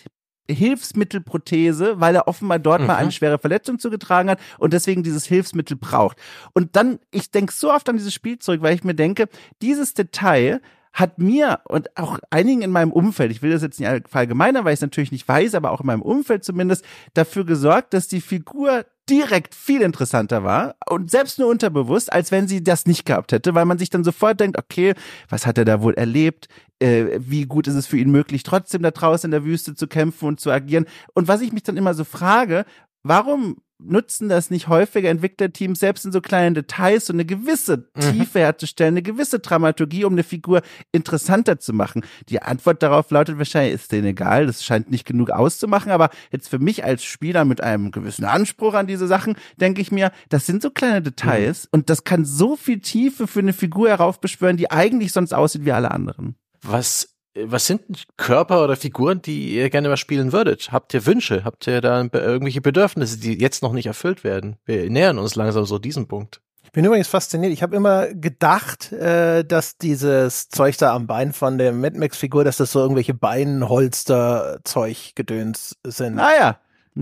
[0.53, 2.87] Hilfsmittelprothese, weil er offenbar dort mhm.
[2.87, 3.11] mal eine mhm.
[3.11, 6.17] schwere Verletzung zugetragen hat und deswegen dieses Hilfsmittel braucht.
[6.53, 9.27] Und dann, ich denke so oft an dieses Spielzeug, weil ich mir denke,
[9.61, 10.61] dieses Detail
[10.99, 14.73] hat mir und auch einigen in meinem Umfeld, ich will das jetzt nicht allgemeiner, weil
[14.73, 16.83] ich es natürlich nicht weiß, aber auch in meinem Umfeld zumindest,
[17.13, 22.47] dafür gesorgt, dass die Figur direkt viel interessanter war und selbst nur unterbewusst, als wenn
[22.47, 24.93] sie das nicht gehabt hätte, weil man sich dann sofort denkt, okay,
[25.29, 26.47] was hat er da wohl erlebt?
[26.79, 29.87] Äh, wie gut ist es für ihn möglich, trotzdem da draußen in der Wüste zu
[29.87, 30.85] kämpfen und zu agieren?
[31.13, 32.65] Und was ich mich dann immer so frage,
[33.01, 38.01] warum nutzen das nicht häufiger Entwicklerteams selbst in so kleinen Details so eine gewisse mhm.
[38.01, 40.61] Tiefe herzustellen, eine gewisse Dramaturgie, um eine Figur
[40.91, 42.03] interessanter zu machen?
[42.27, 46.49] Die Antwort darauf lautet wahrscheinlich, ist denen egal, das scheint nicht genug auszumachen, aber jetzt
[46.49, 50.45] für mich als Spieler mit einem gewissen Anspruch an diese Sachen, denke ich mir, das
[50.45, 51.69] sind so kleine Details mhm.
[51.71, 55.71] und das kann so viel Tiefe für eine Figur heraufbeschwören, die eigentlich sonst aussieht wie
[55.71, 56.35] alle anderen.
[56.61, 60.71] Was was sind Körper oder Figuren, die ihr gerne mal spielen würdet?
[60.71, 61.43] Habt ihr Wünsche?
[61.43, 64.57] Habt ihr da irgendwelche Bedürfnisse, die jetzt noch nicht erfüllt werden?
[64.65, 66.41] Wir nähern uns langsam so diesem Punkt.
[66.69, 67.51] Ich bin übrigens fasziniert.
[67.51, 72.43] Ich habe immer gedacht, äh, dass dieses Zeug da am Bein von der Mad Max-Figur,
[72.43, 76.19] dass das so irgendwelche Beinholster-Zeug-Gedöns sind.
[76.19, 76.59] Ah ja,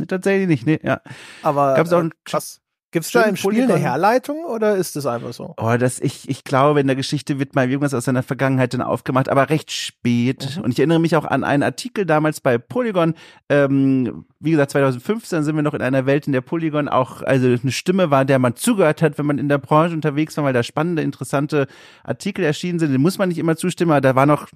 [0.07, 1.01] tatsächlich nicht, ne, ja.
[1.43, 2.61] Aber Gab's auch äh, krass.
[2.91, 5.53] Gibt es da im Spiel eine Herleitung oder ist das einfach so?
[5.57, 8.81] Oh, das ich ich glaube, in der Geschichte wird mal irgendwas aus seiner Vergangenheit dann
[8.81, 10.55] aufgemacht, aber recht spät.
[10.55, 10.63] Mhm.
[10.63, 13.15] Und ich erinnere mich auch an einen Artikel damals bei Polygon.
[13.49, 17.47] Ähm, wie gesagt, 2015 sind wir noch in einer Welt, in der Polygon auch also
[17.47, 20.53] eine Stimme war, der man zugehört hat, wenn man in der Branche unterwegs war, weil
[20.53, 21.67] da spannende, interessante
[22.05, 22.93] Artikel erschienen sind.
[22.93, 24.47] Den muss man nicht immer zustimmen, aber da war noch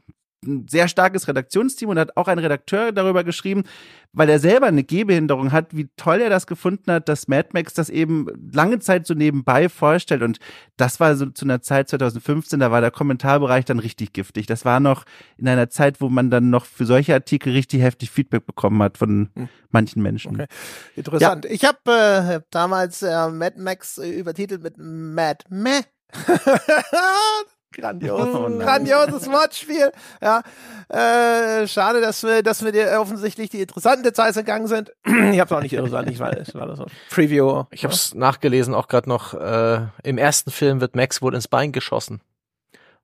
[0.46, 3.64] ein sehr starkes Redaktionsteam und hat auch ein Redakteur darüber geschrieben,
[4.12, 7.74] weil er selber eine Gehbehinderung hat, wie toll er das gefunden hat, dass Mad Max
[7.74, 10.24] das eben lange Zeit so nebenbei vorstellt.
[10.24, 10.39] Und
[10.78, 14.48] das war so zu einer Zeit 2015, da war der Kommentarbereich dann richtig giftig.
[14.48, 15.06] Das war noch
[15.38, 18.98] in einer Zeit, wo man dann noch für solche Artikel richtig heftig Feedback bekommen hat
[18.98, 19.50] von hm.
[19.70, 20.36] manchen Menschen.
[20.36, 20.48] Okay.
[20.96, 21.46] Interessant.
[21.46, 21.52] Ja.
[21.52, 25.82] Ich habe äh, damals äh, Mad Max äh, übertitelt mit Mad Meh.
[27.72, 28.28] Grandios.
[28.34, 29.91] Oh Grandioses Wortspiel.
[30.22, 30.41] Ja.
[30.89, 34.91] Äh, schade, dass wir, dass wir dir offensichtlich die interessanten Details entgangen sind.
[35.05, 36.86] ich habe auch nicht interessant, ich weiß, war das so.
[37.09, 37.63] Preview.
[37.72, 39.34] Ich habe es nachgelesen, auch gerade noch.
[39.34, 42.22] Äh, Im ersten Film wird Max wohl ins Bein geschossen.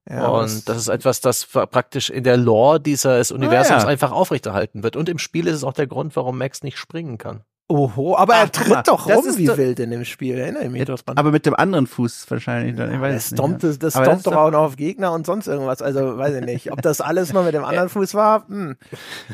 [0.10, 3.90] Ja, und das ist etwas, das praktisch in der Lore dieses Universums ah, ja.
[3.90, 4.96] einfach aufrechterhalten wird.
[4.96, 7.42] Und im Spiel ist es auch der Grund, warum Max nicht springen kann.
[7.70, 10.70] Oho, aber Ach, er tritt mal, doch rum wie wild in dem Spiel, erinnere ich
[10.70, 11.18] mich dran.
[11.18, 12.80] Aber mit dem anderen Fuß wahrscheinlich.
[12.80, 15.48] Ich weiß das stompt, nicht, das, das stompt doch auch noch auf Gegner und sonst
[15.48, 15.82] irgendwas.
[15.82, 16.72] Also weiß ich nicht.
[16.72, 18.48] Ob das alles nur mit dem anderen Fuß war?
[18.48, 18.78] Hm.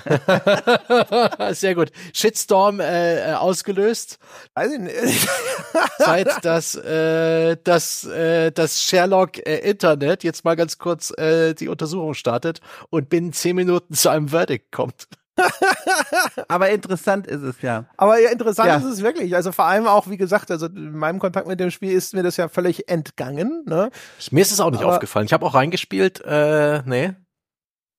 [1.52, 1.92] Sehr gut.
[2.12, 4.18] Shitstorm äh, äh, ausgelöst.
[4.56, 5.28] Weiß ich nicht.
[6.00, 11.68] Seit das, äh, das, äh, das Sherlock äh, Internet jetzt mal ganz kurz äh, die
[11.68, 15.08] Untersuchung startet und binnen zehn Minuten zu einem Verdict kommt.
[16.48, 17.86] Aber interessant ist es ja.
[17.98, 18.78] Aber ja, interessant ja.
[18.78, 19.36] ist es wirklich.
[19.36, 22.24] Also vor allem auch, wie gesagt, also in meinem Kontakt mit dem Spiel ist mir
[22.24, 23.64] das ja völlig entgangen.
[23.66, 23.90] Ne?
[24.32, 25.26] Mir ist es auch nicht aber, aufgefallen.
[25.26, 26.22] Ich habe auch reingespielt.
[26.26, 27.14] Äh, nee.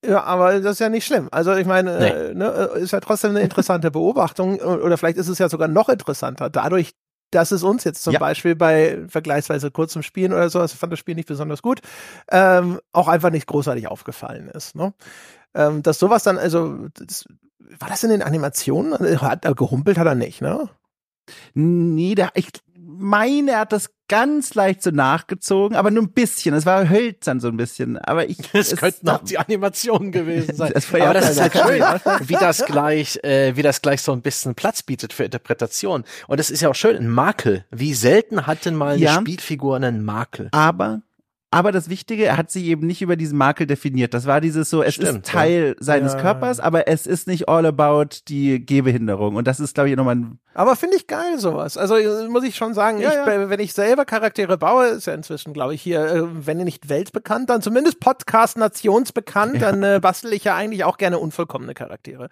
[0.06, 1.28] Ja, aber das ist ja nicht schlimm.
[1.32, 2.08] Also ich meine, nee.
[2.08, 5.88] äh, ne, ist ja trotzdem eine interessante Beobachtung oder vielleicht ist es ja sogar noch
[5.88, 6.50] interessanter.
[6.50, 6.94] Dadurch,
[7.30, 8.20] dass es uns jetzt zum ja.
[8.20, 11.80] Beispiel bei vergleichsweise kurzem Spielen oder so, also ich fand das Spiel nicht besonders gut,
[12.30, 14.76] ähm, auch einfach nicht großartig aufgefallen ist.
[14.76, 14.92] Ne?
[15.54, 17.24] Ähm, dass sowas dann, also, das,
[17.78, 19.20] war das in den Animationen?
[19.20, 20.68] Hat er gehumpelt, hat er nicht, ne?
[21.54, 26.54] Nee, der, ich meine, er hat das ganz leicht so nachgezogen, aber nur ein bisschen.
[26.54, 27.98] Es war hölzern so ein bisschen.
[27.98, 28.38] Aber ich.
[28.54, 30.72] Es, es könnten auch die Animationen gewesen sein.
[30.74, 34.22] das aber das ist halt schön, wie das gleich, äh, wie das gleich so ein
[34.22, 36.04] bisschen Platz bietet für Interpretation.
[36.28, 37.64] Und das ist ja auch schön, ein Makel.
[37.70, 40.48] Wie selten hat denn mal eine ja, Spielfigur einen Makel?
[40.52, 41.02] Aber
[41.54, 44.12] Aber das Wichtige, er hat sich eben nicht über diesen Makel definiert.
[44.12, 46.20] Das war dieses so, es Stimmt, ist Teil seines Ja.
[46.20, 49.36] Körpers, aber es ist nicht all about die Gehbehinderung.
[49.36, 51.76] Und das ist, glaube ich, nochmal ein Aber finde ich geil sowas.
[51.76, 53.26] Also äh, muss ich schon sagen, Ja, ich, ja.
[53.28, 56.88] äh, wenn ich selber Charaktere baue, ist ja inzwischen, glaube ich, hier, äh, wenn nicht
[56.88, 62.30] weltbekannt, dann zumindest Podcast nationsbekannt, dann äh, bastel ich ja eigentlich auch gerne unvollkommene Charaktere.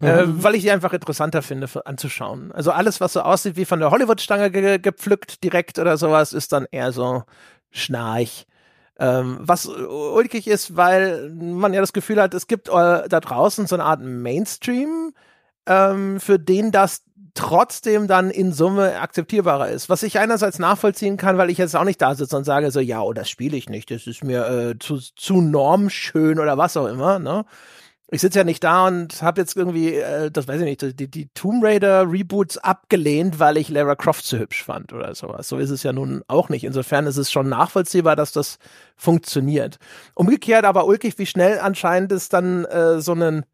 [0.00, 2.52] Äh, weil ich die einfach interessanter finde für, anzuschauen.
[2.52, 6.52] Also alles, was so aussieht wie von der Hollywood-Stange ge gepflückt direkt oder sowas, ist
[6.52, 7.24] dann eher so
[7.70, 8.46] Schnarch.
[9.02, 12.72] Ähm, was ulkig ist, weil man ja das Gefühl hat, es gibt äh,
[13.08, 15.12] da draußen so eine Art Mainstream,
[15.66, 17.02] ähm, für den das
[17.34, 19.88] trotzdem dann in Summe akzeptierbarer ist.
[19.88, 22.78] Was ich einerseits nachvollziehen kann, weil ich jetzt auch nicht da sitze und sage so,
[22.78, 26.76] ja, oh, das spiele ich nicht, das ist mir äh, zu, zu normschön oder was
[26.76, 27.44] auch immer, ne?
[28.14, 31.10] Ich sitze ja nicht da und habe jetzt irgendwie, äh, das weiß ich nicht, die,
[31.10, 35.48] die Tomb Raider Reboots abgelehnt, weil ich Lara Croft zu hübsch fand oder sowas.
[35.48, 36.64] So ist es ja nun auch nicht.
[36.64, 38.58] Insofern ist es schon nachvollziehbar, dass das
[38.96, 39.78] funktioniert.
[40.14, 43.46] Umgekehrt aber ulkig, wie schnell anscheinend es dann äh, so einen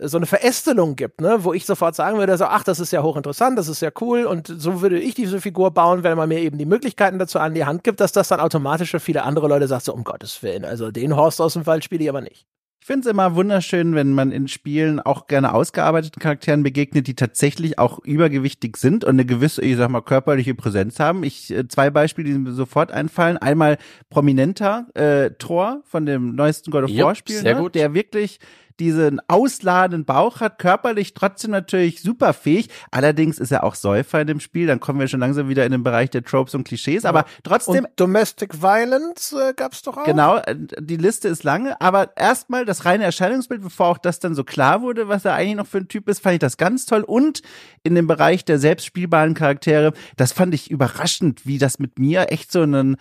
[0.00, 3.02] so eine Verästelung gibt, ne, wo ich sofort sagen würde, so, ach, das ist ja
[3.02, 6.38] hochinteressant, das ist ja cool und so würde ich diese Figur bauen, wenn man mir
[6.38, 9.48] eben die Möglichkeiten dazu an die Hand gibt, dass das dann automatisch für viele andere
[9.48, 12.20] Leute sagt, so, um Gottes Willen, also den Horst aus dem Wald spiele ich aber
[12.20, 12.46] nicht.
[12.80, 17.14] Ich finde es immer wunderschön, wenn man in Spielen auch gerne ausgearbeiteten Charakteren begegnet, die
[17.14, 21.22] tatsächlich auch übergewichtig sind und eine gewisse, ich sag mal, körperliche Präsenz haben.
[21.22, 23.36] Ich äh, zwei Beispiele, die mir sofort einfallen.
[23.36, 27.68] Einmal prominenter äh, Thor von dem neuesten God of War Spiel, ne?
[27.70, 28.38] der wirklich
[28.80, 32.68] diesen ausladenden Bauch hat, körperlich trotzdem natürlich super fähig.
[32.90, 34.66] Allerdings ist er auch Säufer in dem Spiel.
[34.66, 37.04] Dann kommen wir schon langsam wieder in den Bereich der Tropes und Klischees.
[37.04, 40.04] Aber trotzdem Und Domestic Violence äh, gab's doch auch.
[40.04, 44.34] Genau, äh, die Liste ist lange, aber erstmal das reine Erscheinungsbild, bevor auch das dann
[44.34, 46.86] so klar wurde, was er eigentlich noch für ein Typ ist, fand ich das ganz
[46.86, 47.02] toll.
[47.02, 47.42] Und
[47.82, 52.52] in dem Bereich der selbstspielbaren Charaktere, das fand ich überraschend, wie das mit mir echt
[52.52, 52.96] so einen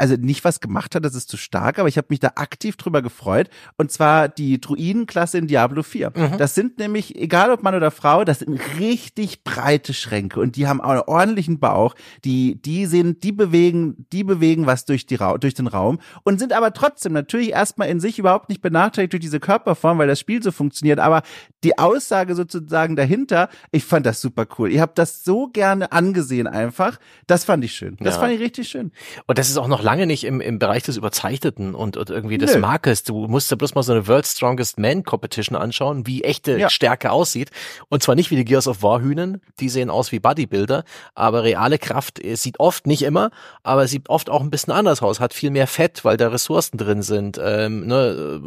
[0.00, 2.76] also nicht was gemacht hat, das ist zu stark, aber ich habe mich da aktiv
[2.76, 3.48] drüber gefreut.
[3.76, 6.10] Und zwar die Druidenklasse in Diablo 4.
[6.38, 10.66] Das sind nämlich, egal ob Mann oder Frau, das sind richtig breite Schränke und die
[10.66, 11.94] haben auch einen ordentlichen Bauch.
[12.24, 16.38] Die, die sind, die bewegen, die bewegen was durch, die, Ra- durch den Raum und
[16.40, 20.18] sind aber trotzdem natürlich erstmal in sich überhaupt nicht benachteiligt durch diese Körperform, weil das
[20.20, 20.98] Spiel so funktioniert.
[20.98, 21.22] Aber
[21.62, 24.70] die Aussage sozusagen dahinter, ich fand das super cool.
[24.72, 26.98] Ihr habt das so gerne angesehen einfach.
[27.26, 27.96] Das fand ich schön.
[28.00, 28.20] Das Ja.
[28.20, 28.92] fand ich richtig schön.
[29.26, 32.38] Und das ist auch noch lange nicht im, im Bereich des Überzeichneten und, und irgendwie
[32.38, 32.60] des Nö.
[32.60, 33.02] Markes.
[33.02, 36.70] Du musst dir bloß mal so eine World's Strongest Man Competition anschauen, wie echte Ja.
[36.70, 37.50] Stärke aussieht.
[37.88, 40.84] Und zwar nicht wie die Gears of War Hühnen, die sehen aus wie Bodybuilder,
[41.16, 43.30] aber reale Kraft äh, sieht oft, nicht immer,
[43.64, 46.78] aber sieht oft auch ein bisschen anders aus, hat viel mehr Fett, weil da Ressourcen
[46.78, 47.40] drin sind.
[47.42, 48.40] Ähm, ne,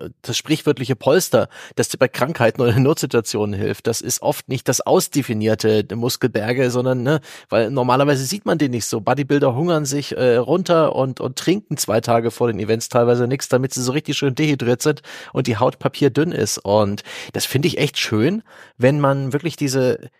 [0.00, 4.68] äh, das sprichwörtliche Polster, das dir bei Krankheiten oder Notsituationen hilft, das ist oft nicht
[4.68, 9.00] das ausdefinierte Muskelberge, sondern, ne, weil normalerweise sieht man den nicht so.
[9.00, 13.48] Bodybuilder hungern sich äh, runter und, und trinken zwei Tage vor den Events teilweise nichts,
[13.48, 15.02] damit sie so richtig schön dehydriert sind
[15.32, 16.58] und die Haut papierdünn ist.
[16.58, 17.02] Und
[17.32, 18.42] das finde ich echt schön,
[18.76, 20.10] wenn man wirklich diese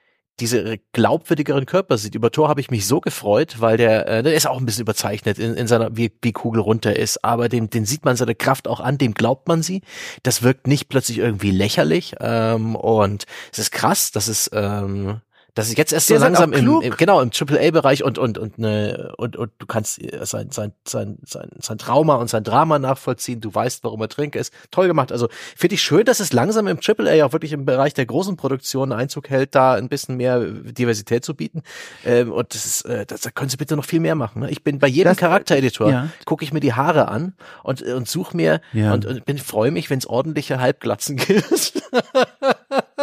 [0.40, 2.14] diese glaubwürdigeren Körper sieht.
[2.14, 4.82] Über Thor habe ich mich so gefreut, weil der, äh, der ist auch ein bisschen
[4.82, 8.34] überzeichnet in, in seiner, wie, wie Kugel runter ist, aber dem, den sieht man seine
[8.34, 9.82] Kraft auch an, dem glaubt man sie.
[10.22, 15.20] Das wirkt nicht plötzlich irgendwie lächerlich ähm, und es ist krass, dass es ähm,
[15.54, 18.18] dass es jetzt erst so ist halt langsam im, im genau im Triple Bereich und
[18.18, 22.28] und und ne und und du kannst äh, sein sein sein sein sein Trauma und
[22.30, 23.40] sein Drama nachvollziehen.
[23.40, 24.52] Du weißt, warum er trinkt ist.
[24.70, 25.12] Toll gemacht.
[25.12, 28.36] Also finde ich schön, dass es langsam im Triple auch wirklich im Bereich der großen
[28.36, 31.62] Produktion Einzug hält, da ein bisschen mehr Diversität zu bieten.
[32.04, 34.40] Ähm, und das ist, äh, das, da können sie bitte noch viel mehr machen.
[34.42, 34.50] Ne?
[34.50, 36.08] Ich bin bei jedem Das- Charaktereditor ja.
[36.24, 38.92] gucke ich mir die Haare an und und suche mir Ja.
[38.94, 41.82] und, und bin freue mich, wenn es ordentliche Halbglatzen gibt.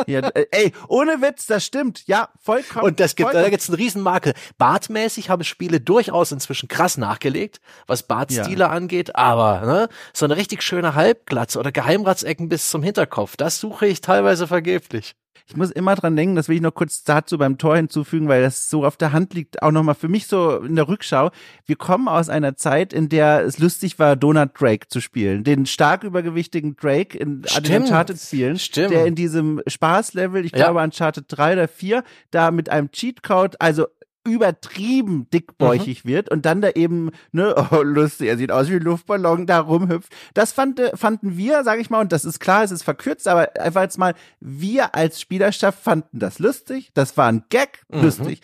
[0.07, 2.07] Ja, äh, ey, ohne Witz, das stimmt.
[2.07, 2.85] Ja, vollkommen.
[2.85, 3.51] Und das gibt, da vollkommen.
[3.51, 4.33] gibt's einen Riesenmakel.
[4.57, 10.63] Bartmäßig haben Spiele durchaus inzwischen krass nachgelegt, was Bartstile angeht, aber ne, so eine richtig
[10.63, 15.15] schöne Halbglatze oder Geheimratsecken bis zum Hinterkopf, das suche ich teilweise vergeblich.
[15.49, 18.41] Ich muss immer dran denken, das will ich noch kurz dazu beim Tor hinzufügen, weil
[18.41, 21.31] das so auf der Hand liegt, auch nochmal für mich so in der Rückschau.
[21.65, 25.45] Wir kommen aus einer Zeit, in der es lustig war, Donald Drake zu spielen.
[25.45, 27.85] Den stark übergewichtigen Drake in an den Stimmt.
[27.85, 28.59] Uncharted-Spielen.
[28.59, 28.91] Stimmt.
[28.91, 30.65] Der in diesem Spaßlevel, ich Ja.
[30.65, 33.87] glaube Uncharted 3 oder 4, da mit einem Cheatcode, also
[34.27, 38.81] übertrieben dickbäuchig wird und dann da eben, ne, oh, lustig, er sieht aus wie ein
[38.81, 40.11] Luftballon, da rumhüpft.
[40.33, 43.49] Das fand, fanden wir, sage ich mal, und das ist klar, es ist verkürzt, aber
[43.59, 48.01] einfach jetzt mal, wir als Spielerschaft fanden das lustig, das war ein Gag, Mhm.
[48.03, 48.41] lustig.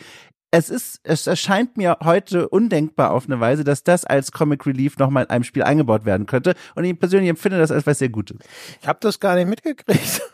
[0.55, 4.99] Es ist, es erscheint mir heute undenkbar auf eine Weise, dass das als Comic Relief
[4.99, 6.53] nochmal in einem Spiel eingebaut werden könnte.
[6.75, 8.37] Und ich persönlich empfinde das als was sehr Gutes.
[8.79, 10.21] Ich habe das gar nicht mitgekriegt.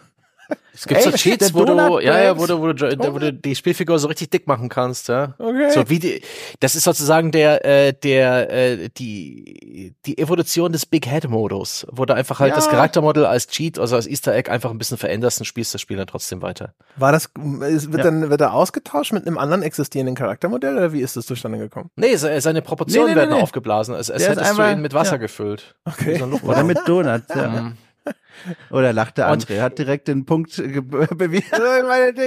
[0.73, 3.19] Es gibt so Ey, Cheats, der wo du, ja, ja, wo du, wo du, wo
[3.19, 5.33] du die Spielfigur so richtig dick machen kannst, ja.
[5.37, 5.71] Okay.
[5.71, 6.21] So wie die,
[6.61, 12.05] das ist sozusagen der, äh, der, äh, die, die Evolution des Big Head Modus, wo
[12.05, 12.55] du einfach halt Ja.
[12.55, 15.81] das Charaktermodell als Cheat, also als Easter Egg einfach ein bisschen veränderst und spielst das
[15.81, 16.73] Spiel dann trotzdem weiter.
[16.95, 17.25] War das,
[17.67, 18.03] ist- wird Ja.
[18.11, 21.89] dann, wird er ausgetauscht mit einem anderen existierenden Charaktermodell oder wie ist das zustande gekommen?
[21.97, 23.41] Nee, se- seine Proportionen Nee, nee, werden nee.
[23.41, 25.17] aufgeblasen, als, als Der ist hättest du einfach- ihn mit Wasser ja.
[25.17, 25.75] gefüllt.
[25.85, 26.17] Okay.
[26.19, 27.73] So Oder mit Donuts, ja.
[28.71, 30.55] Oder lachte Und- André, hat direkt den Punkt
[31.17, 31.45] bewiesen.
[31.51, 32.21] Also,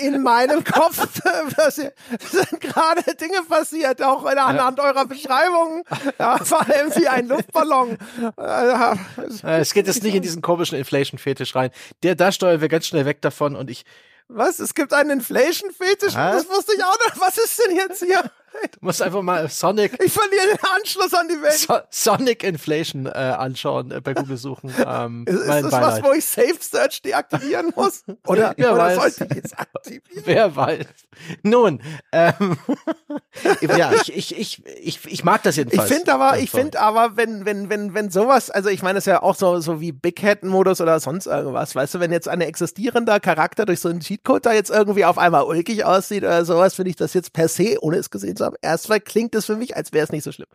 [0.00, 1.06] in meinem Kopf
[1.70, 5.82] sind gerade Dinge passiert, auch in- anhand eurer Beschreibungen.
[6.18, 7.96] Ja, vor allem wie ein Luftballon.
[9.42, 11.70] Es geht jetzt nicht in diesen komischen Inflation-Fetisch rein.
[12.02, 13.84] Der, da steuern wir ganz schnell weg davon und ich,
[14.28, 14.58] Was?
[14.58, 16.14] Es gibt einen Inflation-Fetisch?
[16.14, 17.20] Das wusste ich auch noch.
[17.20, 18.22] Was ist denn jetzt hier?
[18.72, 21.52] Du musst einfach mal Sonic, Ich verliere den Anschluss an die Welt.
[21.54, 24.72] so Sonic Inflation äh, anschauen, äh, bei Google suchen.
[24.86, 26.04] Ähm, Ist, ist das was, Beileid.
[26.04, 28.04] wo ich Safe Search deaktivieren muss?
[28.26, 28.96] Oder, Wer oder weiß.
[29.16, 30.02] sollte ich jetzt aktivieren?
[30.24, 30.86] Wer weiß.
[31.42, 31.80] Nun,
[32.12, 32.56] ähm,
[33.76, 35.88] ja, ich, ich, ich, ich, ich mag das Ich jedenfalls.
[35.90, 39.10] finde aber, ich finde aber, wenn, wenn, wenn, wenn sowas, also ich meine, das ist
[39.10, 42.28] ja auch so, so wie Big Head Modus oder sonst irgendwas, weißt du, wenn jetzt
[42.28, 46.44] ein existierender Charakter durch so einen Cheatcode da jetzt irgendwie auf einmal ulkig aussieht oder
[46.44, 49.44] sowas, finde ich das jetzt per se, ohne es gesehen zu haben, erstmal klingt es
[49.46, 50.48] für mich, als wäre es nicht so schlimm.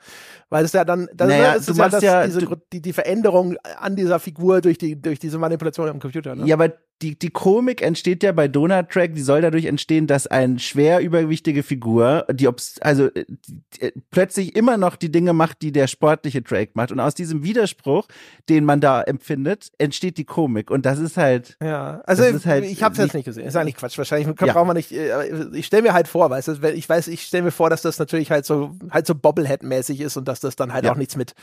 [0.50, 2.82] Weil es ja dann, das, Naja, ne, es ist ja, machst das, ja- diese, die,
[2.82, 6.46] die Veränderung an dieser Figur durch die, durch diese Manipulation am Computer, ne?
[6.46, 10.28] Ja, aber die, die Komik entsteht ja bei Donut Track, die soll dadurch entstehen, dass
[10.28, 15.34] ein schwer übergewichtige Figur, die obs also äh, die, äh, plötzlich immer noch die Dinge
[15.34, 16.92] macht, die der sportliche Track macht.
[16.92, 18.08] Und aus diesem Widerspruch,
[18.50, 20.70] den man da empfindet, entsteht die Komik.
[20.72, 21.58] Und das ist halt.
[21.62, 23.46] Ja, also ist halt ich habe es jetzt nicht- gesehen.
[23.48, 23.98] Ist eigentlich Quatsch.
[23.98, 24.54] Wahrscheinlich Ja.
[24.54, 24.92] braucht man nicht.
[24.92, 27.82] äh, Ich stelle mir halt vor, weißt du, ich weiß, ich stelle mir vor, dass
[27.82, 30.92] das natürlich halt so halt so Bobblehead-mäßig ist und dass das dann halt Ja.
[30.92, 31.34] auch nichts mit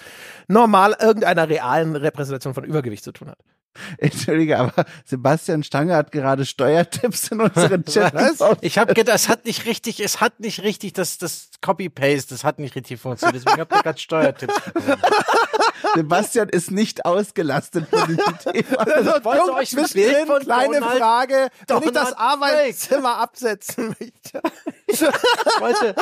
[0.49, 3.39] normal irgendeiner realen Repräsentation von Übergewicht zu tun hat.
[3.99, 8.15] Entschuldige, aber Sebastian Stange hat gerade Steuertipps in unseren Chat.
[8.61, 12.45] Ich habe gedacht, es hat nicht richtig, es hat nicht richtig, das, das Copy-Paste, das
[12.45, 13.45] hat nicht richtig funktioniert.
[13.45, 14.55] Deswegen habt ihr gerade Steuertipps.
[15.95, 18.79] Sebastian ist nicht ausgelastet von diesem Thema.
[18.81, 23.95] Also, wollte Punkt euch ein Bild von kleine Donald- Frage, wenn ich das Arbeitszimmer absetzen
[24.01, 24.43] möchte.
[24.91, 25.95] Ich wollte,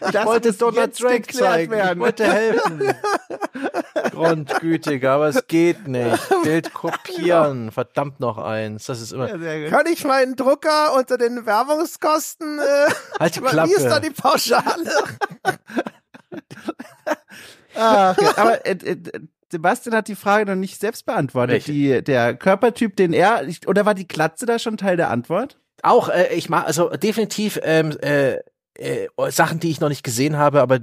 [0.00, 1.72] ich Das wollte Donald jetzt Drake zeigen.
[1.72, 1.98] werden.
[1.98, 2.94] Ich wollte helfen.
[4.12, 6.18] Grundgütiger, aber es geht nicht.
[6.44, 7.72] Bild kopieren.
[7.72, 8.86] Verdammt noch eins.
[8.86, 9.28] Das ist immer.
[9.28, 9.70] Gut.
[9.70, 14.00] Kann ich meinen Drucker unter den Werbungskosten, äh, Halt die wie ist da Klappe.
[14.02, 14.92] die Pauschale?
[17.74, 18.26] Okay.
[18.36, 18.96] Aber äh, äh,
[19.52, 21.66] Sebastian hat die Frage noch nicht selbst beantwortet.
[21.68, 25.58] Die, der Körpertyp, den er, oder war die Klatze da schon Teil der Antwort?
[25.82, 28.38] Auch, äh, ich mag, also definitiv ähm, äh,
[28.74, 30.80] äh, Sachen, die ich noch nicht gesehen habe, aber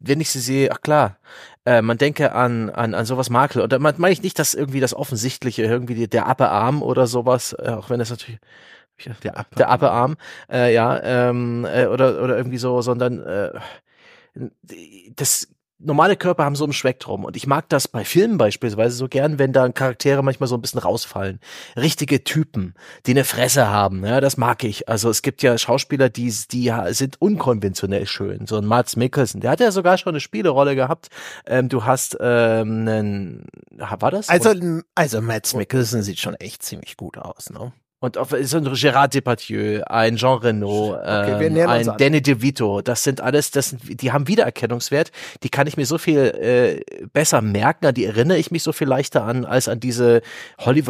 [0.00, 1.18] wenn ich sie sehe, ach klar,
[1.64, 3.62] äh, man denke an, an, an sowas Makel.
[3.62, 7.06] Oder man meine ich nicht, dass irgendwie das Offensichtliche, irgendwie die, der Upper Arm oder
[7.06, 8.40] sowas, äh, auch wenn das natürlich
[9.24, 9.56] Der Upper.
[9.56, 10.16] der Upper Arm,
[10.50, 13.50] äh, ja, ähm, äh, oder, oder irgendwie so, sondern äh,
[15.14, 19.08] das normale Körper haben so ein Spektrum und ich mag das bei Filmen beispielsweise so
[19.08, 21.40] gern, wenn da Charaktere manchmal so ein bisschen rausfallen.
[21.76, 22.74] Richtige Typen,
[23.06, 24.88] die eine Fresse haben, ja, das mag ich.
[24.88, 28.46] Also es gibt ja Schauspieler, die, die sind unkonventionell schön.
[28.46, 31.08] So ein Mats Mikkelsen, der hat ja sogar schon eine Spielerolle gehabt.
[31.46, 33.46] Ähm, du hast ähm, einen,
[33.78, 34.28] war das?
[34.28, 34.52] Also,
[34.94, 37.72] also Mads Mikkelsen sieht schon echt ziemlich gut aus, ne?
[38.00, 41.96] Und auf, so ein Gerard Depardieu, ein Jean Reno, Okay, ähm, ein an.
[41.98, 45.10] Danny DeVito, das sind alles, das sind, die haben Wiedererkennungswert,
[45.42, 48.70] die kann ich mir so viel äh, besser merken, an die erinnere ich mich so
[48.72, 50.22] viel leichter an, als an diese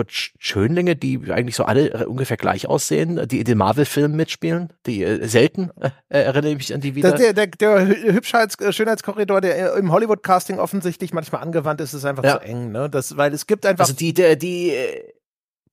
[0.02, 5.02] Hollywood-Schönlinge, die eigentlich so alle äh, ungefähr gleich aussehen, die in den Marvel-Filmen mitspielen, die
[5.02, 7.12] äh, selten äh, erinnere ich mich an die wieder.
[7.12, 11.94] Das, der, der, der Hü- Hübschheits äh, Schönheitskorridor, der im Hollywood-Casting offensichtlich manchmal angewandt ist,
[11.94, 12.38] ist einfach Ja.
[12.40, 12.88] zu eng, ne?
[12.90, 15.02] Das, weil es gibt einfach Also die, der, die, äh,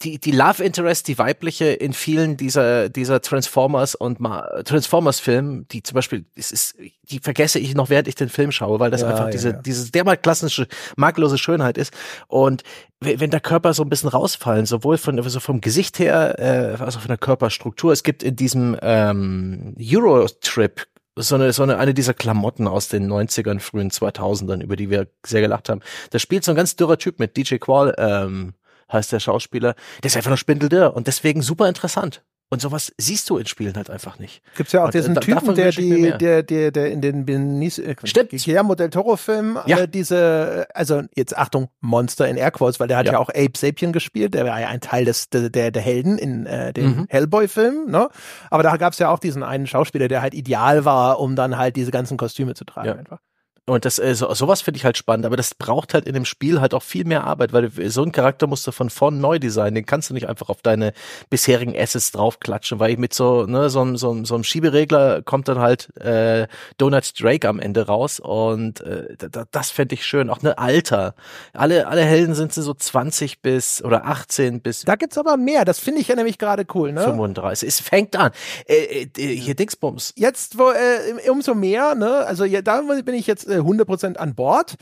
[0.02, 5.84] die, die Love Interest, die weibliche in vielen dieser, dieser Transformers und Ma- Transformers-Filmen, die
[5.84, 9.02] zum Beispiel, es ist, die vergesse ich noch, während ich den Film schaue, weil das
[9.02, 9.62] Ja, einfach ja, diese, ja.
[9.62, 10.68] diese dermal klassische,
[10.98, 11.93] makellose Schönheit ist.
[12.28, 12.64] Und
[13.00, 16.82] we- wenn da Körper so ein bisschen rausfallen, sowohl von, also vom Gesicht her, äh,
[16.84, 20.86] als auch von der Körperstruktur, es gibt in diesem ähm, Euro-Trip
[21.18, 25.08] so eine, so eine, eine dieser Klamotten aus den 90ern, frühen 2000ern, über die wir
[25.26, 25.80] sehr gelacht haben.
[26.10, 28.54] Da spielt so ein ganz dürrer Typ mit, DJ Qual, ähm,
[28.92, 29.76] heißt der Schauspieler.
[30.04, 32.24] Der ist einfach nur spindeldürr und deswegen super interessant.
[32.52, 34.44] Und sowas siehst du in Spielen halt einfach nicht.
[34.56, 37.26] Gibt's ja auch Und, diesen äh, da- Typen, der die, der, der, der in den
[37.26, 38.30] Benicio, äh, Stimmt.
[38.30, 39.80] Guillermo del Toro Film, Ja.
[39.80, 43.14] äh, diese, also jetzt Achtung, Monster in Airquotes, weil der hat ja.
[43.14, 43.20] Ja.
[43.20, 46.46] auch Abe Sapien gespielt, der war ja ein Teil des, der, der, der Helden in
[46.46, 47.06] äh, dem Mhm.
[47.10, 48.10] Hellboy-Film, ne?
[48.52, 51.76] Aber da gab's ja auch diesen einen Schauspieler, der halt ideal war, um dann halt
[51.76, 52.94] diese ganzen Kostüme zu tragen Ja.
[52.96, 53.20] einfach.
[53.68, 56.26] Und das, äh, so, sowas finde ich halt spannend, aber das braucht halt in dem
[56.26, 59.39] Spiel halt auch viel mehr Arbeit, weil so ein Charakter musst du von vorn neu
[59.39, 60.93] designen, den kannst du nicht einfach auf deine
[61.32, 65.95] bisherigen Assets draufklatschen, weil mit so, ne, so, so, so einem Schieberegler kommt dann halt
[65.97, 66.47] äh,
[66.78, 69.16] Donut Drake am Ende raus und äh,
[69.49, 70.30] das fände ich schön.
[70.30, 71.16] Auch ne Alter.
[71.53, 74.82] Alle, alle Helden sind so 20 bis oder 18 bis.
[74.82, 77.01] Da gibt's aber mehr, das finde ich ja nämlich gerade cool, ne?
[77.01, 77.68] 35.
[77.68, 78.32] Es fängt an.
[78.68, 80.13] Äh, äh, hier Dingsbums.
[80.16, 84.36] Jetzt, wo, äh, umso mehr, ne, also ja, da bin ich jetzt äh, 100% an
[84.36, 84.76] Bord.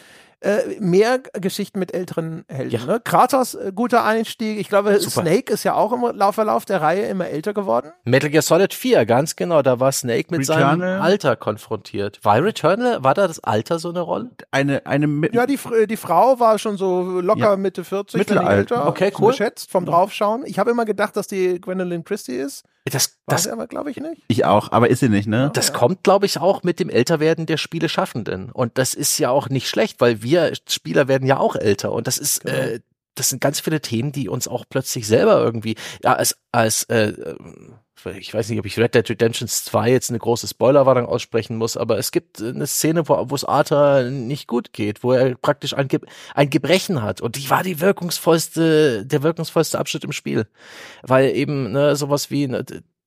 [0.43, 2.71] Äh, mehr Geschichten mit älteren Helden.
[2.71, 2.85] Ja.
[2.85, 2.99] Ne?
[3.01, 4.59] Kratos, äh, guter Einstieg.
[4.59, 5.21] Ich glaube, Super.
[5.21, 7.93] Snake ist ja auch im Laufverlauf der Reihe immer älter geworden.
[8.03, 9.61] Metal Gear Solid 4, ganz genau.
[9.61, 10.79] Da war Snake mit Returnal.
[10.79, 12.19] seinem Alter konfrontiert.
[12.23, 14.31] War Returnal, war da das Alter so eine Rolle?
[14.51, 15.57] Eine, eine ja, die,
[15.87, 17.55] die Frau war schon so locker ja.
[17.55, 18.17] Mitte 40.
[18.17, 18.85] Mittelalter.
[18.85, 19.31] Okay, cool.
[19.31, 20.43] Geschätzt vom Draufschauen.
[20.45, 22.65] Ich habe immer gedacht, dass die Gwendolyn Christie ist.
[22.91, 24.23] Das, das aber, glaube ich, nicht.
[24.27, 25.51] Ich auch, aber ist sie nicht, ne?
[25.53, 25.73] Das ja.
[25.73, 28.51] kommt, glaube ich, auch mit dem Älterwerden der Spieleschaffenden.
[28.51, 31.93] Und das ist ja auch nicht schlecht, weil wir Spieler werden ja auch älter.
[31.93, 32.57] Und das ist, genau.
[32.57, 32.79] äh,
[33.15, 37.35] das sind ganz viele Themen, die uns auch plötzlich selber irgendwie, ja, als, als äh,
[38.05, 41.77] ich weiß nicht, ob ich Red Dead Redemption 2 jetzt eine große Spoilerwarnung aussprechen muss,
[41.77, 45.87] aber es gibt eine Szene, wo es Arthur nicht gut geht, wo er praktisch ein,
[45.87, 45.99] Ge
[46.33, 47.21] ein Gebrechen hat.
[47.21, 50.47] Und die war die wirkungsvollste, der wirkungsvollste Abschnitt im Spiel.
[51.01, 52.65] Weil eben ne, sowas wie, ne,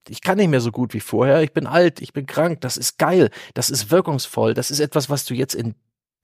[0.08, 2.76] ich kann nicht mehr so gut wie vorher, ich bin alt, ich bin krank, das
[2.76, 5.74] ist geil, das ist wirkungsvoll, das ist etwas, was du jetzt in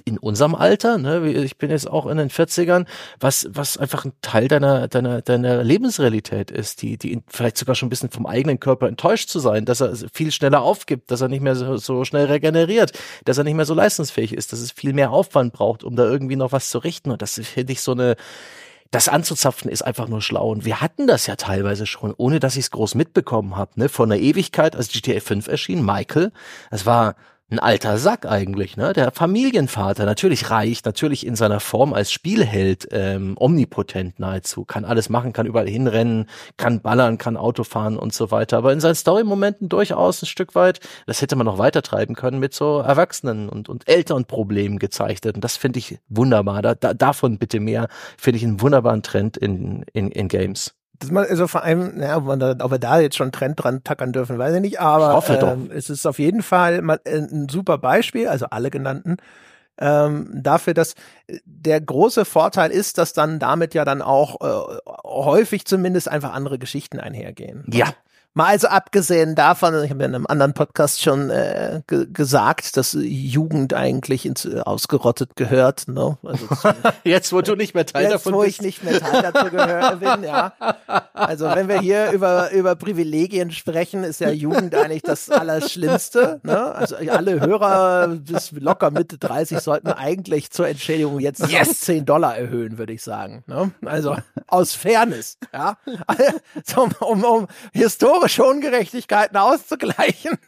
[0.05, 2.87] in unserem Alter, ne, ich bin jetzt auch in den 40ern,
[3.21, 7.87] was, was einfach ein Teil deiner, deiner, deiner Lebensrealität ist, die, die vielleicht sogar schon
[7.87, 11.29] ein bisschen vom eigenen Körper enttäuscht zu sein, dass er viel schneller aufgibt, dass er
[11.29, 12.93] nicht mehr so, so schnell regeneriert,
[13.25, 16.05] dass er nicht mehr so leistungsfähig ist, dass es viel mehr Aufwand braucht, um da
[16.05, 17.11] irgendwie noch was zu richten.
[17.11, 18.17] Und das finde ich so eine,
[18.93, 20.51] das anzuzapfen ist einfach nur schlau.
[20.51, 23.73] Und wir hatten das ja teilweise schon, ohne dass ich es groß mitbekommen habe.
[23.77, 23.89] Ne?
[23.89, 26.31] Vor einer Ewigkeit, als GTA 5 erschien, Michael,
[26.71, 27.17] das war
[27.53, 28.93] ein alter Sack eigentlich, ne?
[28.93, 35.09] Der Familienvater, natürlich reich, natürlich in seiner Form als Spielheld, ähm, omnipotent nahezu, kann alles
[35.09, 38.57] machen, kann überall hinrennen, kann ballern, kann Auto fahren und so weiter.
[38.59, 42.41] Aber in seinen Story-Momenten durchaus ein Stück weit, das hätte man noch weiter treiben können,
[42.41, 45.35] mit so Erwachsenen und, und Elternproblemen gezeichnet.
[45.35, 46.63] Und das finde ich wunderbar.
[46.63, 50.75] Da, da, davon bitte mehr, finde ich einen wunderbaren Trend in, in, in Games
[51.11, 53.83] man, also vor allem, naja, ob, man da, ob wir da jetzt schon Trend dran
[53.85, 57.19] tackern dürfen, weiß ich nicht, aber ich ähm, es ist auf jeden Fall mal äh,
[57.19, 59.17] ein super Beispiel, also alle genannten,
[59.79, 60.95] ähm, dafür, dass
[61.27, 66.33] äh, der große Vorteil ist, dass dann damit ja dann auch äh, häufig zumindest einfach
[66.33, 67.65] andere Geschichten einhergehen.
[67.73, 67.95] Ja,
[68.35, 72.79] Mal also abgesehen davon, ich habe ja in einem anderen Podcast schon äh, ge gesagt,
[72.79, 75.87] dass Jugend eigentlich ins, äh, ausgerottet gehört.
[75.89, 76.17] Ne?
[76.23, 76.47] Also,
[77.05, 78.57] jetzt, wo du nicht mehr Teil jetzt, davon wo bist.
[78.57, 80.55] ich nicht mehr Teil dazu gehören bin, ja.
[81.13, 86.41] Also wenn wir hier über, über Privilegien sprechen, ist ja Jugend eigentlich das Allerschlimmste.
[86.43, 86.75] Ne?
[86.75, 91.69] Also alle Hörer bis locker Mitte 30 sollten eigentlich zur Entschädigung jetzt yes.
[91.69, 93.45] auf 10 Dollar erhöhen, würde ich sagen.
[93.47, 93.73] Ne?
[93.85, 94.17] Also
[94.47, 95.77] aus Fairness, ja.
[96.65, 100.39] so, um, um historisch historische Ungerechtigkeiten auszugleichen.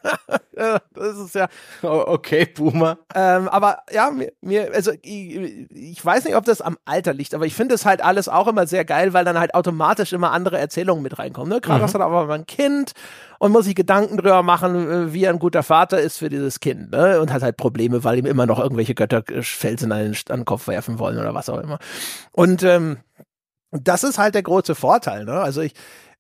[0.53, 1.49] das ist ja.
[1.83, 2.99] Okay, Boomer.
[3.15, 7.35] Ähm, aber ja, mir, mir also ich, ich, weiß nicht, ob das am Alter liegt,
[7.35, 10.33] aber ich finde es halt alles auch immer sehr geil, weil dann halt automatisch immer
[10.33, 11.51] andere Erzählungen mit reinkommen.
[11.51, 11.61] Ne?
[11.61, 11.95] Kratos mhm.
[11.95, 12.93] hat aber mal ein Kind
[13.39, 16.61] und muss sich Gedanken drüber machen, äh, wie er ein guter Vater ist für dieses
[16.61, 16.93] Kind.
[16.93, 17.21] Ne?
[17.21, 20.45] Und hat halt Probleme, weil ihm immer noch irgendwelche Götter Felsen an den, an den
[20.45, 21.79] Kopf werfen wollen oder was auch immer.
[22.33, 22.99] Und ähm,
[23.71, 25.25] das ist halt der große Vorteil.
[25.25, 25.33] Ne?
[25.33, 25.75] Also ich,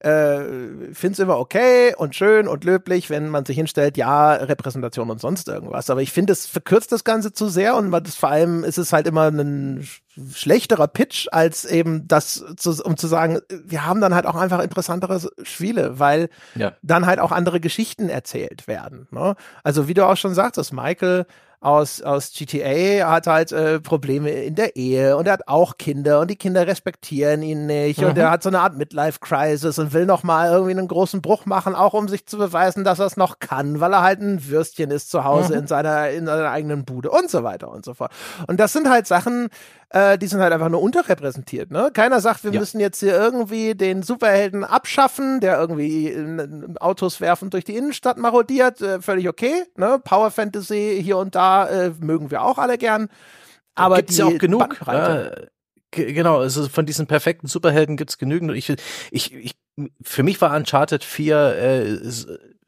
[0.04, 5.10] äh, finde es immer okay und schön und löblich, wenn man sich hinstellt, ja, Repräsentation
[5.10, 5.88] und sonst irgendwas.
[5.88, 8.92] Aber ich finde, es verkürzt das Ganze zu sehr und das, vor allem ist es
[8.92, 9.88] halt immer ein
[10.32, 14.60] schlechterer Pitch, als eben das, zu, um zu sagen, wir haben dann halt auch einfach
[14.60, 16.72] interessantere Spiele, weil ja.
[16.82, 19.08] dann halt auch andere Geschichten erzählt werden.
[19.10, 19.36] Ne?
[19.62, 21.26] Also wie du auch schon sagtest, Michael
[21.64, 26.20] aus, aus GTA hat halt äh, Probleme in der Ehe und er hat auch Kinder
[26.20, 28.08] und die Kinder respektieren ihn nicht mhm.
[28.08, 31.46] und er hat so eine Art Midlife-Crisis und will noch mal irgendwie einen großen Bruch
[31.46, 34.46] machen, auch um sich zu beweisen, dass er es noch kann, weil er halt ein
[34.46, 35.60] Würstchen ist zu Hause mhm.
[35.60, 38.12] in seiner in seiner eigenen Bude und so weiter und so fort.
[38.46, 39.48] Und das sind halt Sachen,
[39.94, 41.70] äh, die sind halt einfach nur unterrepräsentiert.
[41.70, 41.90] Ne?
[41.94, 42.58] Keiner sagt, wir ja.
[42.58, 46.48] müssen jetzt hier irgendwie den Superhelden abschaffen, der irgendwie äh,
[46.80, 48.80] Autos werfend durch die Innenstadt marodiert.
[48.80, 49.62] Äh, völlig okay.
[49.76, 50.00] Ne?
[50.02, 53.08] Power Fantasy hier und da äh, mögen wir auch alle gern.
[53.76, 54.80] Aber gibt's ja auch genug.
[54.84, 55.30] Ja,
[55.92, 58.50] genau, also von diesen perfekten Superhelden gibt's genügend.
[58.56, 58.74] Ich,
[59.12, 59.54] ich, ich,
[60.02, 61.84] für mich war Uncharted 4 äh,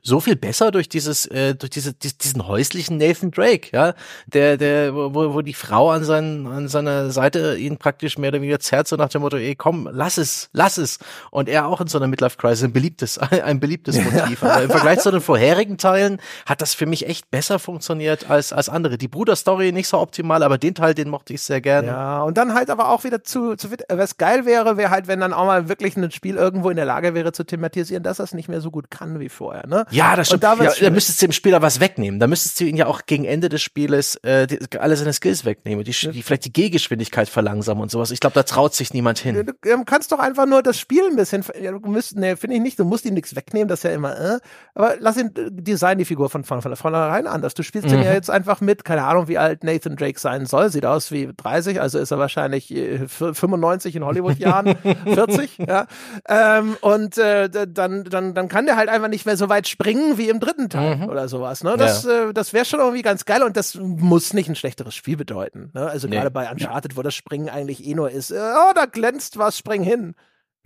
[0.07, 3.94] so viel besser durch dieses, äh, durch diese, diesen häuslichen Nathan Drake, ja,
[4.26, 8.40] der, der, wo, wo die Frau an, seinen, an seiner Seite ihn praktisch mehr oder
[8.40, 11.00] weniger zerrt, so nach dem Motto, ey, komm, lass es, lass es.
[11.32, 14.42] Und er auch in so einer Midlife-Crisis ein beliebtes, ein beliebtes Motiv.
[14.44, 18.52] Aber im Vergleich zu den vorherigen Teilen hat das für mich echt besser funktioniert als,
[18.52, 18.98] als andere.
[18.98, 21.88] Die Bruder-Story nicht so optimal, aber den Teil, den mochte ich sehr gerne.
[21.88, 25.18] Ja, und dann halt aber auch wieder zu, zu was geil wäre, wäre halt, wenn
[25.18, 28.34] dann auch mal wirklich ein Spiel irgendwo in der Lage wäre zu thematisieren, dass das
[28.34, 29.84] nicht mehr so gut kann wie vorher, ne?
[29.97, 30.44] Ja, das stimmt.
[30.44, 32.20] Da, ja, da müsstest du dem Spieler was wegnehmen.
[32.20, 35.44] Da müsstest du ihn ja auch gegen Ende des Spieles äh, die, alle seine Skills
[35.44, 38.11] wegnehmen, die, die vielleicht die Gehgeschwindigkeit verlangsamen und sowas.
[38.11, 39.34] Ich glaube, da traut sich niemand hin.
[39.34, 42.57] Du, du kannst doch einfach nur das Spiel ein bisschen, ja, du müsst, nee, finde
[42.57, 44.38] ich nicht, du musst ihm nichts wegnehmen, das ist ja immer, äh,
[44.74, 47.55] aber lass ihn äh, design die Figur von, vornherein anders.
[47.55, 47.92] Du spielst mhm.
[47.92, 51.11] den ja jetzt einfach mit, keine Ahnung, wie alt Nathan Drake sein soll, sieht aus
[51.11, 55.86] wie 30, also ist er wahrscheinlich 95 äh, in Hollywood-Jahren, 40, ja,
[56.28, 59.86] ähm, und äh, dann, dann, dann kann der halt einfach nicht mehr so weit springen
[59.87, 61.09] wie im dritten Teil mhm.
[61.09, 61.62] oder sowas.
[61.62, 61.76] Ne?
[61.76, 62.28] Das, ja.
[62.28, 65.70] äh, das wäre schon irgendwie ganz geil und das muss nicht ein schlechteres Spiel bedeuten.
[65.74, 65.87] Ne?
[65.87, 66.16] Also nee.
[66.16, 69.59] gerade bei Uncharted, wo das Springen eigentlich eh nur ist, äh, oh, da glänzt was,
[69.59, 70.14] spring hin.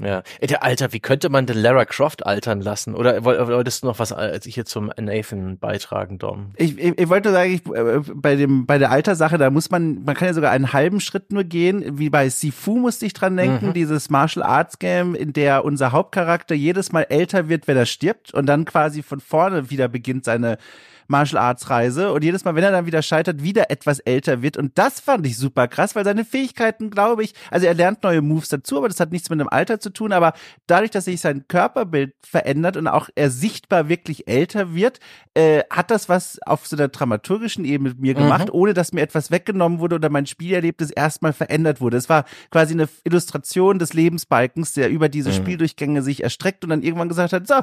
[0.02, 0.22] Ja.
[0.40, 2.94] Der Alter, wie könnte man denn Lara Croft altern lassen?
[2.94, 6.52] Oder wolltest du noch was als ich hier zum Nathan beitragen, Dom?
[6.56, 10.02] Ich, ich, ich wollte sagen, ich, äh, bei dem bei der Altersache, da muss man,
[10.04, 11.98] man kann ja sogar einen halben Schritt nur gehen.
[11.98, 13.72] Wie bei Sifu musste ich dran denken, mhm.
[13.74, 18.32] dieses Martial Arts Game, in der unser Hauptcharakter jedes Mal älter wird, wenn er stirbt
[18.32, 20.58] und dann quasi von vorne wieder beginnt seine
[21.10, 24.56] Martial Arts Reise und jedes Mal, wenn er dann wieder scheitert, wieder etwas älter wird.
[24.56, 28.22] Und das fand ich super krass, weil seine Fähigkeiten, glaube ich, also er lernt neue
[28.22, 30.12] Moves dazu, aber das hat nichts mit dem Alter zu tun.
[30.12, 30.34] Aber
[30.68, 35.00] dadurch, dass sich sein Körperbild verändert und auch er sichtbar wirklich älter wird,
[35.34, 38.54] äh, hat das was auf so einer dramaturgischen Ebene mit mir gemacht, mhm.
[38.54, 41.96] ohne dass mir etwas weggenommen wurde oder mein Spielerlebnis erstmal verändert wurde.
[41.96, 45.34] Es war quasi eine Illustration des Lebensbalkens, der über diese mhm.
[45.34, 47.62] Spieldurchgänge sich erstreckt und dann irgendwann gesagt hat, so,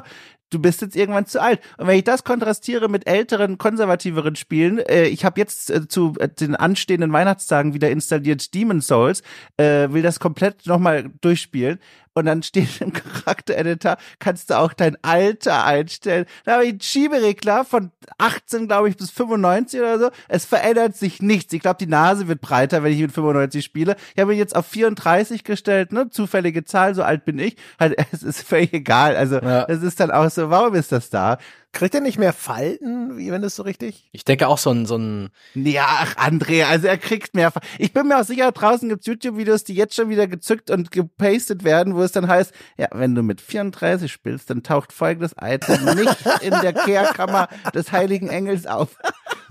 [0.50, 1.60] du bist jetzt irgendwann zu alt.
[1.78, 6.14] Und wenn ich das kontrastiere mit älteren, konservativeren Spielen, äh, ich habe jetzt äh, zu
[6.18, 9.22] äh, den anstehenden Weihnachtstagen wieder installiert Demon Souls,
[9.56, 11.78] äh, will das komplett nochmal durchspielen
[12.14, 16.26] und dann steht im Charaktereditor, kannst du auch dein Alter einstellen.
[16.44, 20.10] Da habe ich einen Schieberegler von 18, glaube ich, bis 95 oder so.
[20.28, 21.52] Es verändert sich nichts.
[21.52, 23.96] Ich glaube, die Nase wird breiter, wenn ich mit 95 spiele.
[24.14, 26.10] Ich habe ihn jetzt auf 34 gestellt, ne?
[26.10, 27.56] Zufällige Zahl, so alt bin ich.
[27.78, 29.16] Halt, es ist völlig egal.
[29.16, 29.64] Also, ja.
[29.68, 31.38] es ist dann auch so, warum ist das da?
[31.72, 34.08] Kriegt er nicht mehr Falten, wie wenn das so richtig?
[34.12, 35.28] Ich denke auch so ein, so ein.
[35.54, 37.52] Ja, ach, André, also er kriegt mehr.
[37.78, 41.64] Ich bin mir auch sicher, draußen gibt's YouTube-Videos, die jetzt schon wieder gezückt und gepastet
[41.64, 45.84] werden, wo es dann heißt, ja, wenn du mit 34 spielst, dann taucht folgendes Item
[45.96, 48.96] nicht in der Kehrkammer des Heiligen Engels auf.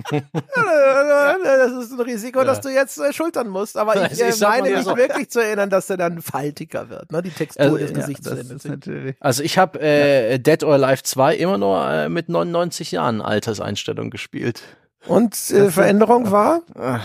[0.12, 2.46] das ist ein Risiko, ja.
[2.46, 3.78] das du jetzt äh, schultern musst.
[3.78, 4.96] Aber ich, äh, meine mich so.
[4.96, 7.22] wirklich zu erinnern, dass er dann faltiger wird, ne?
[7.22, 8.66] Die Textur also, des ja, Gesichts.
[8.66, 9.16] natürlich.
[9.20, 14.10] Also ich habe äh, Dead or Alive 2 immer nur äh, mit 99 Jahren Alterseinstellung
[14.10, 14.62] gespielt.
[15.08, 16.62] Und äh, Veränderung war?
[16.76, 17.00] Äh,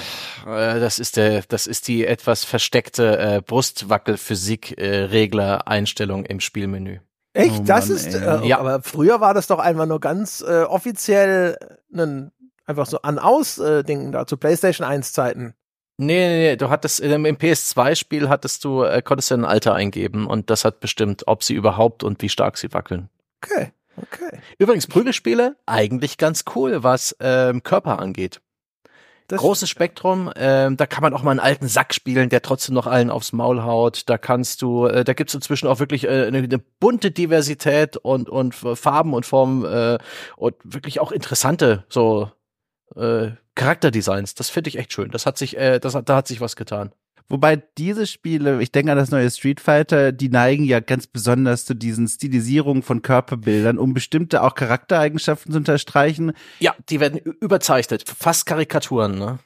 [0.80, 6.98] das ist der, das ist die etwas versteckte äh, Brustwackel-Physik-Regler-Einstellung im Spielmenü.
[7.34, 7.61] Echt?
[7.61, 8.59] Oh das ist, äh, ja.
[8.59, 11.57] aber früher war das doch einmal nur ganz äh, offiziell
[11.92, 12.30] ein
[12.66, 15.55] einfach so an-aus-Ding äh, da zu PlayStation 1 Zeiten.
[15.98, 20.26] Nee, nee, nee, du hattest im PS2-Spiel hattest du, äh, konntest du ein Alter eingeben
[20.26, 23.09] und das hat bestimmt, ob sie überhaupt und wie stark sie wackeln.
[23.42, 23.72] Okay.
[23.97, 24.38] Okay.
[24.59, 28.40] Übrigens, Prügelspiele, eigentlich ganz cool, was ähm, Körper angeht.
[29.28, 32.74] Das Großes Spektrum, ähm, da kann man auch mal einen alten Sack spielen, der trotzdem
[32.74, 34.09] noch allen aufs Maul haut.
[34.11, 38.28] Da kannst du, äh, da gibt's inzwischen auch wirklich äh, eine, eine bunte Diversität und,
[38.28, 39.99] und Farben und Formen äh,
[40.36, 42.30] und wirklich auch interessante so
[42.97, 44.34] äh, Charakterdesigns.
[44.34, 45.11] Das finde ich echt schön.
[45.11, 46.93] Das hat sich, äh, das, da hat sich was getan.
[47.28, 51.64] Wobei diese Spiele, ich denke an das neue Street Fighter, die neigen ja ganz besonders
[51.64, 56.32] zu diesen Stilisierungen von Körperbildern, um bestimmte auch Charaktereigenschaften zu unterstreichen.
[56.60, 59.38] Ja, die werden überzeichnet, fast Karikaturen, ne?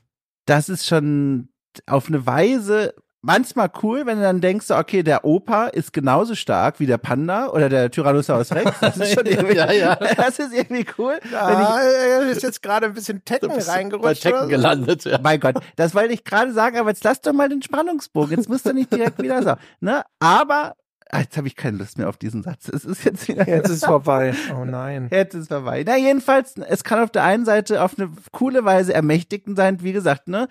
[0.46, 1.48] Das ist schon
[1.86, 2.94] auf eine Weise
[3.26, 7.48] manchmal cool, wenn du dann denkst, okay, der Opa ist genauso stark wie der Panda
[7.48, 8.70] oder der Tyrannosaurus Rex.
[8.80, 9.96] Das ist schon irgendwie, ja, ja.
[9.96, 11.18] das ist irgendwie cool.
[11.30, 14.24] Ja, er ist jetzt gerade ein bisschen Tekken so reingerutscht.
[14.24, 15.18] Bei Tekken gelandet, ja.
[15.22, 18.36] Mein Gott, das wollte ich gerade sagen, aber jetzt lass doch mal den Spannungsbogen.
[18.36, 19.54] Jetzt musst du nicht direkt wieder so.
[19.80, 20.04] Ne?
[20.20, 20.74] Aber
[21.10, 22.68] ah, Jetzt habe ich keine Lust mehr auf diesen Satz.
[22.68, 23.48] Es ist jetzt wieder.
[23.48, 24.34] Jetzt ist vorbei.
[24.56, 25.08] Oh nein.
[25.10, 25.82] Jetzt ist vorbei.
[25.84, 29.92] Na, jedenfalls, es kann auf der einen Seite auf eine coole Weise ermächtigend sein, wie
[29.92, 30.48] gesagt, ne?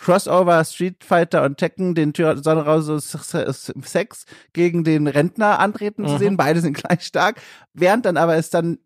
[0.00, 3.16] Crossover Street Fighter und Tekken den Tyrannosaurus
[3.82, 6.08] Sex gegen den Rentner antreten mhm.
[6.08, 6.36] zu sehen.
[6.36, 7.40] Beide sind gleich stark.
[7.72, 8.78] Während dann aber es dann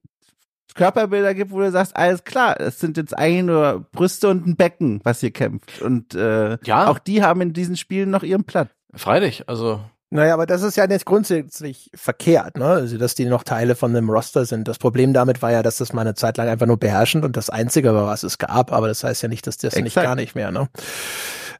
[0.74, 4.56] Körperbilder gibt, wo du sagst, alles klar, es sind jetzt eigentlich nur Brüste und ein
[4.56, 5.82] Becken, was hier kämpft.
[5.82, 6.88] Und äh, ja.
[6.88, 8.70] auch die haben in diesen Spielen noch ihren Platz.
[8.94, 9.80] Freilich, also
[10.12, 12.66] Naja, aber das ist ja nicht grundsätzlich verkehrt, ne?
[12.66, 14.66] Also, dass die noch Teile von dem Roster sind.
[14.66, 17.36] Das Problem damit war ja, dass das mal eine Zeit lang einfach nur beherrschend und
[17.36, 18.72] das Einzige war, was es gab.
[18.72, 19.84] Aber das heißt ja nicht, dass das Exakt.
[19.84, 20.68] nicht gar nicht mehr, ne?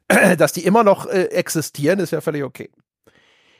[0.37, 2.69] Dass die immer noch äh, existieren, ist ja völlig okay.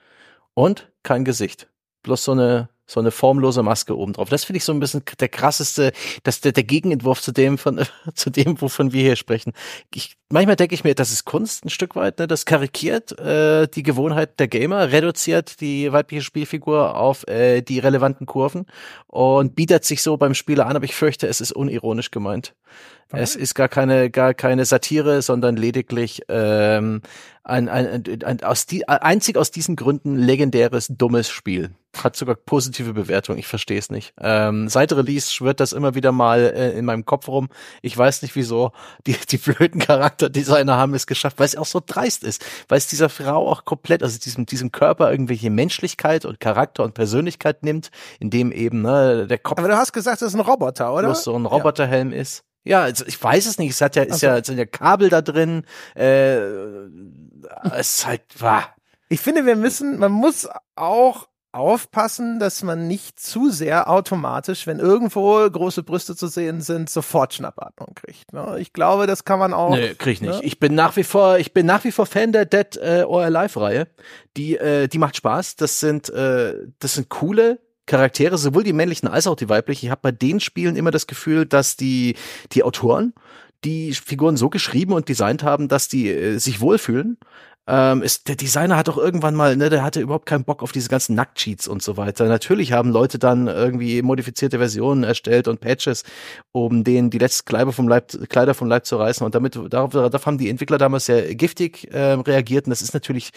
[0.54, 1.68] und kein Gesicht.
[2.02, 4.28] Bloß so eine so eine formlose Maske oben drauf.
[4.28, 7.80] Das finde ich so ein bisschen der krasseste, das der, der Gegenentwurf zu dem von
[8.14, 9.52] zu dem, wovon wir hier sprechen.
[9.94, 12.26] Ich, manchmal denke ich mir, das ist Kunst ein Stück weit, ne?
[12.26, 18.26] Das karikiert äh, die Gewohnheit der Gamer, reduziert die weibliche Spielfigur auf äh, die relevanten
[18.26, 18.66] Kurven
[19.06, 22.54] und bietet sich so beim Spieler an, aber ich fürchte, es ist unironisch gemeint.
[23.10, 23.22] Okay.
[23.22, 27.02] Es ist gar keine, gar keine Satire, sondern lediglich ähm,
[27.44, 31.70] ein, ein, ein, ein aus die, einzig aus diesen Gründen legendäres, dummes Spiel.
[32.02, 34.14] Hat sogar positive Bewertung, ich verstehe es nicht.
[34.18, 37.50] Ähm, seit Release schwirrt das immer wieder mal äh, in meinem Kopf rum.
[37.82, 38.72] Ich weiß nicht wieso.
[39.06, 42.44] Die, die blöden Charakterdesigner haben es geschafft, weil es auch so dreist ist.
[42.68, 46.94] Weil es dieser Frau auch komplett, also diesem, diesem Körper irgendwelche Menschlichkeit und Charakter und
[46.94, 49.58] Persönlichkeit nimmt, in dem eben ne, der Kopf.
[49.58, 51.08] Aber du hast gesagt, das ist ein Roboter, oder?
[51.08, 52.20] Plus so ein Roboterhelm ja.
[52.20, 52.42] ist.
[52.64, 53.70] Ja, also ich weiß es nicht.
[53.70, 54.26] Es hat ja, ist also.
[54.26, 55.64] ja, sind ja Kabel da drin.
[55.94, 56.38] Äh,
[57.72, 58.74] es ist halt, war.
[59.08, 64.80] Ich finde, wir müssen, man muss auch aufpassen, dass man nicht zu sehr automatisch, wenn
[64.80, 68.32] irgendwo große Brüste zu sehen sind, sofort Schnappatmung kriegt.
[68.32, 68.56] Ne?
[68.58, 69.70] Ich glaube, das kann man auch.
[69.70, 70.40] Nee, krieg ich nicht.
[70.40, 70.40] Ne?
[70.42, 73.22] Ich bin nach wie vor, ich bin nach wie vor Fan der Dead äh, or
[73.22, 73.86] Alive Reihe.
[74.36, 75.54] Die, äh, die macht Spaß.
[75.54, 79.86] Das sind, äh, das sind coole Charaktere, sowohl die männlichen als auch die weiblichen.
[79.86, 82.16] Ich habe bei den Spielen immer das Gefühl, dass die,
[82.52, 83.12] die Autoren
[83.64, 87.18] die Figuren so geschrieben und designt haben, dass die äh, sich wohlfühlen.
[87.66, 90.72] Ähm, ist, der Designer hat doch irgendwann mal, ne, der hatte überhaupt keinen Bock auf
[90.72, 92.26] diese ganzen Nacktcheats und so weiter.
[92.26, 96.04] Natürlich haben Leute dann irgendwie modifizierte Versionen erstellt und Patches,
[96.52, 99.24] um denen die letzten Kleider vom Leib, Kleider vom Leib zu reißen.
[99.24, 102.66] Und damit, darauf, darauf haben die Entwickler damals sehr giftig äh, reagiert.
[102.66, 103.30] Und das ist natürlich,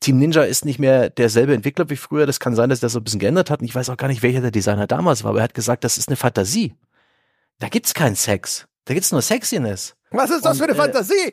[0.00, 2.26] Team Ninja ist nicht mehr derselbe Entwickler wie früher.
[2.26, 3.60] Das kann sein, dass der so ein bisschen geändert hat.
[3.60, 5.84] Und ich weiß auch gar nicht, welcher der Designer damals war, aber er hat gesagt,
[5.84, 6.74] das ist eine Fantasie.
[7.60, 8.66] Da gibt's keinen Sex.
[8.84, 9.94] Da gibt's nur Sexiness.
[10.10, 11.32] Was ist das und, für eine äh, Fantasie?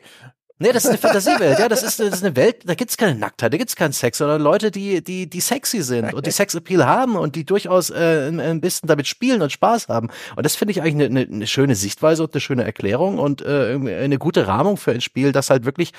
[0.60, 3.14] Nee, das ist eine Fantasiewelt, ja, das ist, das ist eine Welt, da gibt's keine
[3.16, 6.84] Nacktheit, da gibt's keinen Sex, sondern Leute, die, die, die sexy sind und die Sexappeal
[6.84, 10.08] haben und die durchaus äh, ein bisschen damit spielen und Spaß haben.
[10.34, 13.40] Und das finde ich eigentlich eine, eine, eine schöne Sichtweise und eine schöne Erklärung und
[13.42, 15.92] äh, eine gute Rahmung für ein Spiel, das halt wirklich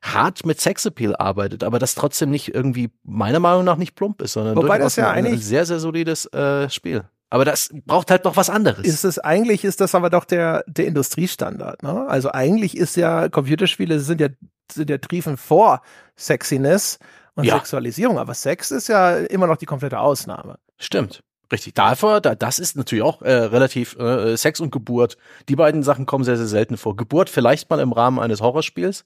[0.00, 4.32] hart mit Sexappeal arbeitet, aber das trotzdem nicht irgendwie meiner Meinung nach nicht plump ist,
[4.32, 7.04] sondern Wobei durchaus das ja ein, ein sehr, sehr solides äh, Spiel.
[7.36, 8.86] Aber das braucht halt noch was anderes.
[8.86, 12.08] Ist es eigentlich ist das aber doch der der Industriestandard, ne?
[12.08, 14.28] Also eigentlich ist ja Computerspiele sind ja
[14.72, 15.82] sind ja Triefen vor
[16.16, 16.98] Sexiness
[17.34, 17.56] und ja.
[17.56, 20.56] Sexualisierung, aber Sex ist ja immer noch die komplette Ausnahme.
[20.78, 21.22] Stimmt.
[21.52, 21.74] Richtig.
[21.74, 25.18] Davor, da, das ist natürlich auch äh, relativ äh, Sex und Geburt.
[25.50, 26.96] Die beiden Sachen kommen sehr, sehr selten vor.
[26.96, 29.04] Geburt vielleicht mal im Rahmen eines Horrorspiels,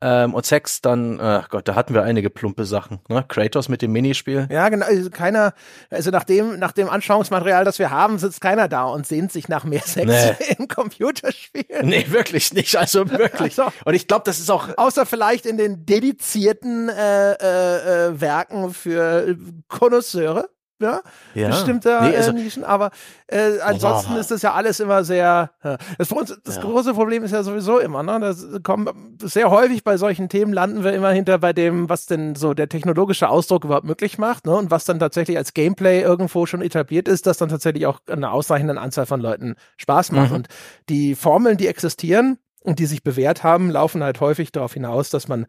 [0.00, 3.00] ähm, und Sex, dann, ach Gott, da hatten wir einige plumpe Sachen.
[3.08, 3.24] Ne?
[3.26, 4.46] Kratos mit dem Minispiel.
[4.50, 4.86] Ja, genau.
[4.86, 5.54] Also keiner,
[5.90, 9.48] also nach dem, nach dem Anschauungsmaterial, das wir haben, sitzt keiner da und sehnt sich
[9.48, 10.54] nach mehr Sex nee.
[10.58, 11.64] im Computerspiel.
[11.82, 12.76] Nee, wirklich nicht.
[12.76, 13.58] Also wirklich.
[13.58, 14.68] Also, und ich glaube, das ist auch.
[14.76, 19.36] Außer vielleicht in den dedizierten äh, äh, äh Werken für
[19.68, 20.48] Konnoisseure
[20.80, 21.00] ja,
[21.34, 21.48] ja.
[21.48, 22.90] bestimmte nee, also, äh, Nischen, aber
[23.26, 25.50] äh, ansonsten ist das ja alles immer sehr.
[25.64, 25.76] Ja.
[25.98, 26.08] Das,
[26.44, 26.62] das ja.
[26.62, 28.20] große Problem ist ja sowieso immer, ne?
[28.20, 32.34] Das kommen sehr häufig bei solchen Themen landen wir immer hinter bei dem, was denn
[32.34, 34.54] so der technologische Ausdruck überhaupt möglich macht, ne?
[34.54, 38.30] Und was dann tatsächlich als Gameplay irgendwo schon etabliert ist, dass dann tatsächlich auch eine
[38.30, 40.30] ausreichende Anzahl von Leuten Spaß macht.
[40.30, 40.36] Mhm.
[40.36, 40.48] Und
[40.88, 45.28] die Formeln, die existieren und die sich bewährt haben, laufen halt häufig darauf hinaus, dass
[45.28, 45.46] man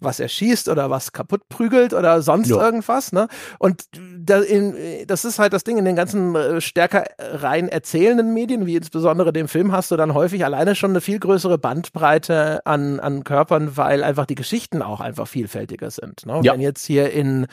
[0.00, 2.60] was erschießt oder was kaputt prügelt oder sonst ja.
[2.60, 3.12] irgendwas.
[3.12, 3.28] Ne?
[3.58, 3.84] Und
[4.18, 4.74] da in,
[5.06, 9.32] das ist halt das Ding in den ganzen äh, stärker rein erzählenden Medien, wie insbesondere
[9.32, 13.76] dem Film, hast du dann häufig alleine schon eine viel größere Bandbreite an, an Körpern,
[13.76, 16.26] weil einfach die Geschichten auch einfach vielfältiger sind.
[16.26, 16.40] Ne?
[16.42, 16.52] Ja.
[16.52, 17.46] Wenn jetzt hier in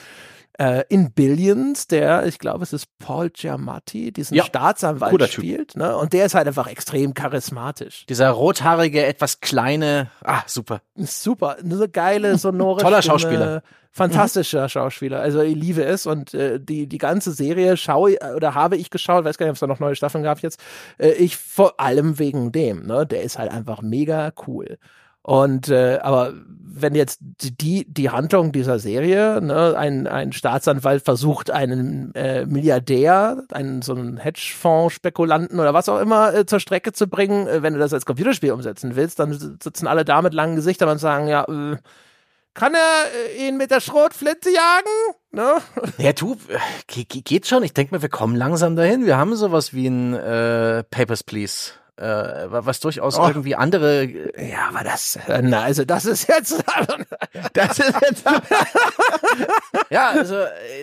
[0.57, 5.95] äh, in Billions, der, ich glaube, es ist Paul Giamatti, diesen ja, Staatsanwalt spielt, ne?
[5.97, 8.05] Und der ist halt einfach extrem charismatisch.
[8.07, 10.81] Dieser rothaarige, etwas kleine, ah, super.
[10.95, 13.63] Super, eine geile, sonore Toller Stimme, Schauspieler.
[13.91, 14.69] Fantastischer mhm.
[14.69, 15.21] Schauspieler.
[15.21, 19.23] Also ich liebe es und äh, die, die ganze Serie schaue oder habe ich geschaut,
[19.23, 20.59] weiß gar nicht, ob es da noch neue Staffeln gab jetzt.
[20.97, 23.05] Äh, ich vor allem wegen dem, ne?
[23.05, 24.77] Der ist halt einfach mega cool.
[25.25, 31.49] Und äh, aber wenn jetzt die die Handlung dieser Serie, ne, ein, ein Staatsanwalt versucht
[31.49, 37.07] einen äh, Milliardär, einen so einen Hedgefonds-Spekulanten oder was auch immer äh, zur Strecke zu
[37.07, 40.55] bringen, äh, wenn du das als Computerspiel umsetzen willst, dann sitzen alle da mit langen
[40.57, 41.77] Gesichtern und sagen, ja, äh,
[42.53, 43.05] kann er
[43.35, 45.15] äh, ihn mit der Schrotflinte jagen?
[45.31, 45.55] Ne?
[45.97, 47.63] Ja, du, äh, geht schon.
[47.63, 49.07] Ich denke mal, wir kommen langsam dahin.
[49.07, 53.27] Wir haben sowas wie ein äh, Papers, Please äh, was durchaus oh.
[53.27, 54.03] irgendwie andere.
[54.03, 56.63] Äh, ja, aber das, äh, na, also das ist jetzt,
[57.53, 58.23] das ist jetzt.
[59.89, 60.35] ja, also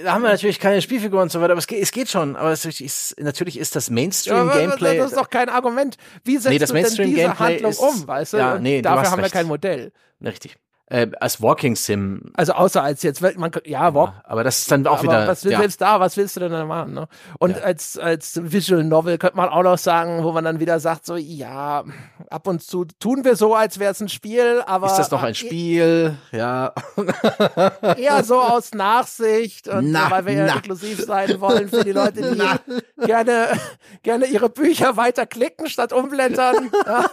[0.04, 2.36] da haben wir natürlich keine Spielfiguren und so weiter, aber es geht, es geht schon.
[2.36, 4.96] Aber es ist, natürlich ist das Mainstream-Gameplay.
[4.96, 5.96] Ja, das ist doch kein Argument.
[6.24, 8.36] Wie setzt nee, das du denn diese Handlung ist, um, weißt du?
[8.38, 9.34] Ja, nee, dafür haben recht.
[9.34, 9.92] wir kein Modell.
[10.22, 10.56] Richtig
[10.92, 12.20] äh, als Walking Sim.
[12.34, 15.26] Also außer als jetzt, man, ja, Walk, ja, aber das ist dann auch aber wieder.
[15.26, 15.58] Was willst, ja.
[15.58, 16.92] selbst da, was willst du denn da machen?
[16.92, 17.08] Ne?
[17.38, 17.62] Und ja.
[17.62, 21.16] als als Visual Novel könnte man auch noch sagen, wo man dann wieder sagt, so
[21.16, 21.84] ja,
[22.28, 25.22] ab und zu tun wir so, als wäre es ein Spiel, aber ist das noch
[25.22, 26.18] ein Spiel?
[26.30, 26.74] Ja.
[27.96, 32.20] Eher so aus Nachsicht und na, weil wir ja inklusiv sein wollen für die Leute,
[32.20, 33.58] die gerne
[34.02, 36.70] gerne ihre Bücher weiter klicken statt umblättern.
[36.84, 37.10] Ja.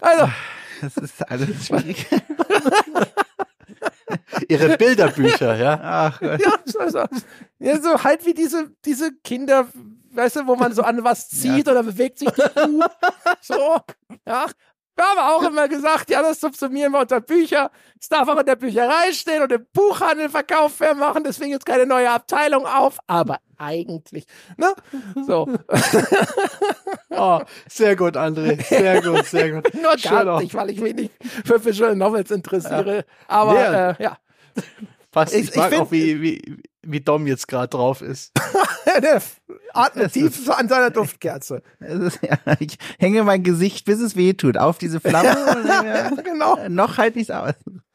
[0.00, 0.28] also
[0.80, 2.06] das ist alles schwierig.
[4.48, 5.80] Ihre Bilderbücher, ja.
[5.82, 6.40] Ach Gott.
[6.40, 7.04] Ja, so,
[7.58, 9.66] ja, so halt wie diese, diese Kinder,
[10.12, 11.72] weißt du, wo man so an was zieht ja.
[11.72, 12.84] oder bewegt sich die Kuh.
[13.40, 13.78] So,
[14.26, 14.46] ja.
[14.96, 17.70] Wir haben auch immer gesagt, ja, das subsumieren wir unter Bücher.
[18.00, 21.66] Es darf auch in der Bücherei stehen und im Buchhandel verkauft werden machen, deswegen jetzt
[21.66, 22.98] keine neue Abteilung auf.
[23.06, 24.72] Aber eigentlich, ne?
[25.26, 25.48] So.
[27.10, 28.62] oh, sehr gut, André.
[28.62, 29.74] Sehr gut, sehr gut.
[29.82, 31.12] Nur gar nicht, weil ich mich nicht
[31.44, 32.96] für Visual Novels interessiere.
[32.96, 33.02] Ja.
[33.28, 33.90] Aber, ja.
[33.90, 34.18] Äh, ja.
[35.10, 35.34] Passt.
[35.34, 38.32] Ich, ich mag ich find, auch, wie, wie, wie Dom jetzt gerade drauf ist.
[39.02, 39.22] der
[39.74, 41.62] atmet tief an seiner Duftkerze.
[41.80, 45.28] Ist, ja, ich hänge mein Gesicht, bis es weh tut, auf diese Flamme.
[45.68, 46.68] ja, genau.
[46.68, 47.54] Noch halte ich es aus.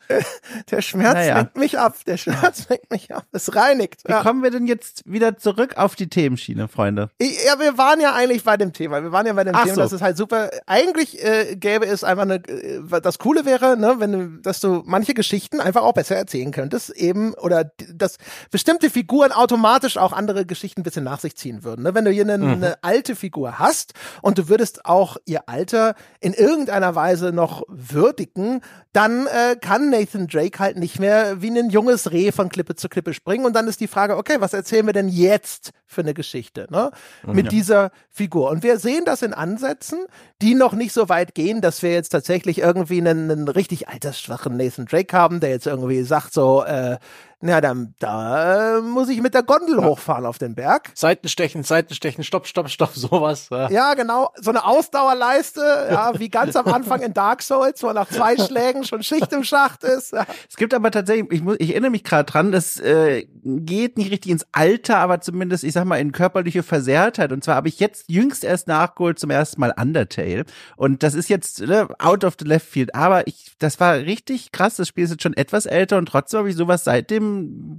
[0.71, 1.37] Der Schmerz naja.
[1.37, 1.95] lenkt mich ab.
[2.05, 3.25] Der Schmerz lenkt mich ab.
[3.31, 4.01] Es reinigt.
[4.05, 4.21] Wie ja.
[4.21, 7.09] kommen wir denn jetzt wieder zurück auf die Themenschiene, Freunde?
[7.21, 9.03] Ja, wir waren ja eigentlich bei dem Thema.
[9.03, 9.81] Wir waren ja bei dem Ach Thema, so.
[9.81, 10.49] dass es halt super.
[10.65, 12.35] Eigentlich äh, gäbe es einfach eine.
[12.35, 16.51] Äh, das Coole wäre, ne, wenn du, dass du manche Geschichten einfach auch besser erzählen
[16.51, 18.17] könntest, eben oder dass
[18.51, 21.83] bestimmte Figuren automatisch auch andere Geschichten ein bisschen nach sich ziehen würden.
[21.83, 21.93] Ne?
[21.93, 22.53] Wenn du hier eine, mhm.
[22.53, 28.61] eine alte Figur hast und du würdest auch ihr Alter in irgendeiner Weise noch würdigen,
[28.93, 32.89] dann äh, kann Nathan Drake halt nicht mehr wie ein junges Reh von Klippe zu
[32.89, 33.45] Klippe springen.
[33.45, 36.91] Und dann ist die Frage, okay, was erzählen wir denn jetzt für eine Geschichte, ne?
[37.23, 37.35] Mhm.
[37.35, 37.49] Mit ja.
[37.51, 38.49] dieser Figur.
[38.49, 39.99] Und wir sehen das in Ansätzen,
[40.41, 44.57] die noch nicht so weit gehen, dass wir jetzt tatsächlich irgendwie einen, einen richtig altersschwachen
[44.57, 46.97] Nathan Drake haben, der jetzt irgendwie sagt so, äh,
[47.43, 49.83] na, dann, da äh, muss ich mit der Gondel ja.
[49.83, 50.91] hochfahren auf den Berg.
[50.93, 53.47] Seitenstechen, Seitenstechen, Stopp, Stopp, Stopp, sowas.
[53.49, 54.29] Ja, ja genau.
[54.35, 58.83] So eine Ausdauerleiste, ja, wie ganz am Anfang in Dark Souls, wo nach zwei Schlägen
[58.83, 60.13] schon Schicht im Schacht ist.
[60.13, 60.27] Ja.
[60.47, 64.11] Es gibt aber tatsächlich, ich, muss, ich erinnere mich gerade dran, das äh, geht nicht
[64.11, 67.31] richtig ins Alter, aber zumindest, ich sag mal, in körperliche Versehrtheit.
[67.31, 70.45] Und zwar habe ich jetzt jüngst erst nachgeholt zum ersten Mal Undertale.
[70.75, 72.93] Und das ist jetzt ne, out of the left field.
[72.93, 74.75] Aber ich, das war richtig krass.
[74.75, 77.30] Das Spiel ist jetzt schon etwas älter und trotzdem habe ich sowas seitdem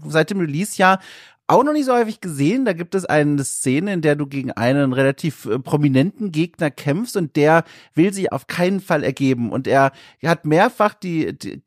[0.06, 1.00] seit dem Release-Jahr
[1.48, 2.64] auch noch nicht so häufig gesehen.
[2.64, 7.16] Da gibt es eine Szene, in der du gegen einen relativ äh, prominenten Gegner kämpfst
[7.16, 7.64] und der
[7.94, 9.50] will sich auf keinen Fall ergeben.
[9.50, 9.92] Und er,
[10.24, 11.60] hat mehrfach die, die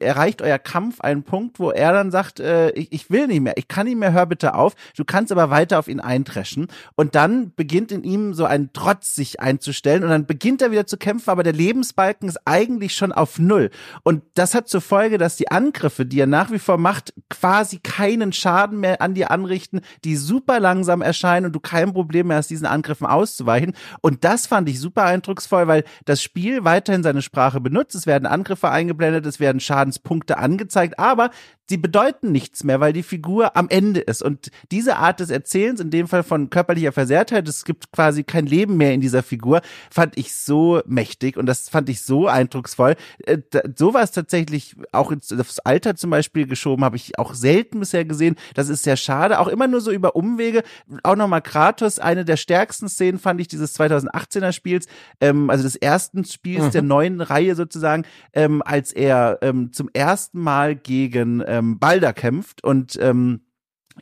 [0.00, 3.56] erreicht euer Kampf einen Punkt, wo er dann sagt, äh, ich, ich will nicht mehr,
[3.56, 4.74] ich kann nicht mehr, hör bitte auf.
[4.96, 6.68] Du kannst aber weiter auf ihn eintreschen.
[6.94, 10.86] Und dann beginnt in ihm so ein Trotz sich einzustellen und dann beginnt er wieder
[10.86, 13.70] zu kämpfen, aber der Lebensbalken ist eigentlich schon auf Null.
[14.02, 17.80] Und das hat zur Folge, dass die Angriffe, die er nach wie vor macht, quasi
[17.82, 22.36] keinen Schaden mehr an dir anrichten, die super langsam erscheinen und du kein Problem mehr
[22.36, 23.74] hast, diesen Angriffen auszuweichen.
[24.00, 27.94] Und das fand ich super eindrucksvoll, weil das Spiel weiterhin seine Sprache benutzt.
[27.94, 31.30] Es werden Angriffe eingeblendet, es werden Schadenspunkte angezeigt, aber
[31.68, 34.22] sie bedeuten nichts mehr, weil die Figur am Ende ist.
[34.22, 38.46] Und diese Art des Erzählens, in dem Fall von körperlicher Versehrtheit, es gibt quasi kein
[38.46, 39.60] Leben mehr in dieser Figur,
[39.90, 42.96] fand ich so mächtig und das fand ich so eindrucksvoll.
[43.24, 43.38] Äh,
[43.76, 48.36] sowas tatsächlich auch aufs Alter zum Beispiel geschoben, habe ich auch selten bisher gesehen.
[48.54, 49.40] Das ist sehr schade.
[49.40, 50.62] Auch immer nur so über Umwege.
[51.02, 54.86] Auch nochmal Kratos, eine der stärksten Szenen fand ich dieses 2018er Spiels,
[55.20, 56.70] ähm, also des ersten Spiels mhm.
[56.70, 62.62] der neuen Reihe sozusagen, ähm, als er ähm, zum ersten Mal gegen ähm, Balder kämpft
[62.64, 63.40] und ähm,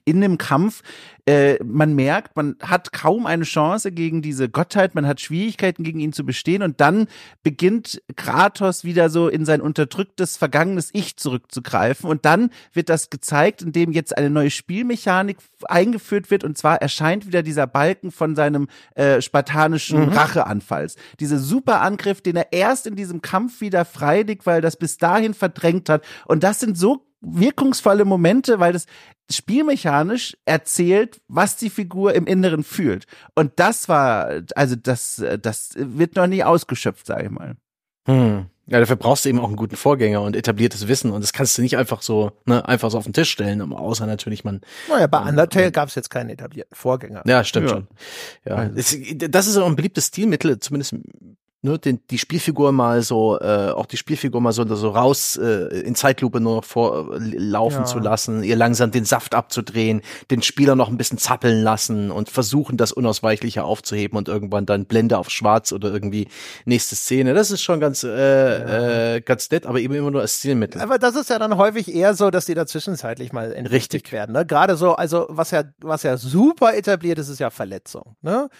[0.04, 0.82] in dem Kampf,
[1.26, 6.00] äh, man merkt, man hat kaum eine Chance gegen diese Gottheit, man hat Schwierigkeiten gegen
[6.00, 7.06] ihn zu bestehen und dann
[7.42, 13.62] beginnt Kratos wieder so in sein unterdrücktes, vergangenes Ich zurückzugreifen und dann wird das gezeigt,
[13.62, 18.68] indem jetzt eine neue Spielmechanik eingeführt wird und zwar erscheint wieder dieser Balken von seinem
[18.94, 20.12] äh, spartanischen mhm.
[20.12, 20.96] Racheanfalls.
[21.20, 25.34] Dieser super Angriff, den er erst in diesem Kampf wieder freilegt, weil das bis dahin
[25.34, 28.86] verdrängt hat und das sind so wirkungsvolle Momente, weil das
[29.30, 33.06] spielmechanisch erzählt, was die Figur im Inneren fühlt.
[33.34, 37.56] Und das war, also das, das wird noch nie ausgeschöpft, sage ich mal.
[38.06, 38.46] Hm.
[38.66, 41.58] Ja, dafür brauchst du eben auch einen guten Vorgänger und etabliertes Wissen und das kannst
[41.58, 44.62] du nicht einfach so, ne, einfach so auf den Tisch stellen, außer natürlich man.
[44.88, 47.22] Naja, bei Undertale gab es jetzt keinen etablierten Vorgänger.
[47.26, 47.74] Ja, stimmt ja.
[47.74, 47.88] schon.
[48.46, 50.94] Ja, das ist auch ein beliebtes Stilmittel, zumindest
[51.64, 55.80] ne, den, die Spielfigur mal so, äh, auch die Spielfigur mal so, so raus äh,
[55.80, 57.84] in Zeitlupe nur vorlaufen ja.
[57.84, 62.28] zu lassen, ihr langsam den Saft abzudrehen, den Spieler noch ein bisschen zappeln lassen und
[62.28, 66.28] versuchen, das Unausweichliche aufzuheben und irgendwann dann Blende auf Schwarz oder irgendwie
[66.66, 67.34] nächste Szene.
[67.34, 69.14] Das ist schon ganz, äh, ja.
[69.14, 70.82] äh, ganz nett, aber eben immer nur als Stilmittel.
[70.82, 74.32] Aber das ist ja dann häufig eher so, dass die da zwischenzeitlich mal entwickelt werden.
[74.32, 74.44] Ne?
[74.44, 78.16] Gerade so, also was ja, was ja super etabliert ist, ist ja Verletzung.
[78.20, 78.50] Ne?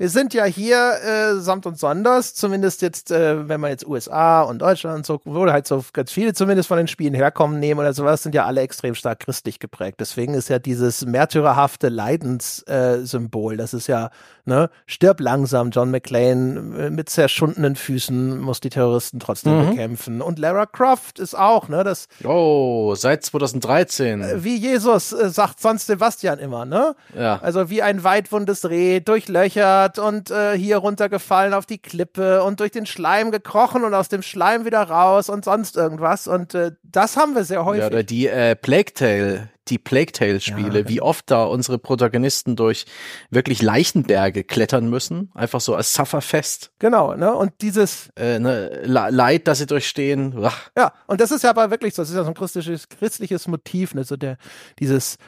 [0.00, 4.40] Wir sind ja hier äh, samt und sonders, zumindest jetzt, äh, wenn man jetzt USA
[4.40, 7.78] und Deutschland und so, wo halt so ganz viele zumindest von den Spielen herkommen nehmen
[7.80, 10.00] oder sowas, sind ja alle extrem stark christlich geprägt.
[10.00, 14.08] Deswegen ist ja dieses märtyrerhafte Leidenssymbol, äh, das ist ja,
[14.46, 19.70] ne, stirb langsam, John McClane äh, mit zerschundenen Füßen muss die Terroristen trotzdem mhm.
[19.70, 20.22] bekämpfen.
[20.22, 22.08] Und Lara Croft ist auch, ne, das.
[22.24, 24.22] Oh, seit 2013.
[24.22, 26.96] Äh, wie Jesus äh, sagt sonst Sebastian immer, ne?
[27.14, 27.38] Ja.
[27.42, 32.60] Also wie ein weitwundes Reh, durchlöchert, geklettert und äh, hier runtergefallen auf die Klippe und
[32.60, 36.28] durch den Schleim gekrochen und aus dem Schleim wieder raus und sonst irgendwas.
[36.28, 37.82] Und äh, das haben wir sehr häufig.
[37.82, 41.78] Ja, oder die äh, Plague Tale die Plague Tale Spiele, ja, wie oft da unsere
[41.78, 42.86] Protagonisten durch
[43.30, 46.72] wirklich Leichenberge klettern müssen, einfach so als Sufferfest.
[46.80, 47.32] Genau, ne?
[47.32, 50.34] Und dieses äh, ne, Leid, das sie durchstehen.
[50.42, 50.70] Ach.
[50.76, 53.46] Ja, und das ist ja aber wirklich so, das ist ja so ein christliches, christliches
[53.46, 54.02] Motiv, ne?
[54.02, 54.38] So der
[54.80, 55.18] dieses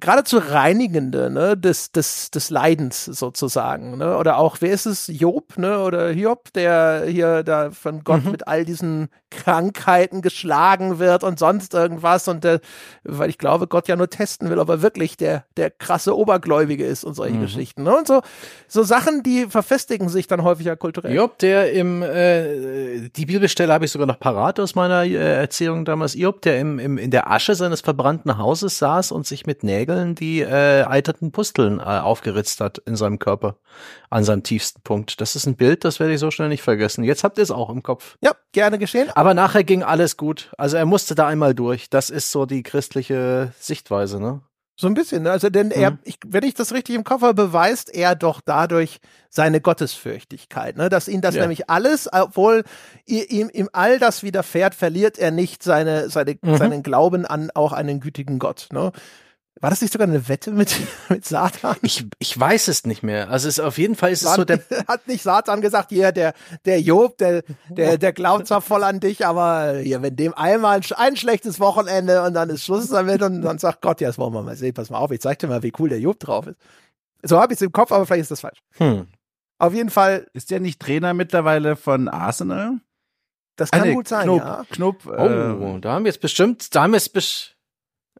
[0.00, 3.98] geradezu reinigende ne, des, des, des Leidens sozusagen.
[3.98, 4.16] Ne?
[4.16, 5.06] Oder auch, wer ist es?
[5.06, 5.80] Job, ne?
[5.80, 8.32] Oder Hiob, der hier da von Gott mhm.
[8.32, 12.26] mit all diesen Krankheiten geschlagen wird und sonst irgendwas.
[12.26, 12.60] Und der,
[13.04, 16.84] weil ich glaube, Gott ja nur testen will, ob er wirklich der, der krasse Obergläubige
[16.84, 17.42] ist und solche mhm.
[17.42, 17.84] Geschichten.
[17.84, 17.96] Ne?
[17.96, 18.22] Und so,
[18.66, 21.14] so Sachen, die verfestigen sich dann häufiger kulturell.
[21.14, 25.84] Job, der im äh, die Bibelstelle habe ich sogar noch parat aus meiner äh, Erzählung
[25.84, 26.14] damals.
[26.14, 30.14] Job, der im, im, in der Asche seines verbrannten Hauses saß und sich mit Nägeln
[30.14, 33.56] die äh, eiterten Pusteln äh, aufgeritzt hat in seinem Körper
[34.10, 35.20] an seinem tiefsten Punkt.
[35.20, 37.04] Das ist ein Bild, das werde ich so schnell nicht vergessen.
[37.04, 38.16] Jetzt habt ihr es auch im Kopf.
[38.20, 39.08] Ja, gerne geschehen.
[39.14, 40.52] Aber nachher ging alles gut.
[40.58, 41.90] Also er musste da einmal durch.
[41.90, 44.42] Das ist so die christliche Sichtweise, ne?
[44.80, 45.30] So ein bisschen, ne?
[45.30, 45.98] Also denn er, mhm.
[46.04, 50.88] ich, wenn ich das richtig im Kopf habe, beweist er doch dadurch seine Gottesfürchtigkeit, ne?
[50.88, 51.42] Dass ihn das ja.
[51.42, 52.64] nämlich alles, obwohl
[53.04, 56.56] ihm, ihm all das widerfährt, verliert er nicht seine, seine, mhm.
[56.56, 58.90] seinen Glauben an auch einen gütigen Gott, ne?
[59.60, 60.74] War das nicht sogar eine Wette mit,
[61.10, 61.76] mit Satan?
[61.82, 63.28] Ich, ich weiß es nicht mehr.
[63.30, 64.60] Also es auf jeden Fall ist es so der.
[64.88, 66.32] Hat nicht Satan gesagt, hier, der,
[66.64, 70.80] der Job, der, der, der glaubt zwar voll an dich, aber hier, wenn dem einmal
[70.96, 74.32] ein schlechtes Wochenende und dann ist Schluss damit und dann sagt Gott, ja, das wollen
[74.32, 76.46] wir mal sehen, pass mal auf, ich zeig dir mal, wie cool der Job drauf
[76.46, 76.58] ist.
[77.22, 78.60] So habe ich es im Kopf, aber vielleicht ist das falsch.
[78.78, 79.08] Hm.
[79.58, 80.26] Auf jeden Fall.
[80.32, 82.80] Ist der nicht Trainer mittlerweile von Arsenal?
[83.56, 84.64] Das kann ah, nee, gut sein, Knupp, ja.
[84.70, 87.59] Knupp, oh, äh, da haben wir jetzt bestimmt, da haben wir jetzt bestimmt,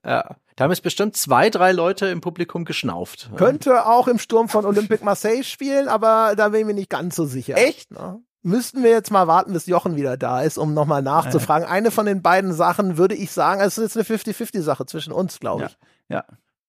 [0.04, 0.36] ja.
[0.56, 3.30] Da haben es bestimmt zwei, drei Leute im Publikum geschnauft.
[3.36, 7.16] Könnte auch im Sturm von Olympique Marseille spielen, aber da bin ich mir nicht ganz
[7.16, 7.56] so sicher.
[7.56, 7.90] Echt?
[7.90, 8.20] Ne?
[8.42, 11.66] Müssten wir jetzt mal warten, bis Jochen wieder da ist, um nochmal nachzufragen.
[11.66, 11.72] Ja.
[11.72, 15.40] Eine von den beiden Sachen würde ich sagen, es ist jetzt eine 50-50-Sache zwischen uns,
[15.40, 15.78] glaube ich.
[16.08, 16.16] Ja.
[16.16, 16.24] ja.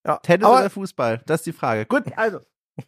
[0.06, 0.18] ja.
[0.18, 1.22] Tennis aber, oder Fußball?
[1.26, 1.86] Das ist die Frage.
[1.86, 2.40] Gut, also.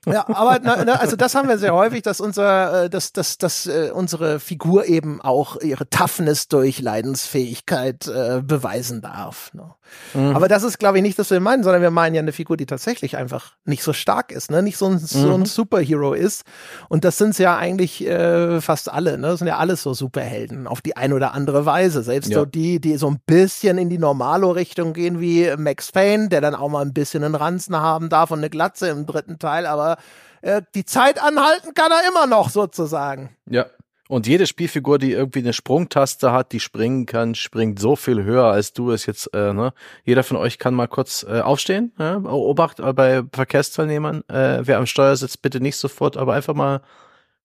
[0.05, 3.37] Ja, aber na, na, also das haben wir sehr häufig, dass unser, äh, dass, dass,
[3.37, 9.53] dass äh, unsere Figur eben auch ihre Toughness durch Leidensfähigkeit äh, beweisen darf.
[9.53, 9.75] Ne?
[10.13, 10.35] Mhm.
[10.35, 12.57] Aber das ist, glaube ich, nicht, was wir meinen, sondern wir meinen ja eine Figur,
[12.57, 14.63] die tatsächlich einfach nicht so stark ist, ne?
[14.63, 15.45] nicht so ein, so ein mhm.
[15.45, 16.43] Superhero ist.
[16.89, 19.17] Und das sind ja eigentlich äh, fast alle.
[19.17, 19.27] Ne?
[19.27, 22.03] Das sind ja alles so Superhelden auf die eine oder andere Weise.
[22.03, 22.39] Selbst ja.
[22.39, 26.55] so die, die so ein bisschen in die Normalo-Richtung gehen, wie Max Payne, der dann
[26.55, 29.97] auch mal ein bisschen einen Ranzen haben darf und eine Glatze im dritten Teil aber
[30.41, 33.35] äh, die Zeit anhalten kann er immer noch sozusagen.
[33.49, 33.65] Ja.
[34.13, 38.45] Und jede Spielfigur, die irgendwie eine Sprungtaste hat, die springen kann, springt so viel höher,
[38.45, 39.73] als du es jetzt, äh, ne?
[40.05, 41.93] Jeder von euch kann mal kurz äh, aufstehen.
[41.97, 42.17] Ja?
[42.17, 44.23] Obacht äh, bei Verkehrsteilnehmern.
[44.27, 46.81] Äh, wer am Steuer sitzt, bitte nicht sofort, aber einfach mal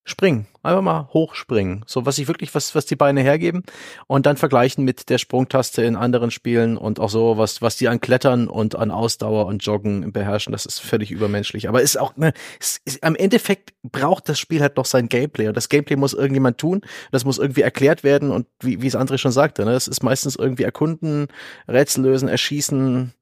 [0.09, 0.47] springen.
[0.62, 1.85] Einfach mal hochspringen.
[1.86, 3.62] So, was ich wirklich, was, was die Beine hergeben.
[4.06, 7.89] Und dann vergleichen mit der Sprungtaste in anderen Spielen und auch so, was, was die
[7.89, 10.52] an Klettern und an Ausdauer und Joggen beherrschen.
[10.52, 11.68] Das ist völlig übermenschlich.
[11.68, 15.48] Aber ist auch, ne, ist, ist, am Endeffekt braucht das Spiel halt noch sein Gameplay.
[15.48, 16.82] Und das Gameplay muss irgendjemand tun.
[17.12, 18.30] Das muss irgendwie erklärt werden.
[18.30, 21.28] Und wie, wie es André schon sagte, ne, das ist meistens irgendwie erkunden,
[21.68, 23.14] Rätsel lösen, erschießen,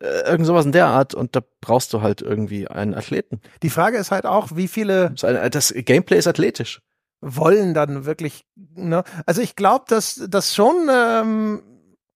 [0.00, 3.40] irgend sowas in der Art und da brauchst du halt irgendwie einen Athleten.
[3.62, 5.10] Die Frage ist halt auch, wie viele.
[5.50, 6.80] Das Gameplay ist athletisch.
[7.20, 9.04] Wollen dann wirklich, ne?
[9.26, 11.62] Also ich glaube, dass das schon, ähm,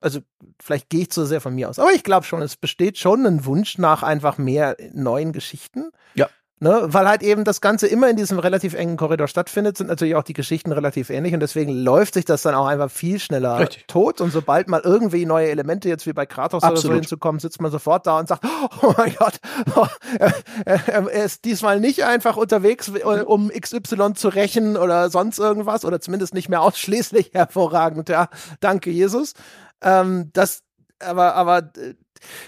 [0.00, 0.20] also
[0.60, 3.24] vielleicht gehe ich zu sehr von mir aus, aber ich glaube schon, es besteht schon
[3.24, 5.90] ein Wunsch nach einfach mehr neuen Geschichten.
[6.14, 6.28] Ja.
[6.58, 10.14] Ne, weil halt eben das Ganze immer in diesem relativ engen Korridor stattfindet, sind natürlich
[10.14, 13.58] auch die Geschichten relativ ähnlich und deswegen läuft sich das dann auch einfach viel schneller
[13.58, 13.84] Richtig.
[13.88, 17.00] tot und sobald mal irgendwie neue Elemente jetzt wie bei Kratos oder so Absolut.
[17.00, 18.46] hinzukommen, sitzt man sofort da und sagt,
[18.80, 19.38] oh mein Gott,
[19.74, 19.86] oh,
[20.18, 20.32] er,
[20.64, 22.90] er, er ist diesmal nicht einfach unterwegs,
[23.26, 28.30] um XY zu rächen oder sonst irgendwas oder zumindest nicht mehr ausschließlich hervorragend, ja,
[28.60, 29.34] danke Jesus.
[29.82, 30.62] Ähm, das,
[31.00, 31.96] aber, aber äh,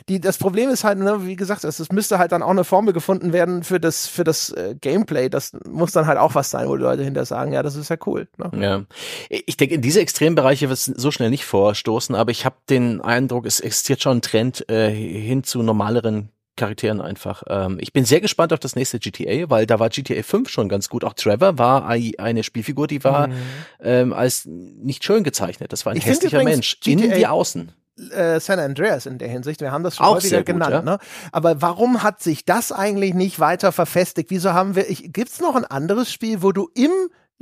[0.08, 2.64] die, das Problem ist halt, ne, wie gesagt, es, es müsste halt dann auch eine
[2.64, 5.28] Formel gefunden werden für das, für das äh, Gameplay.
[5.28, 7.88] Das muss dann halt auch was sein, wo die Leute hinter sagen, ja, das ist
[7.90, 8.28] ja cool.
[8.36, 8.50] Ne?
[8.60, 8.84] Ja.
[9.28, 13.00] Ich denke, in diese Extrembereiche wird es so schnell nicht vorstoßen, aber ich habe den
[13.00, 17.44] Eindruck, es existiert schon ein Trend äh, hin zu normaleren Charakteren einfach.
[17.48, 20.68] Ähm, ich bin sehr gespannt auf das nächste GTA, weil da war GTA 5 schon
[20.68, 21.04] ganz gut.
[21.04, 23.32] Auch Trevor war eine Spielfigur, die war Mhm.
[23.80, 25.72] ähm, als nicht schön gezeichnet.
[25.72, 27.72] Das war ein Ich hässlicher Mensch, GTA innen wie außen.
[28.10, 29.60] Äh, San Andreas in der Hinsicht.
[29.60, 30.72] Wir haben das schon Auch häufiger gut, genannt.
[30.72, 30.82] ja.
[30.82, 30.98] Ne?
[31.32, 34.30] Aber warum hat sich das eigentlich nicht weiter verfestigt?
[34.30, 36.90] Wieso haben wir, ich, gibt's noch ein anderes Spiel, wo du im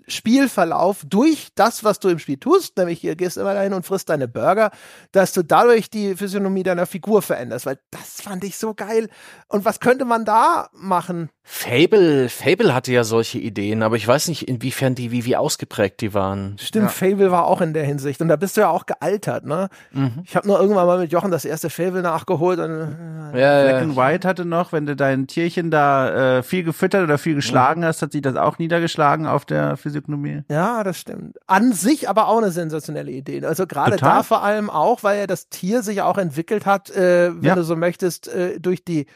[0.09, 4.09] Spielverlauf durch das, was du im Spiel tust, nämlich hier gehst immer dahin und frisst
[4.09, 4.71] deine Burger,
[5.13, 9.09] dass du dadurch die Physiognomie deiner Figur veränderst, weil das fand ich so geil.
[9.49, 11.31] Und was könnte man da machen?
[11.49, 16.01] Fable, Fable hatte ja solche Ideen, aber ich weiß nicht, inwiefern die, wie, wie ausgeprägt
[16.01, 16.57] die waren.
[16.61, 16.91] Stimmt, Ja.
[16.91, 18.21] Fable war auch in der Hinsicht.
[18.21, 19.69] Und da bist du ja auch gealtert, ne?
[19.93, 20.23] Mhm.
[20.25, 22.71] Ich habe nur irgendwann mal mit Jochen das erste Fable nachgeholt und
[23.33, 23.79] äh, Ja, Black ja.
[23.79, 27.85] and White hatte noch, wenn du dein Tierchen da äh, viel gefüttert oder viel geschlagen
[27.85, 30.43] hast, hat sich das auch niedergeschlagen auf der Physiognomie.
[30.51, 31.37] Ja, das stimmt.
[31.47, 33.45] An sich aber auch eine sensationelle Idee.
[33.45, 37.33] Also gerade da vor allem auch, weil ja das Tier sich auch entwickelt hat, äh,
[37.35, 37.55] wenn Ja.
[37.55, 39.07] du so möchtest, äh, durch die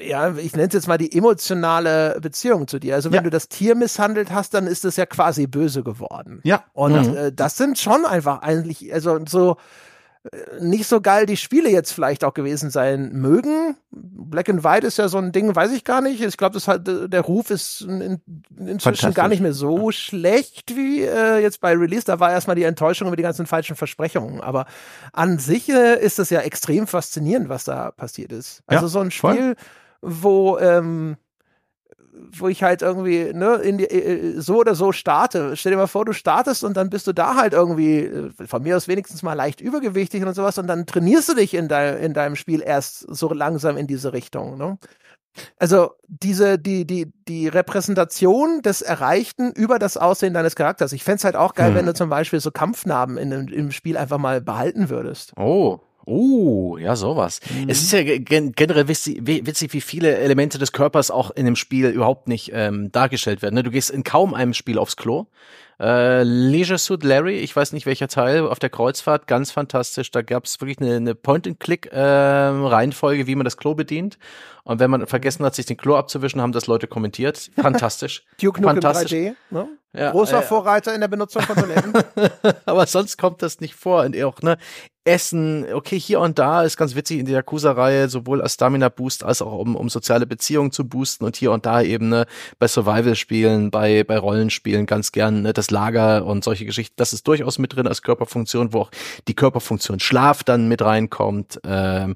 [0.00, 2.94] ja, ich nenne es jetzt mal die emotionale Beziehung zu dir.
[2.94, 3.22] Also wenn Ja.
[3.22, 6.40] du das Tier misshandelt hast, dann ist es ja quasi böse geworden.
[6.44, 6.64] Ja.
[6.72, 7.16] Und Mhm.
[7.16, 9.56] äh, das sind schon einfach eigentlich, also so
[10.60, 13.76] nicht so geil die Spiele jetzt vielleicht auch gewesen sein mögen.
[13.90, 16.22] Black and White ist ja so ein Ding, weiß ich gar nicht.
[16.22, 18.20] Ich glaube, das hat, der Ruf ist in, in,
[18.68, 22.04] inzwischen gar nicht mehr so schlecht wie äh, jetzt bei Release.
[22.04, 24.40] Da war erstmal die Enttäuschung über die ganzen falschen Versprechungen.
[24.40, 24.66] Aber
[25.12, 28.62] an sich äh, ist es ja extrem faszinierend, was da passiert ist.
[28.66, 29.34] Also Ja, so ein voll.
[29.34, 29.56] Spiel,
[30.02, 31.16] wo ähm,
[32.12, 35.56] wo ich halt irgendwie ne, die, äh, so oder so starte.
[35.56, 38.62] Stell dir mal vor, du startest und dann bist du da halt irgendwie, äh, von
[38.62, 41.98] mir aus wenigstens mal leicht übergewichtig und sowas und dann trainierst du dich in, dein,
[41.98, 44.58] in deinem Spiel erst so langsam in diese Richtung.
[44.58, 44.78] Ne?
[45.58, 50.92] Also diese, die, die, die Repräsentation des Erreichten über das Aussehen deines Charakters.
[50.92, 51.76] Ich fänd's es halt auch geil, Hm.
[51.76, 55.32] wenn du zum Beispiel so Kampfnarben in, im Spiel einfach mal behalten würdest.
[55.36, 55.80] Oh.
[56.04, 57.40] Oh, ja, sowas.
[57.50, 57.68] Mhm.
[57.68, 61.46] Es ist ja gen generell witzig, wie- witzig, wie viele Elemente des Körpers auch in
[61.46, 63.54] dem Spiel überhaupt nicht ähm, dargestellt werden.
[63.54, 63.62] ne?
[63.62, 65.26] Du gehst in kaum einem Spiel aufs Klo.
[65.80, 70.10] Äh, Leisure Suit Larry, ich weiß nicht welcher Teil, auf der Kreuzfahrt, ganz fantastisch.
[70.12, 74.18] Da gab es wirklich eine, eine Point-and-Click-Reihenfolge, wie man das Klo bedient.
[74.64, 77.50] Und wenn man vergessen hat, sich den Klo abzuwischen, haben das Leute kommentiert.
[77.60, 78.24] Fantastisch.
[78.40, 79.12] Duke Nukem Fantastisch.
[79.12, 79.68] 3D, ne?
[79.94, 81.92] Ja, Großer äh, Vorreiter in der Benutzung von Toiletten.
[82.64, 84.04] aber sonst kommt das nicht vor.
[84.04, 84.56] Und auch, ne,
[85.04, 89.42] Essen, okay, hier und da ist ganz witzig in der Yakuza-Reihe, sowohl als Stamina-Boost als
[89.42, 92.26] auch um, um soziale Beziehungen zu boosten und hier und da eben, ne,
[92.60, 97.26] bei Survival-Spielen, bei, bei Rollenspielen ganz gern, ne, das Lager und solche Geschichten, das ist
[97.26, 98.90] durchaus mit drin als Körperfunktion, wo auch
[99.26, 101.60] die Körperfunktion Schlaf dann mit reinkommt.
[101.64, 102.14] Ähm,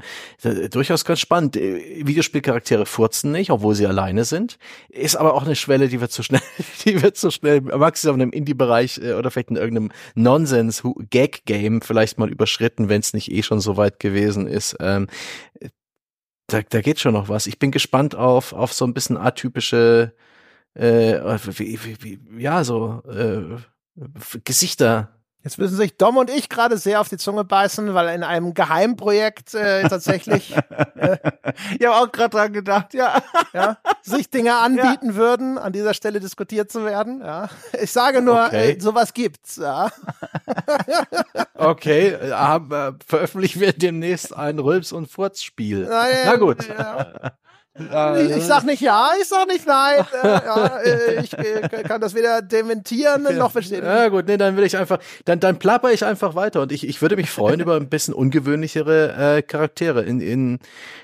[0.70, 1.56] durchaus ganz spannend.
[1.56, 4.58] Äh, Videospielcharaktere furzen nicht, obwohl sie alleine sind.
[4.88, 6.42] Ist aber auch eine Schwelle, die wird zu schnell,
[6.84, 12.18] die wird zu schnell, maximal in einem Indie-Bereich äh, oder vielleicht in irgendeinem Nonsens-Gag-Game vielleicht
[12.18, 14.76] mal überschritten, wenn es nicht eh schon so weit gewesen ist.
[14.80, 15.08] Ähm,
[16.46, 17.46] da, da geht schon noch was.
[17.46, 20.14] Ich bin gespannt auf, auf so ein bisschen atypische,
[20.74, 21.18] äh,
[21.58, 23.56] wie, wie, wie, ja, so äh,
[24.44, 25.15] Gesichter.
[25.46, 28.52] Jetzt müssen sich Dom und ich gerade sehr auf die Zunge beißen, weil in einem
[28.52, 30.52] Geheimprojekt äh, tatsächlich
[31.78, 33.22] ich habe auch gerade dran gedacht, ja.
[33.52, 37.20] ja, sich Dinge anbieten würden, an dieser Stelle diskutiert zu werden.
[37.20, 37.48] Ja.
[37.80, 38.72] Ich sage nur, Okay.
[38.72, 39.54] äh, sowas gibt's.
[39.56, 39.88] Ja.
[41.58, 45.86] Okay, äh, äh, veröffentlichen wir demnächst ein Rülps- und Furz-Spiel.
[45.88, 46.68] Nein, Na gut.
[46.68, 47.32] Ja.
[47.78, 50.04] Ich, ich sag nicht ja, ich sag nicht nein.
[50.22, 53.86] Äh, ja, äh, ich äh, kann das weder dementieren noch bestätigen.
[53.86, 56.86] Ja gut, nee, dann will ich einfach, dann, dann plapper ich einfach weiter und ich,
[56.88, 60.02] ich würde mich freuen über ein bisschen ungewöhnlichere äh, Charaktere.
[60.02, 60.58] In, in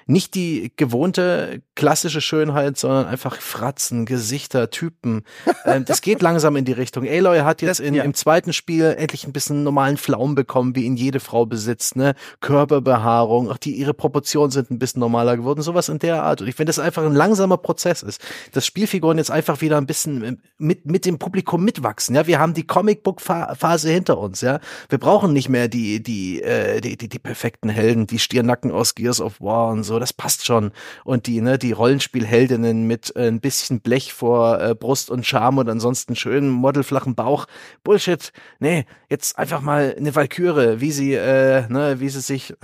[0.07, 5.25] nicht die gewohnte klassische Schönheit, sondern einfach Fratzen, Gesichter, Typen.
[5.65, 7.07] Ähm, das geht langsam in die Richtung.
[7.07, 8.05] Aloy hat jetzt in, ja.
[8.05, 12.15] im zweiten Spiel endlich ein bisschen normalen Flaum bekommen, wie ihn jede Frau besitzt, ne?
[12.41, 16.41] Körperbehaarung, auch die, ihre Proportionen sind ein bisschen normaler geworden, sowas in der Art.
[16.41, 18.21] Und ich finde, das einfach ein langsamer Prozess ist,
[18.53, 22.27] dass Spielfiguren jetzt einfach wieder ein bisschen ähm, mit, mit dem Publikum mitwachsen, ja?
[22.27, 24.61] Wir haben die Comicbook-Phase hinter uns, ja?
[24.89, 28.95] Wir brauchen nicht mehr die, die, äh, die, die, die perfekten Helden, die Stiernacken aus
[28.95, 30.71] Gears of War und so, das passt schon.
[31.05, 35.59] Und die, ne, die Rollenspielheldinnen mit äh, ein bisschen Blech vor äh, Brust und Charme
[35.59, 37.47] und ansonsten schönen modelflachen Bauch.
[37.83, 38.33] Bullshit.
[38.61, 42.55] Nee, jetzt einfach mal eine Valkyrie, wie sie, äh, ne, wie sie sich,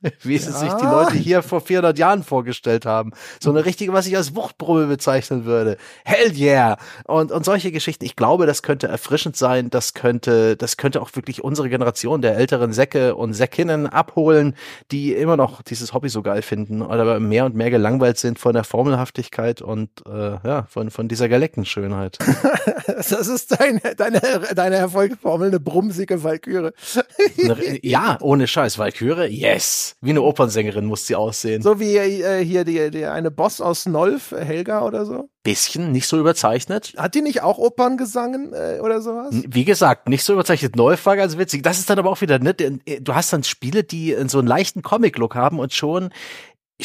[0.22, 0.58] wie sie Ja.
[0.58, 3.12] sich die Leute hier vor 400 Jahren vorgestellt haben.
[3.42, 5.76] So eine richtige, was ich als Wuchtprobe bezeichnen würde.
[6.04, 6.76] Hell yeah!
[7.04, 8.04] Und, und solche Geschichten.
[8.04, 9.68] Ich glaube, das könnte erfrischend sein.
[9.68, 14.54] Das könnte, das könnte auch wirklich unsere Generation der älteren Säcke und Säckinnen abholen,
[14.92, 18.54] die immer noch dieses Hobby so geil finden oder mehr und mehr gelangweilt sind von
[18.54, 22.18] der Formelhaftigkeit und äh, ja, von, von dieser Galeckenschönheit.
[22.86, 24.20] Das ist deine, deine,
[24.54, 26.70] deine Erfolgsformel, eine brummsige Valkyrie.
[27.42, 28.78] Eine- ja, ohne Scheiß.
[28.78, 29.96] Valkyrie, yes.
[30.00, 31.62] Wie eine Opernsängerin muss sie aussehen.
[31.62, 35.28] So wie äh, hier die, die eine Boss aus Nolf, Helga oder so.
[35.42, 36.94] Bisschen, nicht so überzeichnet.
[36.96, 39.34] Hat die nicht auch Opern gesangen äh, oder sowas?
[39.46, 40.76] Wie gesagt, nicht so überzeichnet.
[40.76, 41.62] Neue war ganz witzig.
[41.62, 44.82] Das ist dann aber auch wieder, ne, du hast dann Spiele, die so einen leichten
[44.82, 46.10] Comic-Look haben und schon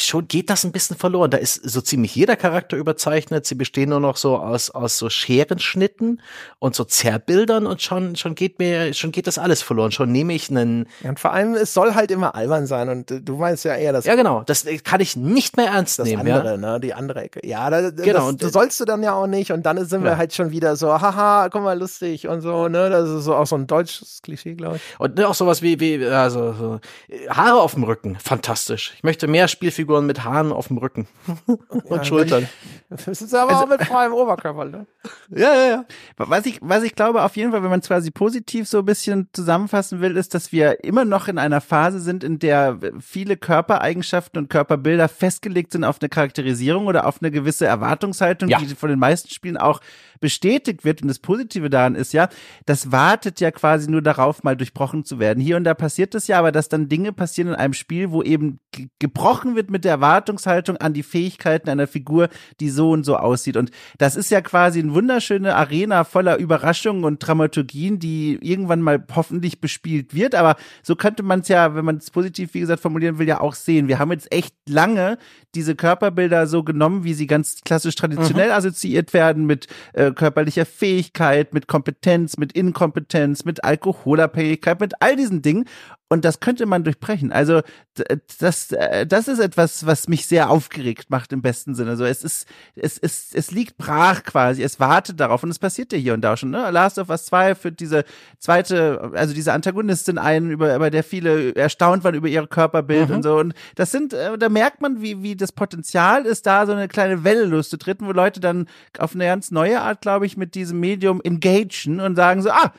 [0.00, 1.30] schon geht das ein bisschen verloren.
[1.30, 3.46] Da ist so ziemlich jeder Charakter überzeichnet.
[3.46, 6.20] Sie bestehen nur noch so aus, aus so Scherenschnitten
[6.58, 9.92] und so Zerrbildern und schon, schon geht mir, schon geht das alles verloren.
[9.92, 13.10] Schon nehme ich einen, Ja, und vor allem, es soll halt immer albern sein und
[13.10, 16.06] äh, du meinst ja eher das, ja genau, das kann ich nicht mehr ernst das
[16.08, 16.56] nehmen, andere, ja.
[16.56, 16.80] ne?
[16.80, 17.46] Die andere Ecke.
[17.46, 20.02] Ja, da, Genau, das, und- das sollst du dann ja auch nicht und dann sind
[20.04, 20.16] wir Ja.
[20.16, 22.90] halt schon wieder so, haha, guck mal, lustig und so, ne?
[22.90, 24.82] Das ist so auch so ein deutsches Klischee, glaube ich.
[24.98, 28.92] Und ne, auch sowas wie, wie also, so, äh, Haare auf dem Rücken, fantastisch.
[28.96, 31.06] Ich möchte mehr Spielfiguren mit Haaren auf dem Rücken
[31.46, 31.60] und
[31.90, 32.48] Ja, Schultern.
[32.90, 34.86] Das ist aber auch mit freiem Oberkörper, ne?
[35.30, 35.84] Ja, ja, ja.
[36.16, 38.84] Was ich, was ich glaube, auf jeden Fall, wenn man es quasi positiv so ein
[38.84, 43.36] bisschen zusammenfassen will, ist, dass wir immer noch in einer Phase sind, in der viele
[43.36, 48.58] Körpereigenschaften und Körperbilder festgelegt sind auf eine Charakterisierung oder auf eine gewisse Erwartungshaltung, Ja.
[48.58, 49.80] die von den meisten Spielen auch
[50.20, 51.02] bestätigt wird.
[51.02, 52.28] Und das Positive daran ist ja,
[52.66, 55.40] das wartet ja quasi nur darauf, mal durchbrochen zu werden.
[55.40, 58.22] Hier und da passiert es ja, aber dass dann Dinge passieren in einem Spiel, wo
[58.22, 62.28] eben ge- gebrochen wird mit der Erwartungshaltung an die Fähigkeiten einer Figur,
[62.60, 63.56] die so und so aussieht.
[63.56, 69.04] Und das ist ja quasi eine wunderschöne Arena voller Überraschungen und Dramaturgien, die irgendwann mal
[69.14, 70.34] hoffentlich bespielt wird.
[70.34, 73.40] Aber so könnte man es ja, wenn man es positiv, wie gesagt, formulieren will, ja
[73.40, 73.88] auch sehen.
[73.88, 75.18] Wir haben jetzt echt lange
[75.54, 81.54] diese Körperbilder so genommen, wie sie ganz klassisch traditionell assoziiert werden mit äh, körperlicher Fähigkeit,
[81.54, 85.64] mit Kompetenz, mit Inkompetenz, mit Alkoholabhängigkeit, mit all diesen Dingen.
[86.10, 87.32] Und das könnte man durchbrechen.
[87.32, 87.60] Also
[87.98, 88.04] d-
[88.38, 91.90] das, äh, das ist etwas, was mich sehr aufgeregt macht im besten Sinne.
[91.90, 94.62] Also es ist, es ist, es liegt brach quasi.
[94.62, 96.48] Es wartet darauf und es passiert ja hier und da schon.
[96.50, 96.70] Ne?
[96.70, 98.04] Last of Us 2 führt diese
[98.38, 103.22] zweite, also diese Antagonistin ein, über, über der viele erstaunt waren über ihr Körperbild und
[103.22, 103.36] so.
[103.38, 106.88] Und das sind, äh, da merkt man, wie, wie das Potenzial ist, da so eine
[106.88, 108.66] kleine Welle loszutreten, wo Leute dann
[108.98, 112.72] auf eine ganz neue Art, glaube ich, mit diesem Medium engagen und sagen so, ah,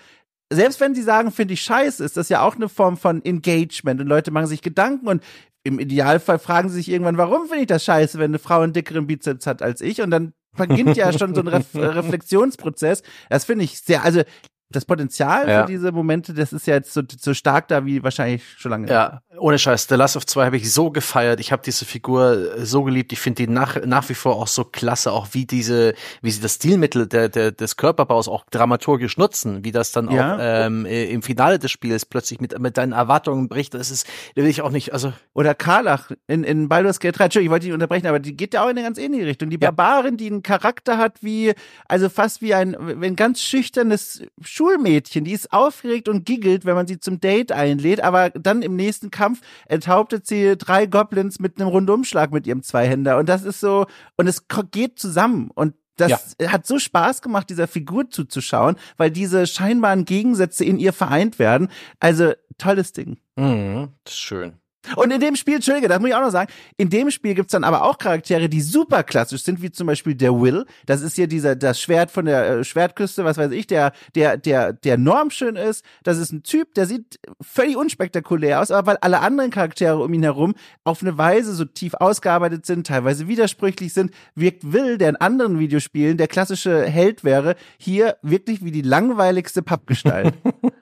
[0.51, 4.01] selbst wenn sie sagen, finde ich scheiße, ist das ja auch eine Form von Engagement
[4.01, 5.23] und Leute machen sich Gedanken und
[5.63, 8.73] im Idealfall fragen sie sich irgendwann, warum finde ich das scheiße, wenn eine Frau einen
[8.73, 13.03] dickeren Bizeps hat als ich und dann beginnt ja schon so ein Ref Reflexionsprozess.
[13.29, 14.23] Das finde ich sehr, also
[14.71, 15.61] das Potenzial Ja.
[15.61, 18.87] für diese Momente, das ist ja jetzt so, so stark da wie wahrscheinlich schon lange.
[18.87, 19.87] Ja, ohne Scheiß.
[19.89, 21.39] The Last of 2 habe ich so gefeiert.
[21.39, 23.11] Ich habe diese Figur äh, so geliebt.
[23.11, 26.41] Ich finde die nach, nach wie vor auch so klasse, auch wie diese, wie sie
[26.41, 30.35] das Stilmittel der, der, des Körperbaus auch dramaturgisch nutzen, wie das dann Ja.
[30.35, 33.73] auch ähm, äh, im Finale des Spiels plötzlich mit, mit deinen Erwartungen bricht.
[33.73, 34.05] Das ist,
[34.35, 37.23] will ich auch nicht, also Oder Karlach in, in Baldur's Gate 3.
[37.25, 39.49] Entschuldigung, ich wollte dich unterbrechen, aber die geht ja auch in eine ganz ähnliche Richtung.
[39.49, 39.71] Die Ja.
[39.71, 41.53] Barbarin, die einen Charakter hat wie,
[41.87, 44.21] also fast wie ein, ein ganz schüchternes
[44.59, 45.23] Schulmädchen.
[45.23, 49.09] Die ist aufgeregt und giggelt, wenn man sie zum Date einlädt, aber dann im nächsten
[49.09, 53.17] Kampf enthauptet sie drei Goblins mit einem Rundumschlag mit ihrem Zweihänder.
[53.17, 53.85] Und das ist so,
[54.17, 55.49] und es geht zusammen.
[55.55, 60.91] Und das hat so Spaß gemacht, dieser Figur zuzuschauen, weil diese scheinbaren Gegensätze in ihr
[60.91, 61.69] vereint werden.
[62.01, 63.17] Also, tolles Ding.
[63.37, 64.59] mh, das ist schön.
[64.95, 67.51] Und in dem Spiel, Entschuldige, das muss ich auch noch sagen, in dem Spiel gibt's
[67.51, 70.65] dann aber auch Charaktere, die super klassisch sind, wie zum Beispiel der Will.
[70.85, 74.37] Das ist hier dieser, das Schwert von der äh, Schwertküste, was weiß ich, der, der,
[74.37, 75.83] der, der normschön ist.
[76.03, 80.13] Das ist ein Typ, der sieht völlig unspektakulär aus, aber weil alle anderen Charaktere um
[80.13, 85.09] ihn herum auf eine Weise so tief ausgearbeitet sind, teilweise widersprüchlich sind, wirkt Will, der
[85.09, 90.33] in anderen Videospielen der klassische Held wäre, hier wirklich wie die langweiligste Pappgestalt.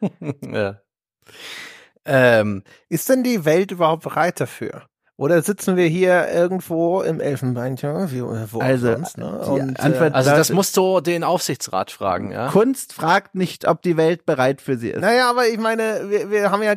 [0.42, 0.80] ja.
[2.08, 4.84] Ähm, ist denn die Welt überhaupt bereit dafür?
[5.18, 9.40] Oder sitzen wir hier irgendwo im Elfenbeinturm, wie wo also, sonst, ne?
[9.40, 12.50] Und, Antwort, äh, also das musst du den Aufsichtsrat fragen, ja?
[12.50, 15.02] Kunst fragt nicht, ob die Welt bereit für sie ist.
[15.02, 16.76] Naja, aber ich meine, wir, wir haben ja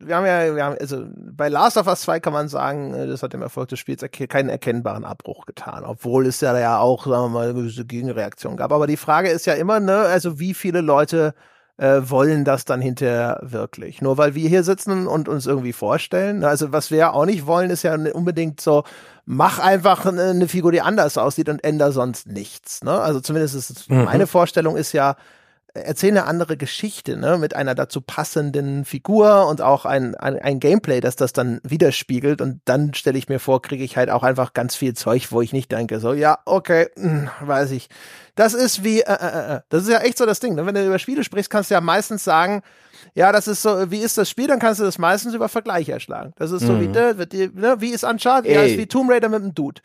[0.00, 3.06] wir haben ja, wir haben, also bei Last of Us 2 kann man sagen, äh,
[3.06, 7.04] das hat dem Erfolg des Spiels keinen erkennbaren Abbruch getan, obwohl es ja, ja auch,
[7.06, 8.72] sagen wir mal, eine gewisse Gegenreaktion gab.
[8.72, 11.34] Aber die Frage ist ja immer, ne, also wie viele Leute
[11.80, 14.02] äh, wollen das dann hinterher wirklich.
[14.02, 16.44] Nur weil wir hier sitzen und uns irgendwie vorstellen.
[16.44, 18.84] Also was wir ja auch nicht wollen, ist ja unbedingt so,
[19.24, 22.84] mach einfach eine, eine Figur, die anders aussieht und änder sonst nichts.
[22.84, 22.92] Ne?
[22.92, 24.04] Also zumindest ist mhm.
[24.04, 25.16] meine Vorstellung ist ja,
[25.74, 30.60] erzähl eine andere Geschichte, ne, mit einer dazu passenden Figur und auch ein, ein, ein
[30.60, 32.40] Gameplay, das das dann widerspiegelt.
[32.40, 35.40] Und dann stelle ich mir vor, kriege ich halt auch einfach ganz viel Zeug, wo
[35.40, 37.88] ich nicht denke, so, ja, okay, mh, hm, weiß ich.
[38.34, 39.60] Das ist wie, äh, äh, äh.
[39.68, 40.54] das ist ja echt so das Ding.
[40.54, 40.66] Ne?
[40.66, 42.62] Wenn du über Spiele sprichst, kannst du ja meistens sagen,
[43.14, 45.88] ja, das ist so, wie ist das Spiel, dann kannst du das meistens über Vergleich
[45.88, 46.32] erschlagen.
[46.36, 46.80] Das ist so mhm.
[46.80, 49.80] wie, ne, wie ist Uncharted, ja, ist wie Tomb Raider mit einem Dude.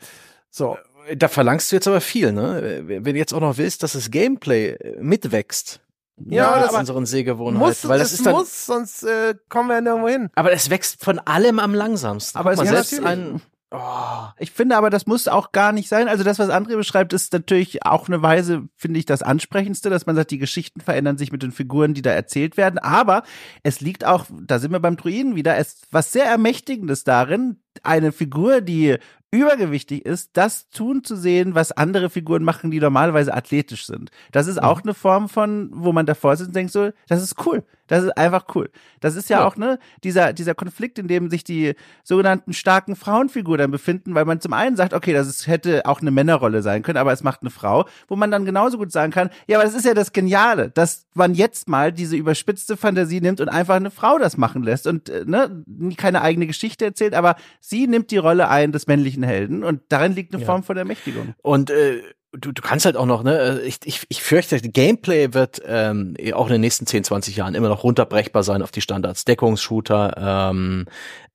[0.50, 0.76] So
[1.14, 2.82] da verlangst du jetzt aber viel, ne?
[2.86, 5.80] Wenn du jetzt auch noch willst, dass das Gameplay äh, mitwächst.
[6.24, 9.74] Ja, ja aber unseren Sehgewohnheiten, muss, weil das ist dann, muss, sonst äh, kommen wir
[9.74, 10.30] ja nirgendwo hin.
[10.34, 12.38] Aber es wächst von allem am langsamsten.
[12.38, 13.42] Aber Guck es mal, selbst ein
[13.72, 16.06] Oh, ich finde aber, das muss auch gar nicht sein.
[16.06, 20.06] Also das, was André beschreibt, ist natürlich auch eine Weise, finde ich, das Ansprechendste, dass
[20.06, 22.78] man sagt, die Geschichten verändern sich mit den Figuren, die da erzählt werden.
[22.78, 23.24] Aber
[23.64, 28.12] es liegt auch, da sind wir beim Druiden wieder, es was sehr Ermächtigendes darin, eine
[28.12, 28.98] Figur, die
[29.36, 34.10] übergewichtig ist, das tun zu sehen, was andere Figuren machen, die normalerweise athletisch sind.
[34.32, 34.90] Das ist auch mhm.
[34.90, 37.62] eine Form von, wo man davor sitzt und denkt so, das ist cool.
[37.86, 38.70] Das ist einfach cool.
[39.00, 42.96] Das ist ja, ja, auch, ne, dieser, dieser Konflikt, in dem sich die sogenannten starken
[42.96, 46.62] Frauenfiguren dann befinden, weil man zum einen sagt, okay, das ist, hätte auch eine Männerrolle
[46.62, 49.58] sein können, aber es macht eine Frau, wo man dann genauso gut sagen kann, ja,
[49.58, 53.48] aber das ist ja das Geniale, dass man jetzt mal diese überspitzte Fantasie nimmt und
[53.48, 55.64] einfach eine Frau das machen lässt und, äh, ne,
[55.96, 60.14] keine eigene Geschichte erzählt, aber sie nimmt die Rolle ein des männlichen Helden und darin
[60.14, 60.46] liegt eine ja.
[60.46, 61.34] Form von Ermächtigung.
[61.42, 65.32] Und, äh, du, du kannst halt auch noch, ne, äh, ich, ich, ich fürchte, Gameplay
[65.34, 68.80] wird ähm, auch in den nächsten 10, 20 Jahren immer noch runterbrechbar sein auf die
[68.80, 69.24] Standards.
[69.24, 70.86] Deckungsshooter, ähm,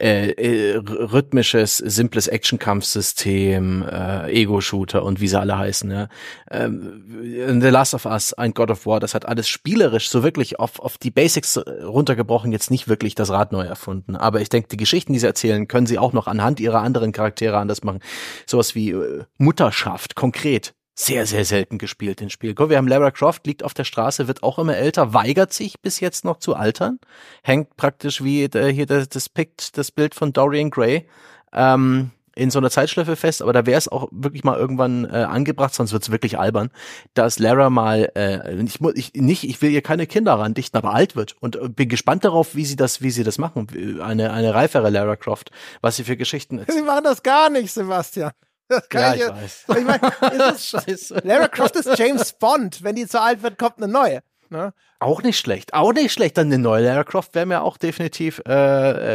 [0.02, 6.08] äh, äh, rhythmisches, simples Action-Kampfsystem, äh, Ego-Shooter und wie sie alle heißen, ja.
[6.50, 10.60] Ähm, The Last of Us, ein God of War, das hat alles spielerisch so wirklich
[10.60, 14.16] auf, auf die Basics runtergebrochen, jetzt nicht wirklich das Rad neu erfunden.
[14.16, 17.12] Aber ich denke, die Geschichten, die sie erzählen, können sie auch noch anhand ihrer anderen
[17.12, 18.00] Charaktere anders machen.
[18.48, 22.54] Sowas wie äh, Mutterschaft, konkret sehr, sehr selten gespielt, in Spiel.
[22.54, 25.80] Guck, wir haben Lara Croft, liegt auf der Straße, wird auch immer älter, weigert sich
[25.82, 27.00] bis jetzt noch zu altern,
[27.44, 31.08] hängt praktisch wie äh, hier das, das Pict, das Bild von Dorian Gray,
[31.54, 35.18] ähm, in so einer Zeitschleife fest, aber da wäre es auch wirklich mal irgendwann äh,
[35.18, 36.70] angebracht, sonst wird's wirklich albern,
[37.14, 40.94] dass Lara mal, äh, ich, muss ich nicht, ich will ihr keine Kinder randichten, aber
[40.94, 43.68] alt wird und äh, bin gespannt darauf, wie sie das, wie sie das machen,
[44.02, 45.52] eine eine reifere Lara Croft,
[45.82, 46.62] was sie für Geschichten.
[46.68, 48.32] Sie machen das gar nicht, Sebastian.
[48.72, 49.66] Das kann ja, ich, ich weiß.
[49.80, 50.00] Ich mein,
[50.54, 51.22] ist Scheiße.
[51.26, 52.82] Lara Croft ist James Bond.
[52.82, 54.22] Wenn die zu alt wird, kommt eine neue.
[54.52, 54.74] Ne?
[55.00, 56.38] Auch nicht schlecht, auch nicht schlecht.
[56.38, 58.52] Dann eine neue Lara Croft wäre mir auch definitiv, äh,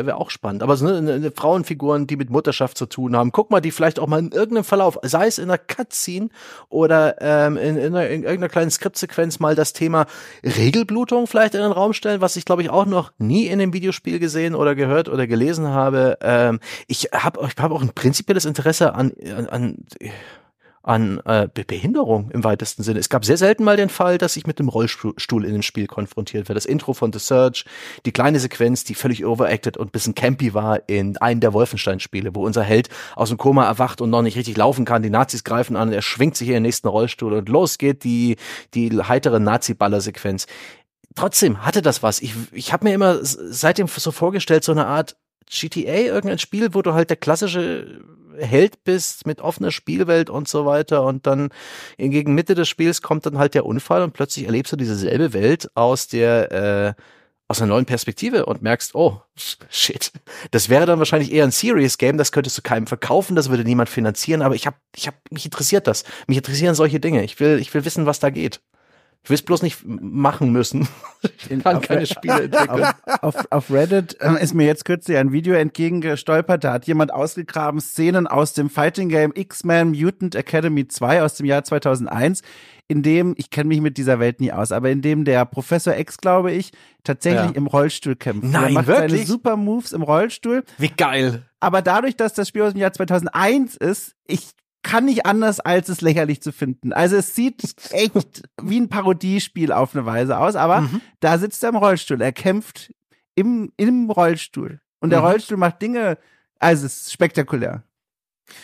[0.07, 0.63] wäre auch spannend.
[0.63, 3.99] Aber so eine, eine Frauenfiguren, die mit Mutterschaft zu tun haben, guck mal, die vielleicht
[3.99, 6.31] auch mal in irgendeinem Verlauf, sei es in einer Cutscene
[6.71, 10.07] oder ähm, in, in, einer, in irgendeiner kleinen Skriptsequenz mal das Thema
[10.43, 13.75] Regelblutung vielleicht in den Raum stellen, was ich glaube ich auch noch nie in dem
[13.75, 16.17] Videospiel gesehen oder gehört oder gelesen habe.
[16.23, 19.85] Ähm, ich habe ich hab auch ein prinzipielles Interesse an, an, an
[20.87, 23.01] an äh, Behinderung im weitesten Sinne.
[23.01, 25.89] Es gab sehr selten mal den Fall, dass ich mit dem Rollstuhl in dem Spiel
[25.89, 26.55] konfrontiert werde.
[26.55, 27.65] Das Intro von The Search,
[28.07, 32.47] die kleine Sequenz, die völlig overacted und bisschen campy war in einem der Wolfenstein-Spiele, wo
[32.47, 35.03] unser Held aus dem Koma erwacht und noch nicht richtig laufen kann.
[35.03, 38.37] Die Nazis greifen an, er schwingt sich in den nächsten Rollstuhl und los geht die,
[38.75, 40.47] die heitere Nazi-Baller-Sequenz.
[41.17, 42.23] Trotzdem hatte das was.
[42.23, 45.17] Ich, ich habe mir immer seitdem so vorgestellt, so eine Art
[45.51, 48.05] GTA, irgendein Spiel, wo du halt der klassische
[48.39, 51.51] Held bist mit offener Spielwelt und so weiter und dann
[51.99, 55.71] gegen Mitte des Spiels kommt dann halt der Unfall und plötzlich erlebst du dieselbe Welt
[55.75, 57.03] aus der äh,
[57.49, 59.21] aus einer neuen Perspektive und merkst, oh,
[59.71, 60.13] shit.
[60.51, 63.65] Das wäre dann wahrscheinlich eher ein Serious Game, das könntest du keinem verkaufen, das würde
[63.65, 66.05] niemand finanzieren, aber ich habe ich hab mich interessiert das.
[66.27, 67.23] Mich interessieren solche Dinge.
[67.25, 68.61] Ich will ich will wissen, was da geht.
[69.27, 70.87] Ich will es bloß nicht machen müssen.
[71.51, 72.85] Ich kann keine Spiele entwickeln.
[73.21, 76.63] Auf, auf, auf Reddit äh, ist mir jetzt kürzlich ein Video entgegengestolpert.
[76.63, 81.47] Da hat jemand ausgegraben Szenen aus dem Fighting Game X-Men Mutant Academy 2 aus dem
[81.47, 82.43] Jahr 2001,
[82.87, 85.97] in dem, ich kenne mich mit dieser Welt nie aus, aber in dem der Professor
[85.97, 86.71] X, glaube ich,
[87.03, 87.57] tatsächlich Ja.
[87.57, 88.45] im Rollstuhl kämpft.
[88.45, 89.27] Nein, er macht seine wirklich?
[89.27, 90.63] super Moves im Rollstuhl.
[90.79, 91.43] Wie geil.
[91.59, 94.51] Aber dadurch, dass das Spiel aus dem Jahr 2001 ist, ich
[94.87, 96.93] kann nicht anders, als es lächerlich zu finden.
[96.93, 101.01] Also es sieht echt wie ein Parodiespiel auf eine Weise aus, aber Mhm.
[101.21, 102.21] da sitzt er im Rollstuhl.
[102.23, 102.93] Er kämpft
[103.35, 104.81] im, im Rollstuhl.
[105.01, 105.27] Und der Mhm.
[105.27, 106.19] Rollstuhl macht Dinge,
[106.59, 107.83] also es ist spektakulär.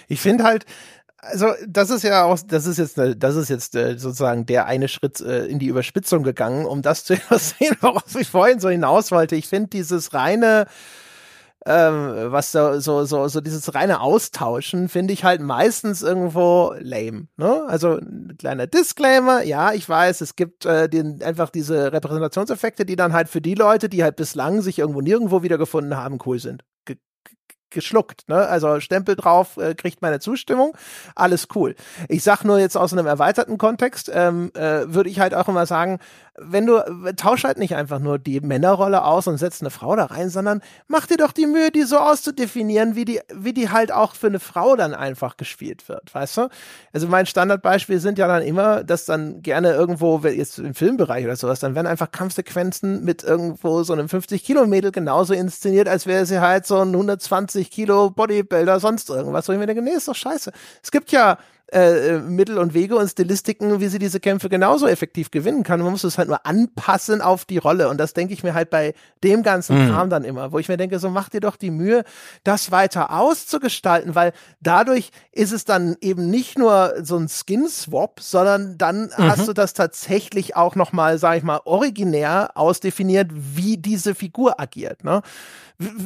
[0.09, 0.65] Ich finde halt,
[1.19, 4.89] also das ist ja auch, das ist jetzt, das ist jetzt äh, sozusagen der eine
[4.89, 9.11] Schritt äh, in die Überspitzung gegangen, um das zu sehen, worauf ich vorhin so hinaus
[9.13, 9.37] wollte.
[9.37, 10.67] Ich finde dieses reine,
[11.65, 17.29] ähm, was so, so, so, so dieses reine Austauschen finde ich halt meistens irgendwo lame.
[17.37, 17.65] Ne?
[17.69, 22.97] Also ein kleiner Disclaimer, ja, ich weiß, es gibt äh, den, einfach diese Repräsentationseffekte, die
[22.97, 26.65] dann halt für die Leute, die halt bislang sich irgendwo nirgendwo wiedergefunden haben, cool sind.
[26.85, 26.97] Ge
[27.71, 28.47] geschluckt, ne?
[28.49, 30.77] Also Stempel drauf, äh, kriegt meine Zustimmung,
[31.15, 31.75] alles cool.
[32.09, 35.65] Ich sag nur jetzt aus einem erweiterten Kontext, ähm, äh, würde ich halt auch immer
[35.65, 35.99] sagen,
[36.39, 36.83] wenn du,
[37.15, 40.63] tausch halt nicht einfach nur die Männerrolle aus und setz eine Frau da rein, sondern
[40.89, 44.29] mach dir doch die Mühe, die so auszudefinieren, wie die, wie die halt auch für
[44.29, 46.49] eine Frau dann einfach gespielt wird, weißt du?
[46.93, 51.37] Also mein Standardbeispiel sind ja dann immer, dass dann gerne irgendwo, jetzt im Filmbereich oder
[51.37, 56.07] sowas, dann werden einfach Kampfsequenzen mit irgendwo so einem 50 Kilo Mädel genauso inszeniert, als
[56.07, 59.49] wäre sie halt so ein 120 Kilo Bodybuilder, sonst irgendwas.
[59.49, 60.51] Wo ich mir denke, nee, ist doch scheiße.
[60.83, 61.37] Es gibt ja
[61.73, 65.81] äh, Mittel und Wege und Stilistiken, wie sie diese Kämpfe genauso effektiv gewinnen kann.
[65.81, 67.89] Man muss es halt nur anpassen auf die Rolle.
[67.89, 68.95] Und das denke ich mir halt bei
[69.25, 69.91] dem ganzen Mhm.
[69.91, 72.05] Kram dann immer, wo ich mir denke, so mach dir doch die Mühe,
[72.45, 78.77] das weiter auszugestalten, weil dadurch ist es dann eben nicht nur so ein Skin-Swap, sondern
[78.77, 84.61] dann hast du das tatsächlich auch nochmal, sag ich mal, originär ausdefiniert, wie diese Figur
[84.61, 85.05] agiert.
[85.05, 85.23] Ne?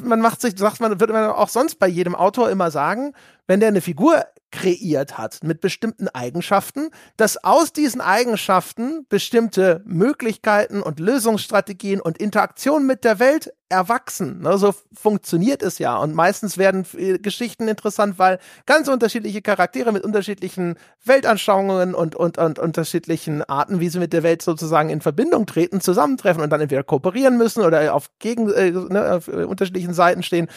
[0.03, 3.13] man macht sich, sagt man, würde man auch sonst bei jedem Autor immer sagen,
[3.47, 10.83] wenn der eine Figur kreiert hat mit bestimmten Eigenschaften, dass aus diesen Eigenschaften bestimmte Möglichkeiten
[10.83, 14.41] und Lösungsstrategien und Interaktionen mit der Welt erwachsen.
[14.43, 15.97] Ne, so funktioniert es ja.
[15.97, 22.39] Und meistens werden äh, Geschichten interessant, weil ganz unterschiedliche Charaktere mit unterschiedlichen Weltanschauungen und, und,
[22.39, 26.61] und unterschiedlichen Arten, wie sie mit der Welt sozusagen in Verbindung treten, zusammentreffen und dann
[26.61, 30.49] entweder kooperieren müssen oder auf, gegen, äh, ne, auf äh, unterschiedlichen Seiten stehen.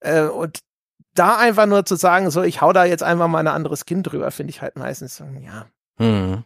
[0.00, 0.60] Äh, und
[1.14, 4.10] da einfach nur zu sagen, so, ich hau da jetzt einfach mal ein anderes Kind
[4.10, 5.66] drüber, finde ich halt meistens, so, ja.
[5.98, 6.44] Hm.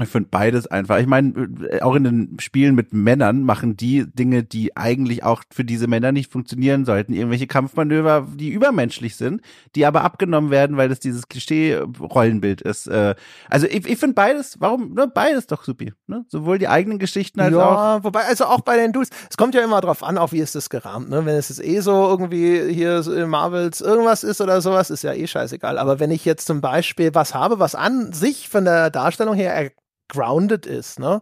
[0.00, 0.98] Ich finde beides einfach.
[0.98, 5.42] Ich meine, äh, auch in den Spielen mit Männern machen die Dinge, die eigentlich auch
[5.50, 7.12] für diese Männer nicht funktionieren sollten.
[7.12, 9.40] Irgendwelche Kampfmanöver, die übermenschlich sind,
[9.74, 12.86] die aber abgenommen werden, weil das dieses Klischee-Rollenbild ist.
[12.86, 13.14] Äh,
[13.48, 15.92] Also ich, ich finde beides, warum, ne, beides doch supi.
[16.06, 16.24] Ne?
[16.28, 17.58] Sowohl die eigenen Geschichten als auch.
[17.58, 20.40] Ja, wobei, also auch bei den Dudes, es kommt ja immer drauf an, auch wie
[20.40, 21.24] ist das gerahmt, ne?
[21.24, 25.02] Wenn es jetzt eh so irgendwie hier so in Marvels irgendwas ist oder sowas, ist
[25.02, 25.78] ja eh scheißegal.
[25.78, 29.70] Aber wenn ich jetzt zum Beispiel was habe, was an sich von der Darstellung her
[30.08, 31.20] grounded ist, ne?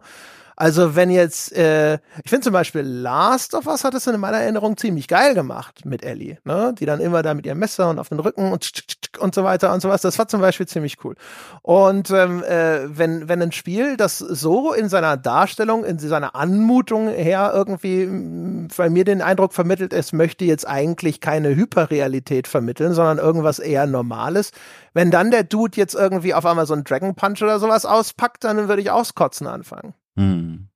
[0.55, 4.37] Also wenn jetzt, äh, ich finde zum Beispiel Last of Us hat es in meiner
[4.37, 6.73] Erinnerung ziemlich geil gemacht mit Ellie, ne?
[6.79, 9.19] Die dann immer da mit ihrem Messer und auf den Rücken und tsch, tsch, tsch
[9.19, 10.01] und so weiter und so was.
[10.01, 11.15] Das war zum Beispiel ziemlich cool.
[11.61, 17.09] Und ähm, äh, wenn, wenn ein Spiel das so in seiner Darstellung, in seiner Anmutung
[17.09, 22.93] her irgendwie mh, bei mir den Eindruck vermittelt, es möchte jetzt eigentlich keine Hyperrealität vermitteln,
[22.93, 24.51] sondern irgendwas eher Normales.
[24.93, 28.45] Wenn dann der Dude jetzt irgendwie auf einmal so einen Dragon Punch oder sowas auspackt,
[28.45, 29.93] dann würde ich auskotzen anfangen.
[30.17, 30.67] Hm.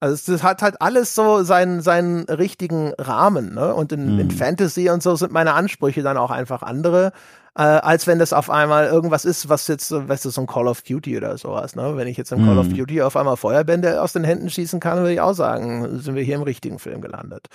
[0.00, 3.74] Also es hat halt alles so seinen, seinen richtigen Rahmen, ne?
[3.74, 4.20] Und in, Mhm.
[4.20, 7.12] in Fantasy und so sind meine Ansprüche dann auch einfach andere,
[7.56, 10.46] äh, als wenn das auf einmal irgendwas ist, was jetzt, so, weißt du, so ein
[10.46, 11.96] Call of Duty oder sowas, ne?
[11.96, 12.76] Wenn ich jetzt im Call of Mhm.
[12.76, 16.22] Duty auf einmal Feuerbände aus den Händen schießen kann, würde ich auch sagen, sind wir
[16.22, 17.48] hier im richtigen Film gelandet.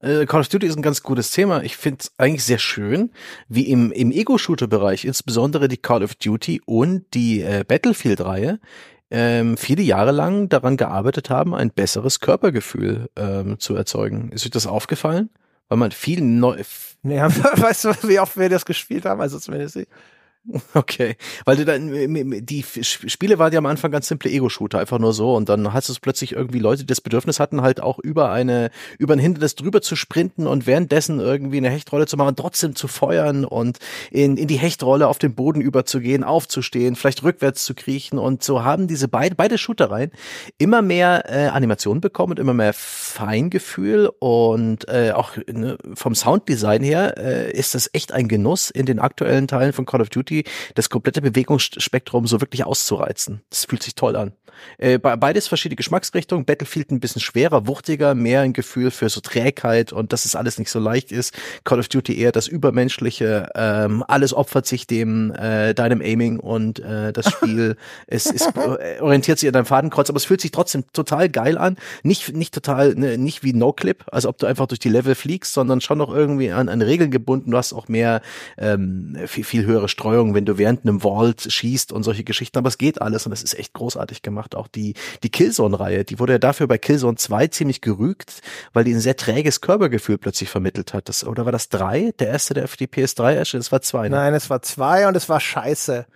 [0.00, 1.62] Äh, Call of Duty ist ein ganz gutes Thema.
[1.62, 3.10] Ich finde es eigentlich sehr schön,
[3.48, 8.60] wie im, im Ego-Shooter-Bereich, insbesondere die Call of Duty und die äh, Battlefield-Reihe,
[9.10, 14.30] ähm, viele Jahre lang daran gearbeitet haben, ein besseres Körpergefühl ähm, zu erzeugen.
[14.32, 15.30] Ist euch das aufgefallen?
[15.68, 16.62] Weil man viel neu,
[17.02, 19.20] Ja, weißt du, wie oft wir das gespielt haben?
[19.20, 19.88] Also zumindest ich.
[20.74, 21.90] Okay, weil du dann
[22.44, 25.34] die Spiele waren ja am Anfang ganz simple Ego-Shooter, einfach nur so.
[25.34, 28.70] Und dann hast du plötzlich irgendwie Leute, die das Bedürfnis hatten, halt auch über eine
[28.98, 32.88] über ein Hindernis drüber zu sprinten und währenddessen irgendwie eine Hechtrolle zu machen, trotzdem zu
[32.88, 33.78] feuern und
[34.10, 38.18] in, in die Hechtrolle auf den Boden überzugehen, aufzustehen, vielleicht rückwärts zu kriechen.
[38.18, 40.12] Und so haben diese beide beide Shootereien
[40.56, 44.10] immer mehr äh, Animationen bekommen und immer mehr Feingefühl.
[44.18, 48.98] Und äh, auch ne, vom Sounddesign her äh, ist das echt ein Genuss in den
[48.98, 50.37] aktuellen Teilen von Call of Duty
[50.74, 53.42] Das komplette Bewegungsspektrum so wirklich auszureizen.
[53.50, 54.32] Das fühlt sich toll an.
[54.78, 56.44] Äh, beides verschiedene Geschmacksrichtungen.
[56.44, 60.58] Battlefield ein bisschen schwerer, wuchtiger, mehr ein Gefühl für so Trägheit und dass es alles
[60.58, 61.34] nicht so leicht ist.
[61.64, 63.50] Call of Duty eher das Übermenschliche.
[63.54, 69.38] Ähm, alles opfert sich dem äh, deinem Aiming und äh, das Spiel es, äh, orientiert
[69.38, 71.76] sich an deinem Fadenkreuz, aber es fühlt sich trotzdem total geil an.
[72.02, 75.14] Nicht nicht total ne, nicht wie No Clip, also ob du einfach durch die Level
[75.14, 77.50] fliegst, sondern schon noch irgendwie an, an Regeln gebunden.
[77.50, 78.20] Du hast auch mehr
[78.56, 82.58] ähm, viel, viel höhere Streuung, wenn du während einem Vault schießt und solche Geschichten.
[82.58, 84.54] Aber es geht alles und es ist echt großartig gemacht.
[84.54, 88.42] Auch die die Killzone-Reihe, die wurde ja dafür bei Killzone 2 ziemlich gerügt,
[88.72, 91.08] weil die ein sehr träges Körpergefühl plötzlich vermittelt hat.
[91.08, 92.12] Das, oder war das drei?
[92.18, 93.60] Der erste, der für die PS3 erschien?
[93.60, 94.08] Das war zwei.
[94.08, 94.16] Ne?
[94.16, 96.06] Nein, es war zwei und es war scheiße.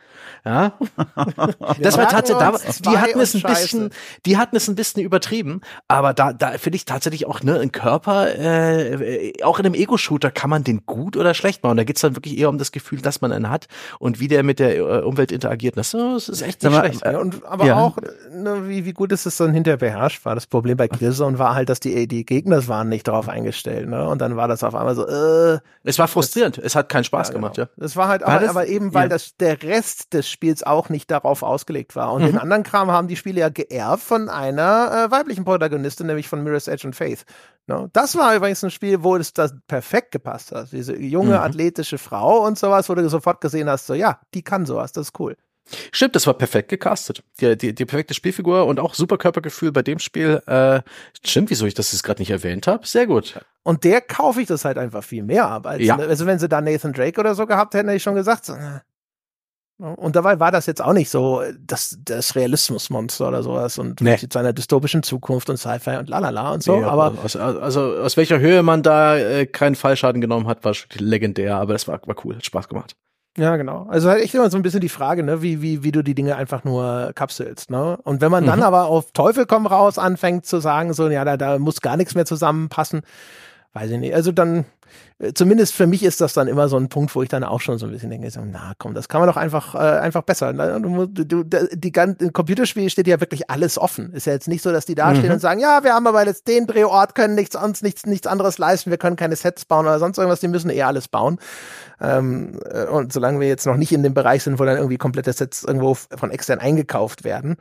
[0.44, 0.78] Ja.
[1.78, 3.90] das war tatsächlich, die hatten es ein bisschen,
[4.26, 7.72] die hatten es ein bisschen übertrieben, aber da, da finde ich tatsächlich auch, ne, ein
[7.72, 11.76] Körper, äh, auch in einem Ego-Shooter kann man den gut oder schlecht machen.
[11.76, 13.68] Da geht's dann wirklich eher um das Gefühl, dass man einen hat
[13.98, 15.76] und wie der mit der äh, Umwelt interagiert.
[15.76, 17.04] Das, das ist echt nicht schlecht.
[17.04, 17.76] Ja, und, aber ja.
[17.76, 17.96] auch,
[18.30, 20.34] ne, wie, wie gut ist es dann hinterher beherrscht war.
[20.34, 24.08] Das Problem bei Killzone war halt, dass die, die Gegner waren nicht darauf eingestellt, ne,
[24.08, 25.58] und dann war das auf einmal so, äh.
[25.84, 26.58] Es war frustrierend.
[26.58, 27.48] Das, es hat keinen Spaß ja, genau.
[27.48, 27.68] gemacht, ja.
[27.76, 30.88] Das war halt, war aber, das, aber eben, weil das, der Rest des Spiels auch
[30.88, 32.12] nicht darauf ausgelegt war.
[32.12, 32.26] Und mhm.
[32.26, 36.42] den anderen Kram haben die Spiele ja geerbt von einer äh, weiblichen Protagonistin, nämlich von
[36.42, 37.24] Mirror's Edge und Faith.
[37.66, 37.88] No?
[37.92, 40.72] Das war übrigens ein Spiel, wo es das perfekt gepasst hat.
[40.72, 41.42] Diese junge, mhm.
[41.42, 45.08] athletische Frau und sowas, wo du sofort gesehen hast, so ja, die kann sowas, das
[45.08, 45.36] ist cool.
[45.92, 47.22] Stimmt, das war perfekt gecastet.
[47.40, 50.42] Die, die, die perfekte Spielfigur und auch super Körpergefühl bei dem Spiel.
[50.46, 50.82] Äh,
[51.24, 52.86] stimmt, wieso ich das jetzt gerade nicht erwähnt habe.
[52.86, 53.40] Sehr gut.
[53.62, 55.66] Und der kaufe ich das halt einfach viel mehr ab.
[55.66, 55.96] Als, ja.
[55.96, 58.54] Also wenn sie da Nathan Drake oder so gehabt hätten, hätte ich schon gesagt, so,
[58.54, 58.80] äh,
[59.78, 64.16] und dabei war das jetzt auch nicht so das, das Realismusmonster oder sowas und nee.
[64.20, 66.76] mit seiner dystopischen Zukunft und Sci-Fi und lalala und so.
[66.76, 70.74] Nee, aber aus, also aus welcher Höhe man da äh, keinen Fallschaden genommen hat, war
[70.94, 72.94] legendär, aber das war, war cool, hat Spaß gemacht.
[73.38, 73.86] Ja, genau.
[73.88, 76.14] Also halt echt immer so ein bisschen die Frage, ne, wie, wie, wie du die
[76.14, 77.96] Dinge einfach nur kapselst, ne?
[78.04, 78.64] Und wenn man dann mhm.
[78.64, 82.14] aber auf Teufel komm raus anfängt zu sagen, so, ja, da, da muss gar nichts
[82.14, 83.00] mehr zusammenpassen,
[83.72, 84.14] weiß ich nicht.
[84.14, 84.64] Also dann, äh,
[85.34, 87.78] zumindest für mich ist das dann immer so ein Punkt, wo ich dann auch schon
[87.78, 90.52] so ein bisschen denke, na komm, das kann man doch einfach, äh, einfach besser.
[90.52, 90.80] Ne?
[90.80, 94.12] Du, du, die ganze Computerspiel steht ja wirklich alles offen.
[94.12, 95.34] Ist ja jetzt nicht so, dass die da stehen mhm.
[95.34, 98.58] und sagen, ja, wir haben aber jetzt den Drehort, können nichts, uns nichts, nichts anderes
[98.58, 101.38] leisten, wir können keine Sets bauen oder sonst irgendwas, die müssen eh alles bauen.
[102.00, 104.98] Ähm, äh, und solange wir jetzt noch nicht in dem Bereich sind, wo dann irgendwie
[104.98, 107.56] komplette Sets irgendwo von extern eingekauft werden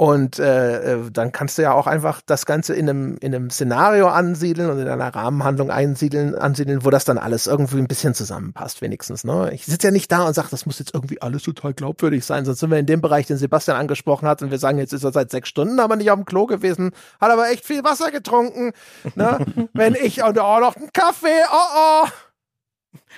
[0.00, 3.50] und äh, äh, dann kannst du ja auch einfach das Ganze in einem, in einem
[3.50, 8.14] Szenario ansiedeln und in einer Rahmenhandlung einsiedeln, ansiedeln, wo das dann alles irgendwie ein bisschen
[8.14, 9.24] zusammenpasst, wenigstens.
[9.24, 9.50] Ne?
[9.52, 12.44] Ich sitze ja nicht da und sage, das muss jetzt irgendwie alles total glaubwürdig sein,
[12.44, 15.02] sonst sind wir in dem Bereich, den Sebastian angesprochen hat, und wir sagen, jetzt ist
[15.02, 18.12] er seit sechs Stunden aber nicht auf dem Klo gewesen, hat aber echt viel Wasser
[18.12, 18.70] getrunken.
[19.16, 19.44] Ne?
[19.72, 22.08] Wenn ich und auch noch einen Kaffee, oh oh.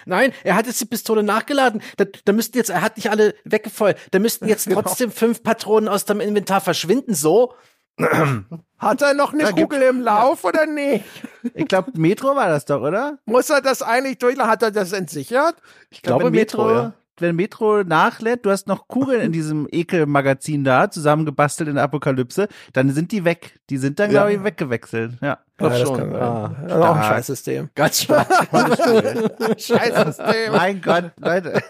[0.07, 1.83] Nein, er hat jetzt die Pistole nachgeladen.
[1.97, 3.99] Da, da müssten jetzt, er hat nicht alle weggefeuert.
[4.11, 4.83] Da müssten jetzt genau.
[4.83, 7.15] trotzdem fünf Patronen aus dem Inventar verschwinden.
[7.15, 7.55] So.
[8.79, 11.05] Hat er noch eine da Kugel im Lauf oder nicht?
[11.55, 13.19] Ich glaube, Metro war das doch, oder?
[13.25, 14.39] Muss er das eigentlich durch?
[14.39, 15.57] Hat er das entsichert?
[15.89, 20.65] Ich glaube, Metro, Metro ja wenn Metro nachlädt, du hast noch Kugeln in diesem Ekelmagazin
[20.65, 23.61] da, zusammengebastelt in der Apokalypse, dann sind die weg.
[23.71, 24.23] Die sind dann, ja.
[24.23, 25.15] glaube ich, weggewechselt.
[25.21, 25.39] Ja.
[25.61, 26.17] Glaub ja, schon.
[26.17, 27.71] Ah, das auch ein Scheißsystem.
[27.75, 28.27] Ganz stark.
[29.59, 30.53] Scheißsystem.
[30.53, 31.63] mein Gott, Leute.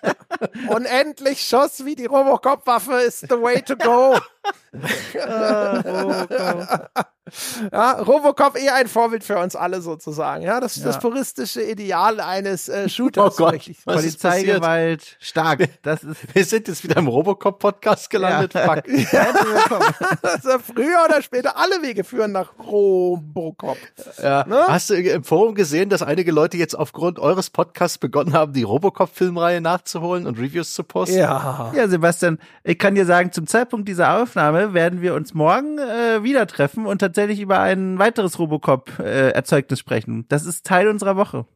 [0.68, 4.16] Unendlich Schuss wie die Robocop-Waffe ist the way to go.
[7.72, 10.42] ja, Robocop eh ein Vorbild für uns alle sozusagen.
[10.42, 10.88] Ja, das ist ja.
[10.88, 13.34] das puristische Ideal eines äh, Shooters.
[13.34, 15.68] Oh Gott, Polizeigewalt, stark.
[15.82, 18.54] Das ist Wir sind jetzt wieder im Robocop-Podcast gelandet.
[18.54, 18.74] Ja.
[18.74, 18.84] Fuck.
[20.22, 22.56] also früher oder später alle Wege führen nach
[23.34, 23.76] Robocop.
[24.22, 24.44] Ja.
[24.46, 24.64] Ne?
[24.68, 28.62] Hast du im Forum gesehen, dass einige Leute jetzt aufgrund eures Podcasts begonnen haben, die
[28.62, 31.18] Robocop-Filmreihe nachzuholen und Reviews zu posten?
[31.18, 31.72] Ja.
[31.74, 36.22] Ja, Sebastian, ich kann dir sagen, zum Zeitpunkt dieser Aufnahme werden wir uns morgen äh,
[36.22, 40.26] wieder treffen und tatsächlich über ein weiteres Robocop-Erzeugnis äh, sprechen.
[40.28, 41.46] Das ist Teil unserer Woche.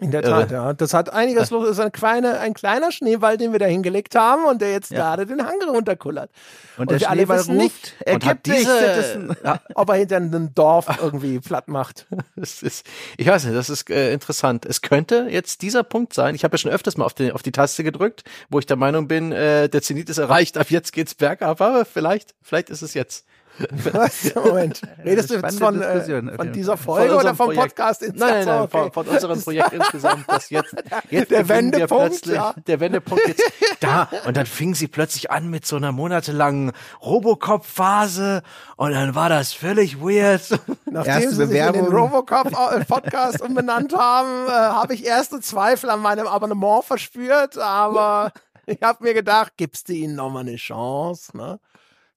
[0.00, 0.62] In der Tat, Irre.
[0.62, 0.72] ja.
[0.72, 1.68] Das hat einiges los.
[1.68, 4.90] Das ist ein kleiner, ein kleiner Schneeball, den wir da hingelegt haben und der jetzt
[4.90, 4.98] ja.
[4.98, 6.30] gerade den Hang runterkullert.
[6.76, 10.16] Und, und der Schneeball ruft, nicht, er und gibt diese, nicht, ja, ob er hinter
[10.16, 12.06] einem Dorf irgendwie platt macht.
[12.34, 12.86] Das ist,
[13.18, 14.64] ich weiß nicht, das ist äh, interessant.
[14.64, 16.34] Es könnte jetzt dieser Punkt sein.
[16.34, 18.76] Ich habe ja schon öfters mal auf die, auf die Taste gedrückt, wo ich der
[18.76, 22.82] Meinung bin, äh, der Zenit ist erreicht, ab jetzt geht's bergab, aber vielleicht, vielleicht ist
[22.82, 23.26] es jetzt.
[23.92, 24.34] Was?
[24.34, 24.80] Moment.
[25.04, 27.76] Redest du jetzt von, äh, von dieser Folge oder vom Projekt.
[27.76, 28.70] Podcast Nein, nein, nein, okay.
[28.70, 30.74] von, von unserem Projekt insgesamt, das jetzt,
[31.10, 32.54] jetzt Der Wendepunkt, plötzlich, ja.
[32.66, 33.42] der Wendepunkt jetzt
[33.80, 36.72] da und dann fing sie plötzlich an mit so einer monatelangen
[37.02, 38.42] Robocop-Phase
[38.76, 40.42] und dann war das völlig weird.
[40.86, 41.86] Nachdem Erste sie sich in den.
[41.86, 48.32] Robocop-Podcast umbenannt haben, äh, habe ich erste Zweifel an meinem Abonnement verspürt, aber
[48.66, 51.60] ich habe mir gedacht, gibst du ihnen nochmal eine Chance, ne?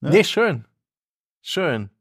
[0.01, 0.65] Nee, schön.
[1.47, 1.91] Schön.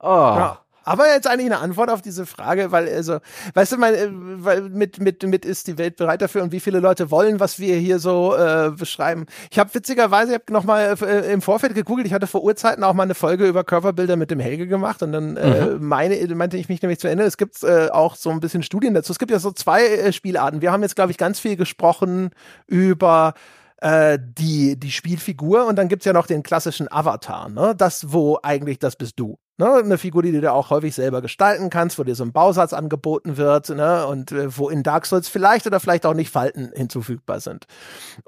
[0.00, 0.06] Oh.
[0.06, 0.60] Ja.
[0.82, 3.18] Aber jetzt eigentlich eine Antwort auf diese Frage, weil also,
[3.52, 6.58] weißt du, mein, äh, weil mit mit mit ist die Welt bereit dafür und wie
[6.58, 9.26] viele Leute wollen, was wir hier so äh, beschreiben.
[9.50, 12.06] Ich habe witzigerweise, ich habe noch mal äh, im Vorfeld gegoogelt.
[12.06, 15.12] Ich hatte vor Urzeiten auch mal eine Folge über Körperbilder mit dem Helge gemacht und
[15.12, 17.24] dann äh, meine meinte ich mich nämlich zu Ende.
[17.24, 19.12] Es gibt äh, auch so ein bisschen Studien dazu.
[19.12, 20.62] Es gibt ja so zwei äh, Spielarten.
[20.62, 22.30] Wir haben jetzt glaube ich ganz viel gesprochen
[22.66, 23.34] über
[23.80, 27.74] äh, die, die Spielfigur und dann gibt's ja noch den klassischen Avatar, ne?
[27.76, 29.38] Das, wo eigentlich das bist du.
[29.60, 29.74] Ne?
[29.74, 32.72] Eine Figur, die du dir auch häufig selber gestalten kannst, wo dir so ein Bausatz
[32.72, 34.06] angeboten wird, ne?
[34.06, 37.66] Und äh, wo in Dark Souls vielleicht oder vielleicht auch nicht Falten hinzufügbar sind.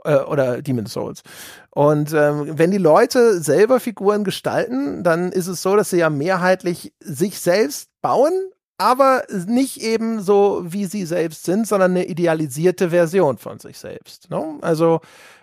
[0.05, 1.23] Äh, oder Demon's Souls.
[1.70, 6.11] Und ähm, wenn die Leute selber Figuren gestalten, dann ist es so, dass sie ja
[6.11, 8.33] mehrheitlich sich selbst bauen,
[8.77, 14.29] aber nicht eben so, wie sie selbst sind, sondern eine idealisierte Version von sich selbst.
[14.29, 14.59] Ne?
[14.61, 15.01] Also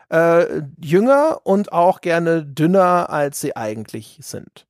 [0.09, 4.65] äh, jünger und auch gerne dünner, als sie eigentlich sind.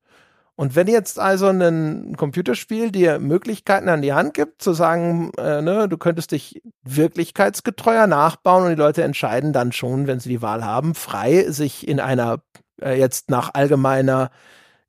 [0.60, 5.62] Und wenn jetzt also ein Computerspiel dir Möglichkeiten an die Hand gibt, zu sagen, äh,
[5.62, 10.42] ne, du könntest dich wirklichkeitsgetreuer nachbauen und die Leute entscheiden dann schon, wenn sie die
[10.42, 12.42] Wahl haben, frei sich in einer
[12.82, 14.30] äh, jetzt nach allgemeiner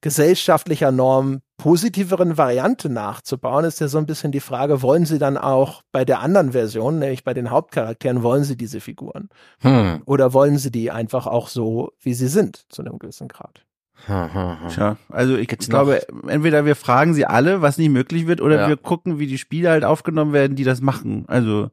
[0.02, 5.38] gesellschaftlicher Norm positiveren Variante nachzubauen, ist ja so ein bisschen die Frage, wollen sie dann
[5.38, 9.30] auch bei der anderen Version, nämlich bei den Hauptcharakteren, wollen sie diese Figuren?
[9.60, 10.02] Hm.
[10.06, 13.64] Oder wollen sie die einfach auch so, wie sie sind, zu einem gewissen Grad?
[14.07, 14.69] Hm, hm, hm.
[14.69, 18.61] Tja, also ich Gibt's glaube, entweder wir fragen sie alle, was nicht möglich wird, oder
[18.61, 18.68] Ja.
[18.68, 21.26] wir gucken, wie die Spiele halt aufgenommen werden, die das machen.
[21.28, 21.69] Also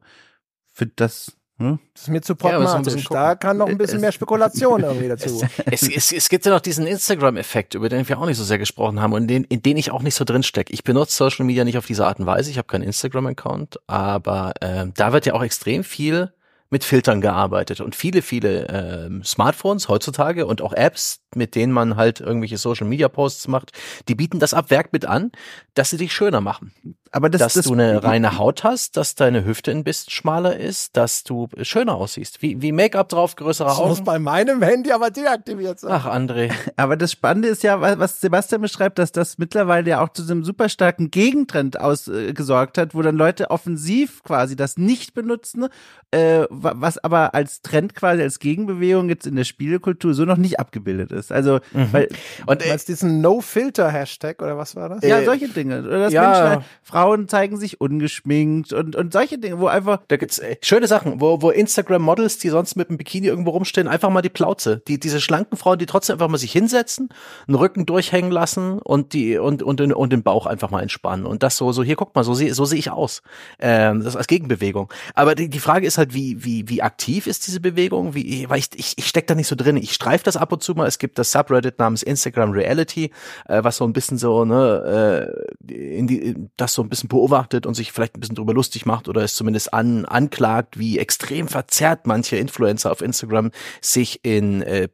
[0.71, 1.77] für das, hm?
[1.93, 3.03] Das ist mir zu Ja, bisschen pragmatisch.
[3.03, 3.15] gucken.
[3.15, 5.41] da kann noch ein bisschen Es- mehr Spekulation irgendwie dazu.
[5.65, 8.57] Es, es, es gibt ja noch diesen Instagram-Effekt, über den wir auch nicht so sehr
[8.57, 10.73] gesprochen haben und den, in den ich auch nicht so drin stecke.
[10.73, 12.49] Ich benutze Social Media nicht auf diese Art und Weise.
[12.49, 16.31] Ich habe keinen Instagram-Account, aber ähm, da wird ja auch extrem viel
[16.71, 21.95] mit Filtern gearbeitet und viele, viele ähm, Smartphones heutzutage und auch Apps, mit denen man
[21.95, 23.71] halt irgendwelche Social Media Posts macht,
[24.07, 25.31] die bieten das ab Werk mit an,
[25.73, 26.71] dass sie dich schöner machen.
[27.11, 30.57] Aber das, dass das du eine reine Haut hast, dass deine Hüfte ein bisschen schmaler
[30.57, 32.43] ist, dass du schöner aussiehst.
[32.43, 34.03] Wie, wie Make-up drauf, größere Das muss Augen.
[34.03, 35.91] bei meinem Handy aber deaktiviert sein.
[35.91, 36.51] Ach, André.
[36.77, 40.21] Aber das Spannende ist ja, wa- was Sebastian beschreibt, dass das mittlerweile ja auch zu
[40.21, 45.65] einem super starken Gegentrend ausgesorgt äh, hat, wo dann Leute offensiv quasi das nicht benutzen,
[46.11, 50.59] äh, was aber als Trend quasi als Gegenbewegung jetzt in der Spielekultur so noch nicht
[50.59, 51.31] abgebildet ist.
[51.31, 52.09] Also, weil,
[52.45, 55.03] Und äh, meinst diesen No-Filter-Hashtag oder was war das?
[55.03, 55.81] ja, Äh, solche Dinge.
[55.81, 56.21] Oder dass ja.
[56.23, 60.57] Menschen, halt- Frauen zeigen sich ungeschminkt und, und solche Dinge, wo einfach, Da gibt's äh,
[60.61, 64.29] schöne Sachen, wo, wo Instagram-Models, die sonst mit einem Bikini irgendwo rumstehen, einfach mal die
[64.29, 64.81] Plauze.
[64.87, 67.09] Die, diese schlanken Frauen, die trotzdem einfach mal sich hinsetzen,
[67.47, 71.25] einen Rücken durchhängen lassen und die, und, und, den- und den Bauch einfach mal entspannen.
[71.25, 73.21] Und das so, so, hier, guck mal, so sehe, so sehe ich aus.
[73.59, 74.91] Ähm, das als Gegenbewegung.
[75.13, 78.15] Aber die, die Frage ist halt, wie, wie, wie aktiv ist diese Bewegung?
[78.15, 79.77] Wie, weil ich, ich, ich steck da nicht so drin.
[79.77, 80.87] Ich streife das ab und zu mal.
[80.87, 83.11] Es gibt das Subreddit namens Instagram Reality,
[83.47, 85.35] äh, was so ein bisschen so, ne,
[85.67, 88.85] äh, in die, das so ein bisschen beobachtet und sich vielleicht ein bisschen drüber lustig
[88.85, 93.51] macht oder es zumindest an, anklagt, wie extrem verzerrt manche Influencer auf Instagram
[93.81, 94.89] sich in, äh,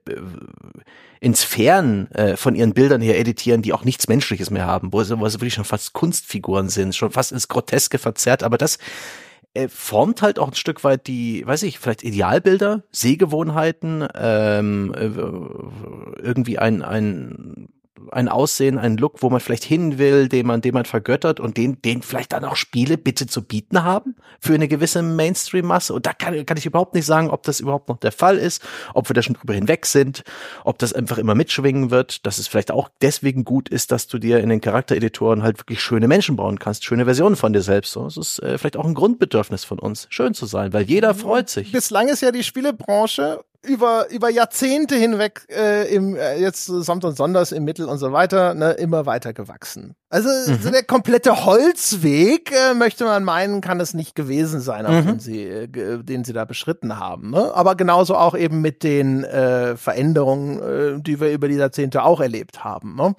[1.20, 5.04] in Sphären äh, von ihren Bildern her editieren, die auch nichts Menschliches mehr haben, wo
[5.04, 8.78] sie, wo sie wirklich schon fast Kunstfiguren sind, schon fast ins Groteske verzerrt, aber das
[9.56, 15.06] äh, formt halt auch ein Stück weit die, weiß ich, vielleicht Idealbilder, Sehgewohnheiten, ähm, äh,
[16.22, 17.70] irgendwie ein, ein
[18.12, 21.58] ein Aussehen, ein Look, wo man vielleicht hin will, den man, den man vergöttert und
[21.58, 25.94] den, den vielleicht dann auch Spiele bitte zu bieten haben für eine gewisse Mainstream-Masse.
[25.94, 28.62] Und da kann, kann ich überhaupt nicht sagen, ob das überhaupt noch der Fall ist,
[28.94, 30.24] ob wir da schon drüber hinweg sind,
[30.64, 34.18] ob das einfach immer mitschwingen wird, dass es vielleicht auch deswegen gut ist, dass du
[34.18, 37.92] dir in den Charaktereditoren halt wirklich schöne Menschen bauen kannst, schöne Versionen von dir selbst.
[37.92, 41.16] So, es ist äh, vielleicht auch ein Grundbedürfnis von uns, schön zu sein, weil jeder
[41.16, 41.72] freut sich.
[41.72, 47.16] Bislang ist ja die Spielebranche über, über Jahrzehnte hinweg äh, im äh, jetzt samt und
[47.18, 49.96] sonders im Mittel und so weiter ne, immer weiter gewachsen.
[50.10, 50.60] Also Mhm.
[50.62, 55.08] so der komplette Holzweg, äh, möchte man meinen, kann es nicht gewesen sein, auf Mhm.
[55.08, 55.68] den, sie, äh,
[56.04, 57.32] den sie da beschritten haben.
[57.32, 57.52] Ne?
[57.54, 62.22] Aber genauso auch eben mit den äh, Veränderungen, äh, die wir über die Jahrzehnte auch
[62.22, 62.96] erlebt haben.
[62.96, 63.16] Ne?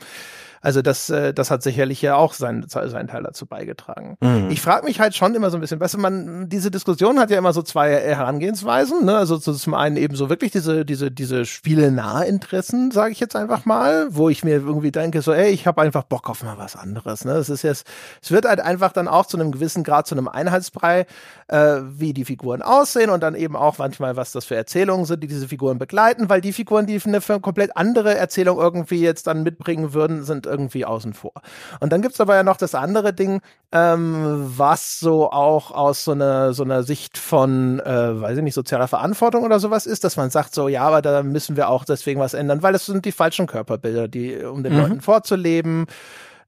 [0.60, 4.16] Also das, äh, das hat sicherlich ja auch seinen, seinen Teil dazu beigetragen.
[4.20, 4.50] Mhm.
[4.50, 7.30] Ich frage mich halt schon immer so ein bisschen, weißt du, man, diese Diskussion hat
[7.30, 9.16] ja immer so zwei Herangehensweisen, ne?
[9.16, 13.64] Also so zum einen eben so wirklich diese, diese, diese Spiele-Nah-Interessen, sage ich jetzt einfach
[13.64, 16.76] mal, wo ich mir irgendwie denke, so, ey, ich habe einfach Bock auf mal was
[16.76, 17.24] anderes.
[17.24, 17.32] Ne?
[17.32, 17.86] Es ist jetzt,
[18.22, 21.06] es wird halt einfach dann auch zu einem gewissen Grad zu einem Einheitsbrei,
[21.48, 25.22] äh, wie die Figuren aussehen und dann eben auch manchmal, was das für Erzählungen sind,
[25.22, 29.42] die diese Figuren begleiten, weil die Figuren, die eine komplett andere Erzählung irgendwie jetzt dann
[29.42, 31.32] mitbringen würden, sind irgendwie außen vor.
[31.80, 33.40] Und dann gibt's aber ja noch das andere Ding,
[33.72, 38.54] ähm, was so auch aus so einer so einer Sicht von, äh, weiß ich nicht,
[38.54, 41.84] sozialer Verantwortung oder sowas ist, dass man sagt so, ja, aber da müssen wir auch
[41.84, 44.80] deswegen was ändern, weil es sind die falschen Körperbilder, die um den Mhm.
[44.80, 45.86] Leuten vorzuleben,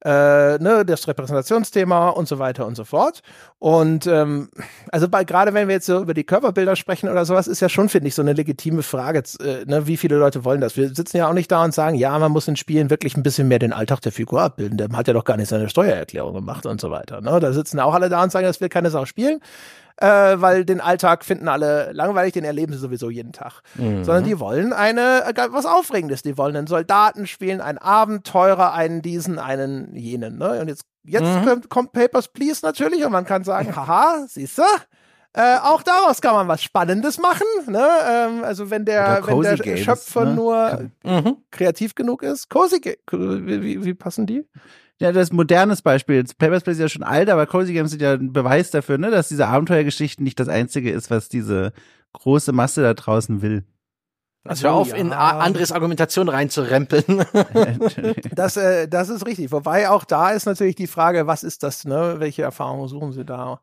[0.05, 3.23] äh, ne, das Repräsentationsthema und so weiter und so fort.
[3.59, 4.49] Und ähm,
[4.93, 7.69] also bei, gerade wenn wir jetzt so über die Körperbilder sprechen oder sowas, ist ja
[7.69, 10.77] schon, finde ich, so eine legitime Frage, äh, ne, wie viele Leute wollen das?
[10.77, 13.23] Wir sitzen ja auch nicht da und sagen, ja, man muss in Spielen wirklich ein
[13.23, 14.79] bisschen mehr den Alltag der Figur abbilden.
[14.79, 17.21] Der hat ja doch gar nicht seine Steuererklärung gemacht und so weiter.
[17.21, 17.39] Ne?
[17.41, 19.41] Da sitzen auch alle da und sagen, das will keine Sau spielen.
[20.01, 23.63] Äh, weil den Alltag finden alle langweilig, den erleben sie sowieso jeden Tag.
[23.75, 24.05] Mhm.
[24.05, 26.23] Sondern die wollen eine äh, was Aufregendes.
[26.23, 30.39] Die wollen einen Soldaten spielen, einen Abenteurer, einen diesen, einen jenen.
[30.39, 30.61] Ne?
[30.61, 31.45] Und jetzt, jetzt Mhm.
[31.45, 34.63] kommt, kommt Papers, Please natürlich und man kann sagen, haha, siehst du?
[35.35, 37.47] Äh, auch daraus kann man was Spannendes machen.
[37.67, 37.87] Ne?
[38.09, 40.35] Ähm, also wenn der, wenn der Games, Schöpfer ne?
[40.35, 41.37] nur Mhm.
[41.51, 42.49] kreativ genug ist.
[42.51, 42.81] Cozy
[43.11, 44.47] wie, wie, wie passen die?
[45.01, 46.25] Ja, das ist ein modernes Beispiel.
[46.39, 49.11] Papers, Please ist ja schon alt, aber Cozy Games sind ja ein Beweis dafür, ne,
[49.11, 51.73] dass diese Abenteuergeschichten nicht das einzige ist, was diese
[52.15, 53.65] große Masse da draußen will.
[54.45, 57.25] Also hör auf, in A- Andres Argumentation reinzurempeln.
[58.35, 59.53] Das, äh, das ist richtig.
[59.53, 62.17] Wobei auch da ist natürlich die Frage, was ist das, ne?
[62.19, 63.61] Welche Erfahrungen suchen sie da?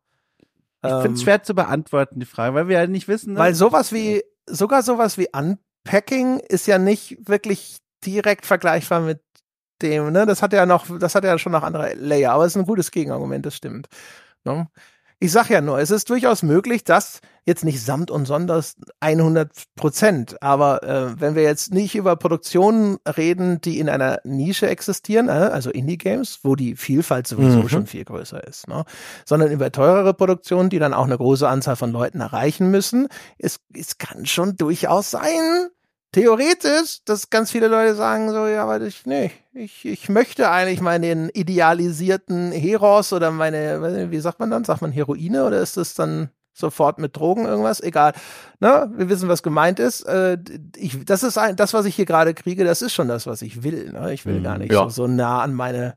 [0.83, 3.39] Ich finde es Ähm, schwer zu beantworten, die Frage, weil wir ja nicht wissen, ne?
[3.39, 9.21] Weil sowas wie, sogar sowas wie Unpacking ist ja nicht wirklich direkt vergleichbar mit
[9.81, 10.25] dem, ne?
[10.25, 12.65] Das hat ja noch, das hat ja schon noch andere Layer, aber es ist ein
[12.67, 13.87] gutes Gegenargument, das stimmt.
[14.43, 14.67] Ne?
[15.19, 19.49] Ich sag ja nur, es ist durchaus möglich, dass jetzt nicht samt und sonders 100
[19.75, 25.29] Prozent, aber äh, wenn wir jetzt nicht über Produktionen reden, die in einer Nische existieren,
[25.29, 27.69] äh, also Indie-Games, wo die Vielfalt sowieso Mhm.
[27.69, 28.83] schon viel größer ist, ne?
[29.25, 33.07] sondern über teurere Produktionen, die dann auch eine große Anzahl von Leuten erreichen müssen,
[33.37, 35.69] es, es kann schon durchaus sein,
[36.15, 40.79] theoretisch, dass ganz viele Leute sagen so, ja, aber ich, nee, ich, ich möchte eigentlich
[40.79, 44.63] meinen idealisierten Heros oder meine, wie sagt man dann?
[44.63, 47.81] Sagt man Heroine oder ist das dann sofort mit Drogen irgendwas?
[47.81, 48.13] Egal.
[48.61, 48.89] Ne?
[48.95, 50.03] Wir wissen, was gemeint ist.
[50.03, 50.37] Äh,
[50.77, 53.41] ich, das ist ein, das, was ich hier gerade kriege, das ist schon das, was
[53.41, 53.91] ich will.
[53.91, 54.13] Ne?
[54.13, 54.43] Ich will Mhm.
[54.43, 54.83] gar nicht Ja.
[54.83, 55.95] so, so nah an meine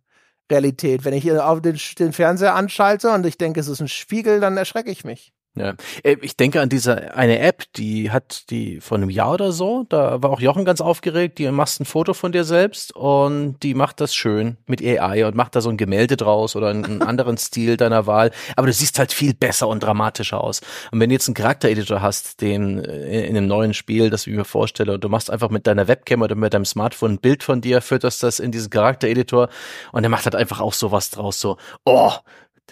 [0.50, 1.04] Realität.
[1.04, 4.40] Wenn ich hier auf den, den Fernseher anschalte und ich denke, es ist ein Spiegel,
[4.40, 5.32] dann erschrecke ich mich.
[5.58, 5.74] Ja.
[6.02, 9.84] Äh, Ich denke an diese eine App, die hat die vor einem Jahr oder so,
[9.88, 13.74] da war auch Jochen ganz aufgeregt, die machst ein Foto von dir selbst und die
[13.74, 17.36] macht das schön mit AI und macht da so ein Gemälde draus oder einen, anderen
[17.38, 20.60] Stil deiner Wahl, aber du siehst halt viel besser und dramatischer aus.
[20.90, 24.34] Und wenn du jetzt einen Charaktereditor hast, den äh, in einem neuen Spiel, das ich
[24.34, 27.42] mir vorstelle, und du machst einfach mit deiner Webcam oder mit deinem Smartphone ein Bild
[27.42, 29.48] von dir, fütterst das in diesen Charaktereditor
[29.92, 32.12] und der macht halt einfach auch sowas draus, so, oh,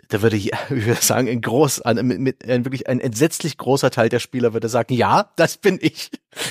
[0.09, 3.90] da würde ich, ich würde sagen, ein groß, ein, mit, ein wirklich ein entsetzlich großer
[3.90, 6.10] Teil der Spieler würde sagen, ja, das bin ich.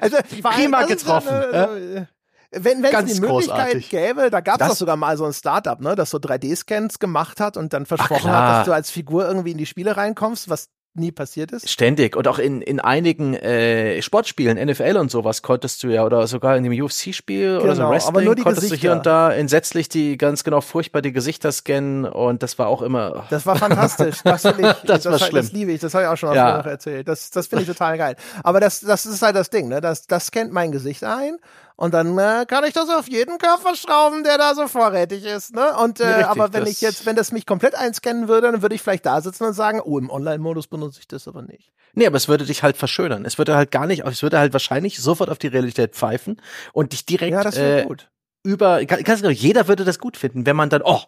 [0.00, 2.08] also, Prima getroffen, eine-
[2.50, 3.90] Wenn wenn es die Möglichkeit großartig.
[3.90, 7.40] gäbe, da gab es doch sogar mal so ein Startup, ne, das so 3D-Scans gemacht
[7.40, 10.70] hat und dann versprochen hat, dass du als Figur irgendwie in die Spiele reinkommst, was
[10.94, 11.68] nie passiert ist.
[11.70, 12.16] Ständig.
[12.16, 16.56] Und auch in, in einigen äh, Sportspielen, NFL und sowas, konntest du ja, oder sogar
[16.56, 18.96] in dem UFC-Spiel oder so Genau, Wrestling, aber nur die konntest du hier Gesichter.
[18.96, 23.26] und da entsetzlich die ganz genau furchtbar die Gesichter scannen und das war auch immer.
[23.30, 24.16] Das war fantastisch.
[24.24, 24.68] Das will ich.
[24.88, 25.42] Das war das, schlimm.
[25.42, 25.80] das liebe ich.
[25.80, 26.60] Das habe ich auch schon ja.
[26.60, 27.08] erzählt.
[27.08, 28.16] Das, das finde ich total geil.
[28.42, 29.68] Aber das, das ist halt das Ding.
[29.68, 29.80] Ne?
[29.80, 31.38] Das, das scannt mein Gesicht ein
[31.78, 35.54] und dann äh, kann ich das auf jeden Körper schrauben, der da so vorrätig ist.
[35.54, 35.76] Ne?
[35.76, 38.74] Und äh, richtig, aber wenn ich jetzt, wenn das mich komplett einscannen würde, dann würde
[38.74, 41.70] ich vielleicht da sitzen und sagen, oh, im Online-Modus benutze ich das aber nicht.
[41.94, 43.24] Nee, aber es würde dich halt verschönern.
[43.24, 46.42] Es würde halt gar nicht, es würde halt wahrscheinlich sofort auf die Realität pfeifen
[46.72, 48.08] und dich direkt Ja, das wäre äh, gut.
[48.42, 51.00] über, ganz genau, jeder würde das gut finden, wenn man dann, oh,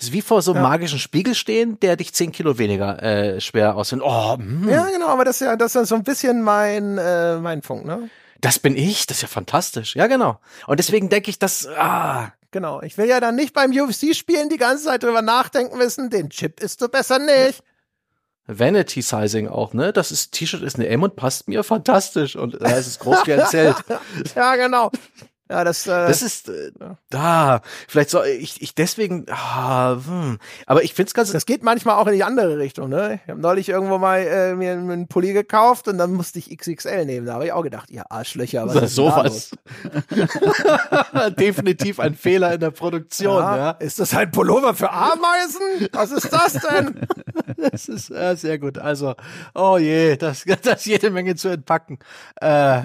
[0.00, 0.70] ist wie vor so einem Ja.
[0.70, 4.00] magischen Spiegel stehen, der dich zehn Kilo weniger äh, schwer aussehen.
[4.02, 7.36] Oh, hm, Ja, genau, aber das ist ja, das ist so ein bisschen mein, äh,
[7.36, 8.08] mein Funk, ne?
[8.44, 9.96] Das bin ich, das ist ja fantastisch.
[9.96, 10.38] Ja, genau.
[10.66, 12.80] Und deswegen denke ich, dass, ah, Genau.
[12.82, 16.60] Ich will ja dann nicht beim UFC-Spielen die ganze Zeit drüber nachdenken müssen, den Chip
[16.60, 17.64] isst du besser nicht.
[18.46, 19.92] Vanity Sizing auch, ne?
[19.92, 23.26] Das ist T-Shirt ist eine M und passt mir fantastisch und da ist es groß
[23.26, 23.74] wie ein Zelt.
[24.36, 24.92] Ja, genau.
[25.50, 26.72] Ja, das, äh, Das ist äh,
[27.10, 27.60] da.
[27.86, 29.26] Vielleicht soll ich, ich deswegen.
[29.28, 30.38] Ah, hm.
[30.66, 31.32] Aber ich find's ganz.
[31.32, 33.20] das geht manchmal auch in die andere Richtung, ne?
[33.22, 37.04] Ich habe neulich irgendwo mal äh, mir einen Pulli gekauft und dann musste ich XXL
[37.04, 37.26] nehmen.
[37.26, 39.50] Da habe ich auch gedacht, ihr Arschlöcher, was ist sowas.
[41.38, 43.70] Definitiv ein Fehler in der Produktion, Ja, ja.
[43.72, 45.88] Ist das ein Pullover für Ameisen?
[45.92, 47.00] Was ist das denn?
[47.56, 48.78] Das ist äh, sehr gut.
[48.78, 49.14] Also,
[49.54, 51.98] oh je, das, das ist jede Menge zu entpacken.
[52.40, 52.82] Äh,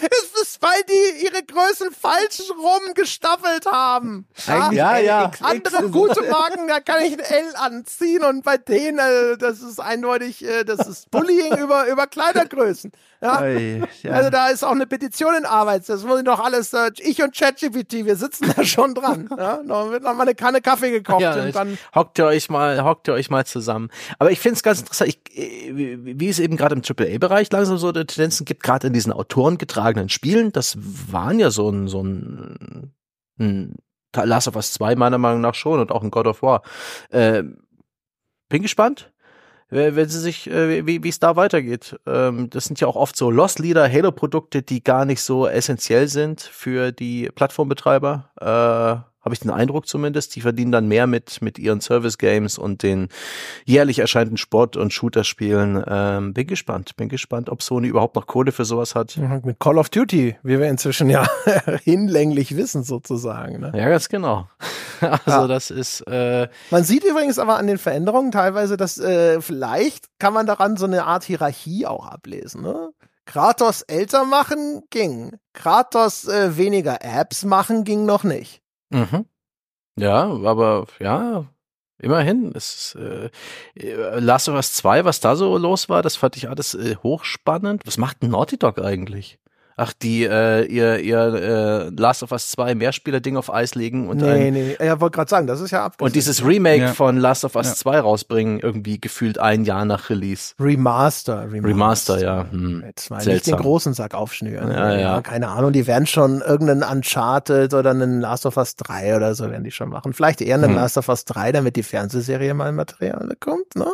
[0.00, 4.26] Es weil die ihre Größen falsch rum gestaffelt haben.
[4.46, 5.24] Ja, ja.
[5.26, 9.60] LXX Andere gute Marken, da kann ich ein L anziehen und bei denen, äh, das
[9.60, 12.92] ist eindeutig, äh, das ist Bullying über, über Kleidergrößen.
[13.20, 13.42] Ja?
[13.42, 14.10] Ui, ja.
[14.12, 15.88] Also da ist auch eine Petition in Arbeit.
[15.88, 19.28] Das muss ich doch alles, äh, ich und ChatGPT, wir sitzen da schon dran.
[19.36, 19.60] Ja?
[19.62, 22.82] Noch wird noch mal eine Kanne Kaffee gekocht ja, und dann hockt ihr euch mal,
[22.82, 23.90] hockt ihr euch mal zusammen.
[24.18, 27.92] Aber ich finde es ganz interessant, ich, wie es eben gerade im AAA-Bereich langsam so
[27.92, 30.76] die Tendenzen gibt, gerade in diesen autorengetragenen Spielen, das
[31.12, 32.92] waren ja so ein, so ein,
[33.38, 33.76] ein
[34.14, 36.62] Last of Us 2 meiner Meinung nach schon und auch ein God of War.
[37.10, 37.42] Äh,
[38.48, 39.12] bin gespannt.
[39.70, 41.98] äh, Wenn sie sich, äh, wie wie es da weitergeht.
[42.06, 46.08] Ähm, das sind ja auch oft so Lost Leader, Halo-Produkte, die gar nicht so essentiell
[46.08, 49.12] sind für die Plattformbetreiber.
[49.26, 50.36] Habe ich den Eindruck zumindest.
[50.36, 53.08] Die verdienen dann mehr mit, mit ihren Service-Games und den
[53.64, 55.82] jährlich erscheinenden Sport- und Shooter-Spielen.
[55.84, 56.94] Ähm, bin gespannt.
[56.96, 59.16] Bin gespannt, ob Sony überhaupt noch Kohle für sowas hat.
[59.42, 61.26] mit Call of Duty, wie wir inzwischen ja
[61.82, 63.58] hinlänglich wissen sozusagen.
[63.58, 63.72] Ne?
[63.74, 64.48] Ja, ganz genau.
[65.00, 65.46] Also Ja.
[65.46, 70.32] das ist äh, Man sieht übrigens aber an den Veränderungen teilweise, dass äh, vielleicht kann
[70.32, 72.62] man daran so eine Art Hierarchie auch ablesen.
[72.62, 72.90] Ne?
[73.26, 75.32] Kratos älter machen ging.
[75.52, 78.62] Kratos äh, weniger Apps machen ging noch nicht.
[78.96, 79.26] Mhm.
[79.98, 81.46] Ja, aber ja,
[81.98, 82.52] immerhin.
[82.54, 83.30] Es ist, äh,
[83.74, 86.96] äh, Last of Us 2, was da so los war, das fand ich alles äh,
[87.02, 87.86] hochspannend.
[87.86, 89.38] Was macht Naughty Dog eigentlich?
[89.78, 91.18] Ach, die äh, ihr, ihr
[91.90, 94.76] äh, Last of Us 2 Mehrspieler-Ding auf Eis legen und nee, ein, nee.
[94.82, 96.02] Ja, wollte gerade sagen, das ist ja abgesetzt.
[96.06, 96.92] und dieses Remake Ja.
[96.94, 97.74] von Last of Us Ja.
[97.74, 100.54] 2 rausbringen, irgendwie gefühlt ein Jahr nach Release.
[100.58, 101.42] Remaster.
[101.52, 102.46] Remaster, Remaster, ja.
[102.50, 102.84] Hm.
[102.86, 103.60] Jetzt mal nicht den Seltsam.
[103.60, 104.70] großen Sack aufschnüren.
[104.70, 105.20] Ja, ja.
[105.20, 109.50] Keine Ahnung, die werden schon irgendeinen Uncharted oder einen Last of Us 3 oder so
[109.50, 110.14] werden die schon machen.
[110.14, 110.76] Vielleicht eher einen Hm.
[110.76, 113.92] Last of Us 3, damit die Fernsehserie mal in Material bekommt, ne?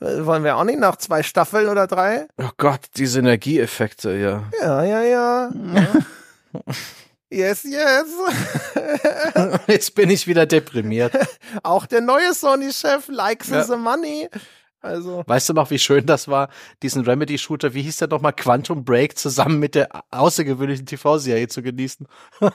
[0.00, 2.26] Äh, Wollen wir auch nicht nach zwei Staffeln oder drei?
[2.38, 4.42] Oh Gott, die Synergieeffekte, ja.
[4.62, 5.17] Ja, ja, ja.
[7.30, 8.06] Yes, yes.
[9.66, 11.12] Jetzt bin ich wieder deprimiert.
[11.62, 13.64] Auch der neue Sony-Chef likes Ja.
[13.64, 14.30] the money.
[14.80, 16.48] Also, Weißt du noch, wie schön das war,
[16.82, 22.06] diesen Remedy-Shooter, wie hieß der nochmal, Quantum Break zusammen mit der außergewöhnlichen TV-Serie zu genießen?
[22.40, 22.52] Und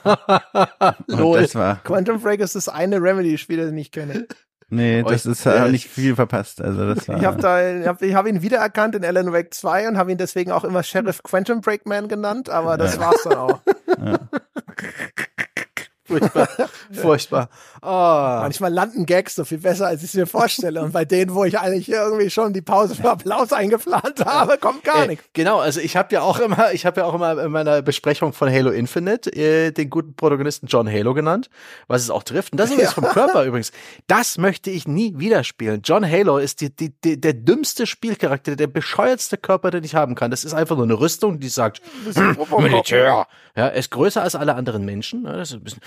[1.06, 1.42] Lol.
[1.42, 4.26] das war, Quantum Break ist das eine Remedy-Spiel, das ich nicht kenne.
[4.70, 6.60] Nee, das ist äh, nicht viel verpasst.
[6.60, 9.98] Also das war, Ich habe da, ich hab ihn wiedererkannt in Alan Wake 2 und
[9.98, 13.60] habe ihn deswegen auch immer Sheriff Quantum Breakman genannt, aber das war's dann auch.
[16.06, 16.48] Furchtbar.
[16.92, 17.48] Furchtbar.
[17.80, 17.86] Oh.
[17.86, 20.82] Manchmal landen Gags so viel besser, als ich es mir vorstelle.
[20.82, 24.84] Und bei denen, wo ich eigentlich irgendwie schon die Pause für Applaus eingeplant habe, kommt
[24.84, 25.24] gar Äh, nichts.
[25.32, 28.32] Genau, also ich habe ja auch immer, ich habe ja auch immer in meiner Besprechung
[28.34, 31.48] von Halo Infinite äh, den guten Protagonisten John Halo genannt,
[31.88, 32.52] was es auch trifft.
[32.52, 33.72] Und das ist übrigens vom Körper übrigens.
[34.06, 35.80] Das möchte ich nie wieder spielen.
[35.82, 40.14] John Halo ist die, die, die, der dümmste Spielcharakter, der bescheuertste Körper, den ich haben
[40.14, 40.30] kann.
[40.30, 41.80] Das ist einfach nur eine Rüstung, die sagt,
[42.58, 43.26] Militär.
[43.56, 45.24] Ja, er ist größer als alle anderen Menschen.
[45.24, 45.80] Ja, das ist ein bisschen,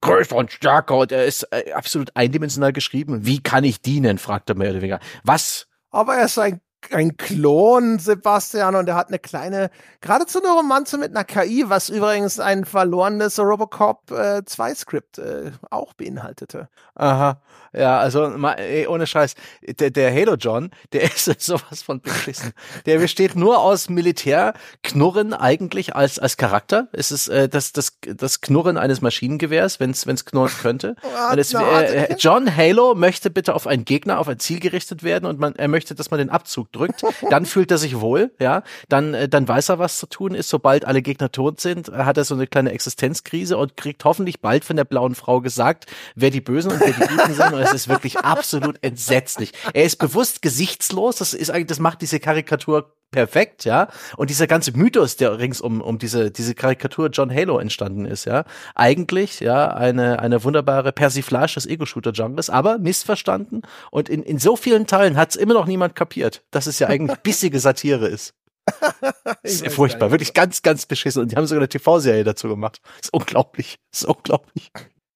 [0.00, 3.26] größer und stärker und er ist äh, absolut eindimensional geschrieben.
[3.26, 4.18] Wie kann ich dienen?
[4.18, 5.00] fragt er mehr oder weniger.
[5.24, 5.66] Was?
[5.90, 6.60] Aber er ist ein,
[6.92, 9.70] ein Klon, Sebastian, und er hat eine kleine,
[10.00, 15.52] geradezu eine Romanze mit einer KI, was übrigens ein verlorenes Robocop äh, 2 Skript äh,
[15.70, 16.68] auch beinhaltete.
[16.94, 17.40] Aha.
[17.72, 22.52] Ja, also mal, ey, ohne Scheiß, der, der Halo John, der ist sowas von beschissen.
[22.86, 26.88] Der besteht nur aus Militärknurren eigentlich als als Charakter.
[26.92, 30.96] Es ist äh, das das das Knurren eines Maschinengewehrs, wenn es knurren könnte.
[31.52, 32.16] Na, äh.
[32.18, 35.68] John Halo möchte bitte auf einen Gegner, auf ein Ziel gerichtet werden und man er
[35.68, 37.02] möchte, dass man den Abzug drückt.
[37.30, 38.62] Dann fühlt er sich wohl, ja.
[38.88, 40.48] Dann äh, dann weiß er, was zu tun ist.
[40.48, 44.40] Sobald alle Gegner tot sind, äh, hat er so eine kleine Existenzkrise und kriegt hoffentlich
[44.40, 47.52] bald von der blauen Frau gesagt, wer die Bösen und wer die Guten sind.
[47.52, 49.52] Und es ist wirklich absolut entsetzlich.
[49.72, 51.16] Er ist bewusst gesichtslos.
[51.16, 53.88] Das ist eigentlich, das macht diese Karikatur perfekt, ja.
[54.16, 58.24] Und dieser ganze Mythos, der rings um, um diese, diese Karikatur John Halo entstanden ist,
[58.24, 58.44] ja.
[58.74, 63.62] Eigentlich, ja, eine, eine wunderbare Persiflage des Ego-Shooter-Genres, aber missverstanden.
[63.90, 66.88] Und in, in so vielen Teilen hat es immer noch niemand kapiert, dass es ja
[66.88, 68.34] eigentlich bissige Satire ist.
[69.42, 71.22] Ist furchtbar, wirklich ganz, ganz beschissen.
[71.22, 72.80] Und die haben sogar eine TV-Serie dazu gemacht.
[73.02, 73.78] Ist unglaublich.
[73.92, 74.70] Ist unglaublich.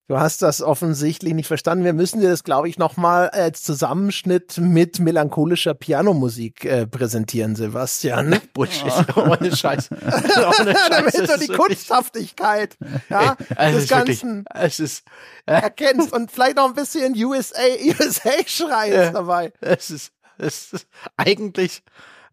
[0.06, 1.82] Du hast das offensichtlich nicht verstanden.
[1.84, 8.38] Wir müssen dir das, glaube ich, nochmal als Zusammenschnitt mit melancholischer Pianomusik äh, präsentieren, Sebastian.
[8.52, 9.90] Bullshit, ohne Scheiß.
[9.92, 10.90] Ohne Scheiß.
[10.90, 12.76] Damit du ist die Kunsthaftigkeit
[13.08, 15.04] ja, Ey, es des ist wirklich- Ganzen Es ist,
[15.46, 19.10] erkennst und vielleicht noch ein bisschen USA, USA schreist Ja.
[19.10, 19.54] dabei.
[19.62, 20.86] es ist, es ist
[21.16, 21.82] eigentlich,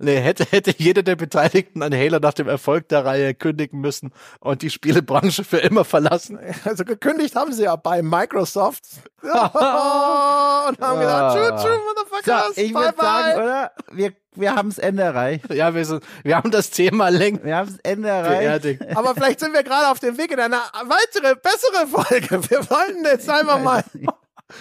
[0.02, 4.12] nee, hätte, hätte jeder der Beteiligten an Halo nach dem Erfolg der Reihe kündigen müssen
[4.40, 6.40] und die Spielebranche für immer verlassen.
[6.66, 8.84] Also gekündigt haben sie ja bei Microsoft.
[9.22, 11.80] und haben gesagt, tschüss, tschüss,
[12.26, 13.44] So, Motherfuckers, ich bye würde sagen, bye.
[13.44, 13.72] oder?
[13.92, 15.54] Wir, wir haben das Ende erreicht.
[15.54, 18.80] Ja, wir, sind, wir haben das Thema längst Wir haben das Ende erreicht.
[18.96, 22.50] Aber vielleicht sind wir gerade auf dem Weg in eine weitere, bessere Folge.
[22.50, 23.84] Wir wollten jetzt einfach mal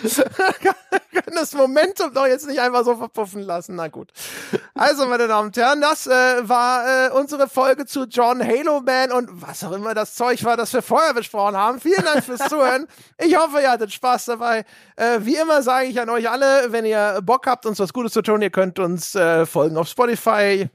[1.31, 3.77] können das Momentum doch jetzt nicht einfach so verpuffen lassen.
[3.77, 4.13] Na gut.
[4.75, 6.11] Also, meine Damen und Herren, das äh,
[6.49, 10.57] war äh, unsere Folge zu John Halo Man und was auch immer das Zeug war,
[10.57, 11.81] das wir vorher besprochen haben.
[11.81, 12.87] Vielen Dank fürs Zuhören.
[13.19, 14.65] Ich hoffe, ihr hattet Spaß dabei.
[14.97, 18.13] Äh, wie immer sage ich an euch alle, wenn ihr Bock habt, uns was Gutes
[18.13, 20.69] zu tun, ihr könnt uns äh, folgen auf Spotify.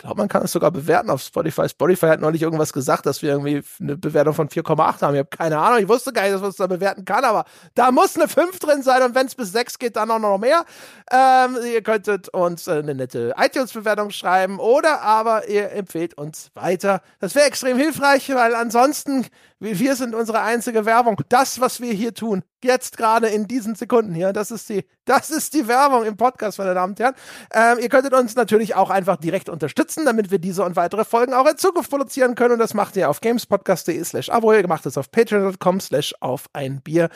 [0.00, 1.68] Glaube, man kann es sogar bewerten auf Spotify.
[1.68, 5.14] Spotify hat neulich irgendwas gesagt, dass wir irgendwie eine Bewertung von 4,8 haben.
[5.14, 5.78] Ich habe keine Ahnung.
[5.78, 7.44] Ich wusste gar nicht, dass man es da bewerten kann, aber
[7.74, 10.38] da muss eine 5 drin sein und wenn es bis 6 geht, dann auch noch
[10.38, 10.64] mehr.
[11.12, 17.02] Ähm, ihr könntet uns äh, eine nette iTunes-Bewertung schreiben oder aber ihr empfehlt uns weiter.
[17.18, 19.26] Das wäre extrem hilfreich, weil ansonsten,
[19.60, 21.20] wir sind unsere einzige Werbung.
[21.28, 25.30] Das, was wir hier tun, jetzt gerade in diesen Sekunden hier, das ist die, das
[25.30, 27.14] ist die Werbung im Podcast, meine Damen und Herren.
[27.52, 31.34] Ähm, ihr könntet uns natürlich auch einfach direkt unterstützen, damit wir diese und weitere Folgen
[31.34, 32.54] auch in Zukunft produzieren können.
[32.54, 34.52] Und das macht ihr auf gamespodcast.de slash abo.
[34.52, 37.10] Ihr macht es auf patreon.com slash auf ein Bier.